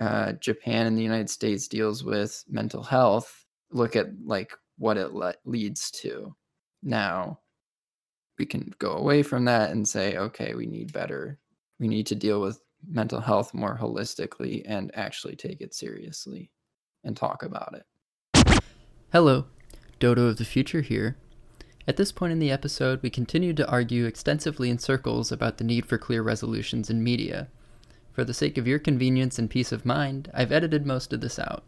[0.00, 3.44] uh, japan and the united states deals with mental health.
[3.70, 6.34] Look at like what it le- leads to.
[6.82, 7.40] Now
[8.38, 11.38] we can go away from that and say okay we need better
[11.80, 16.50] we need to deal with mental health more holistically and actually take it seriously
[17.04, 18.60] and talk about it.
[19.12, 19.46] Hello,
[19.98, 21.16] Dodo of the Future here.
[21.88, 25.64] At this point in the episode, we continued to argue extensively in circles about the
[25.64, 27.46] need for clear resolutions in media.
[28.12, 31.38] For the sake of your convenience and peace of mind, I've edited most of this
[31.38, 31.62] out.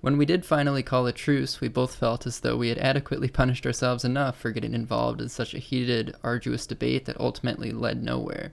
[0.00, 3.28] When we did finally call a truce, we both felt as though we had adequately
[3.28, 8.02] punished ourselves enough for getting involved in such a heated, arduous debate that ultimately led
[8.02, 8.52] nowhere.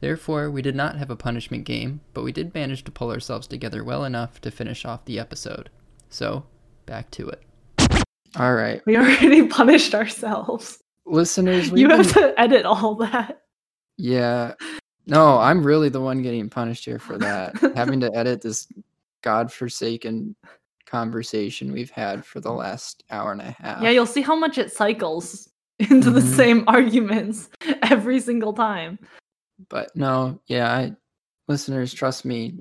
[0.00, 3.46] Therefore, we did not have a punishment game, but we did manage to pull ourselves
[3.46, 5.70] together well enough to finish off the episode.
[6.08, 6.44] So,
[6.86, 7.42] back to it.
[8.36, 13.42] All right we already punished ourselves listeners you we've have been- to edit all that
[13.96, 14.54] Yeah.
[15.06, 17.56] No, I'm really the one getting punished here for that.
[17.74, 18.68] Having to edit this
[19.22, 20.36] godforsaken
[20.86, 23.82] conversation we've had for the last hour and a half.
[23.82, 25.48] yeah you'll see how much it cycles
[25.78, 26.36] into the Mhm.
[26.36, 27.48] same arguments
[27.82, 28.98] every single time
[29.68, 30.92] But no, yeah, I
[31.48, 32.54] listeners trust me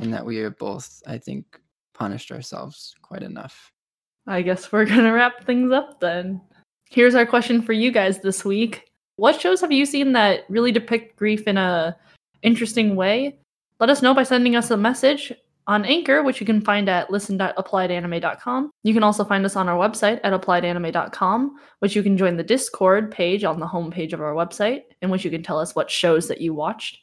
[0.00, 1.58] in that we have both, I think,
[1.94, 3.72] punished ourselves quite enough.
[4.26, 6.40] I guess we're gonna wrap things up then.
[6.90, 8.90] Here's our question for you guys this week.
[9.16, 11.96] What shows have you seen that really depict grief in a
[12.42, 13.38] interesting way?
[13.80, 15.32] Let us know by sending us a message
[15.66, 18.70] on Anchor, which you can find at listen.appliedanime.com.
[18.82, 22.42] You can also find us on our website at appliedanime.com, which you can join the
[22.42, 25.90] Discord page on the homepage of our website, in which you can tell us what
[25.90, 26.98] shows that you watched.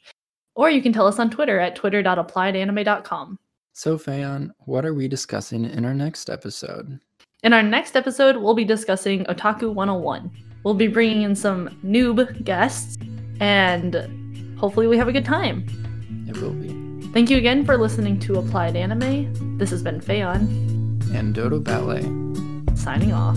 [0.54, 3.38] Or you can tell us on Twitter at twitter.appliedanime.com.
[3.72, 7.00] So, Fayon, what are we discussing in our next episode?
[7.42, 10.30] In our next episode, we'll be discussing Otaku 101.
[10.62, 12.96] We'll be bringing in some noob guests,
[13.40, 15.66] and hopefully, we have a good time.
[16.28, 17.08] It will be.
[17.08, 19.58] Thank you again for listening to Applied Anime.
[19.58, 22.02] This has been Fayon, And Dodo Ballet.
[22.76, 23.36] signing off.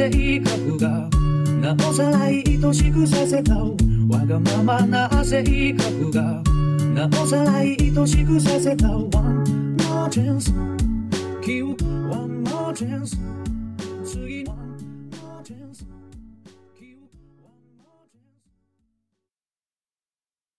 [0.00, 0.88] 性格が
[1.60, 6.42] なおさら愛しくさせたわがままな性格が
[6.94, 10.50] なおさら愛しくさせた One more chance.
[11.42, 11.76] Give
[12.08, 13.39] one more chance.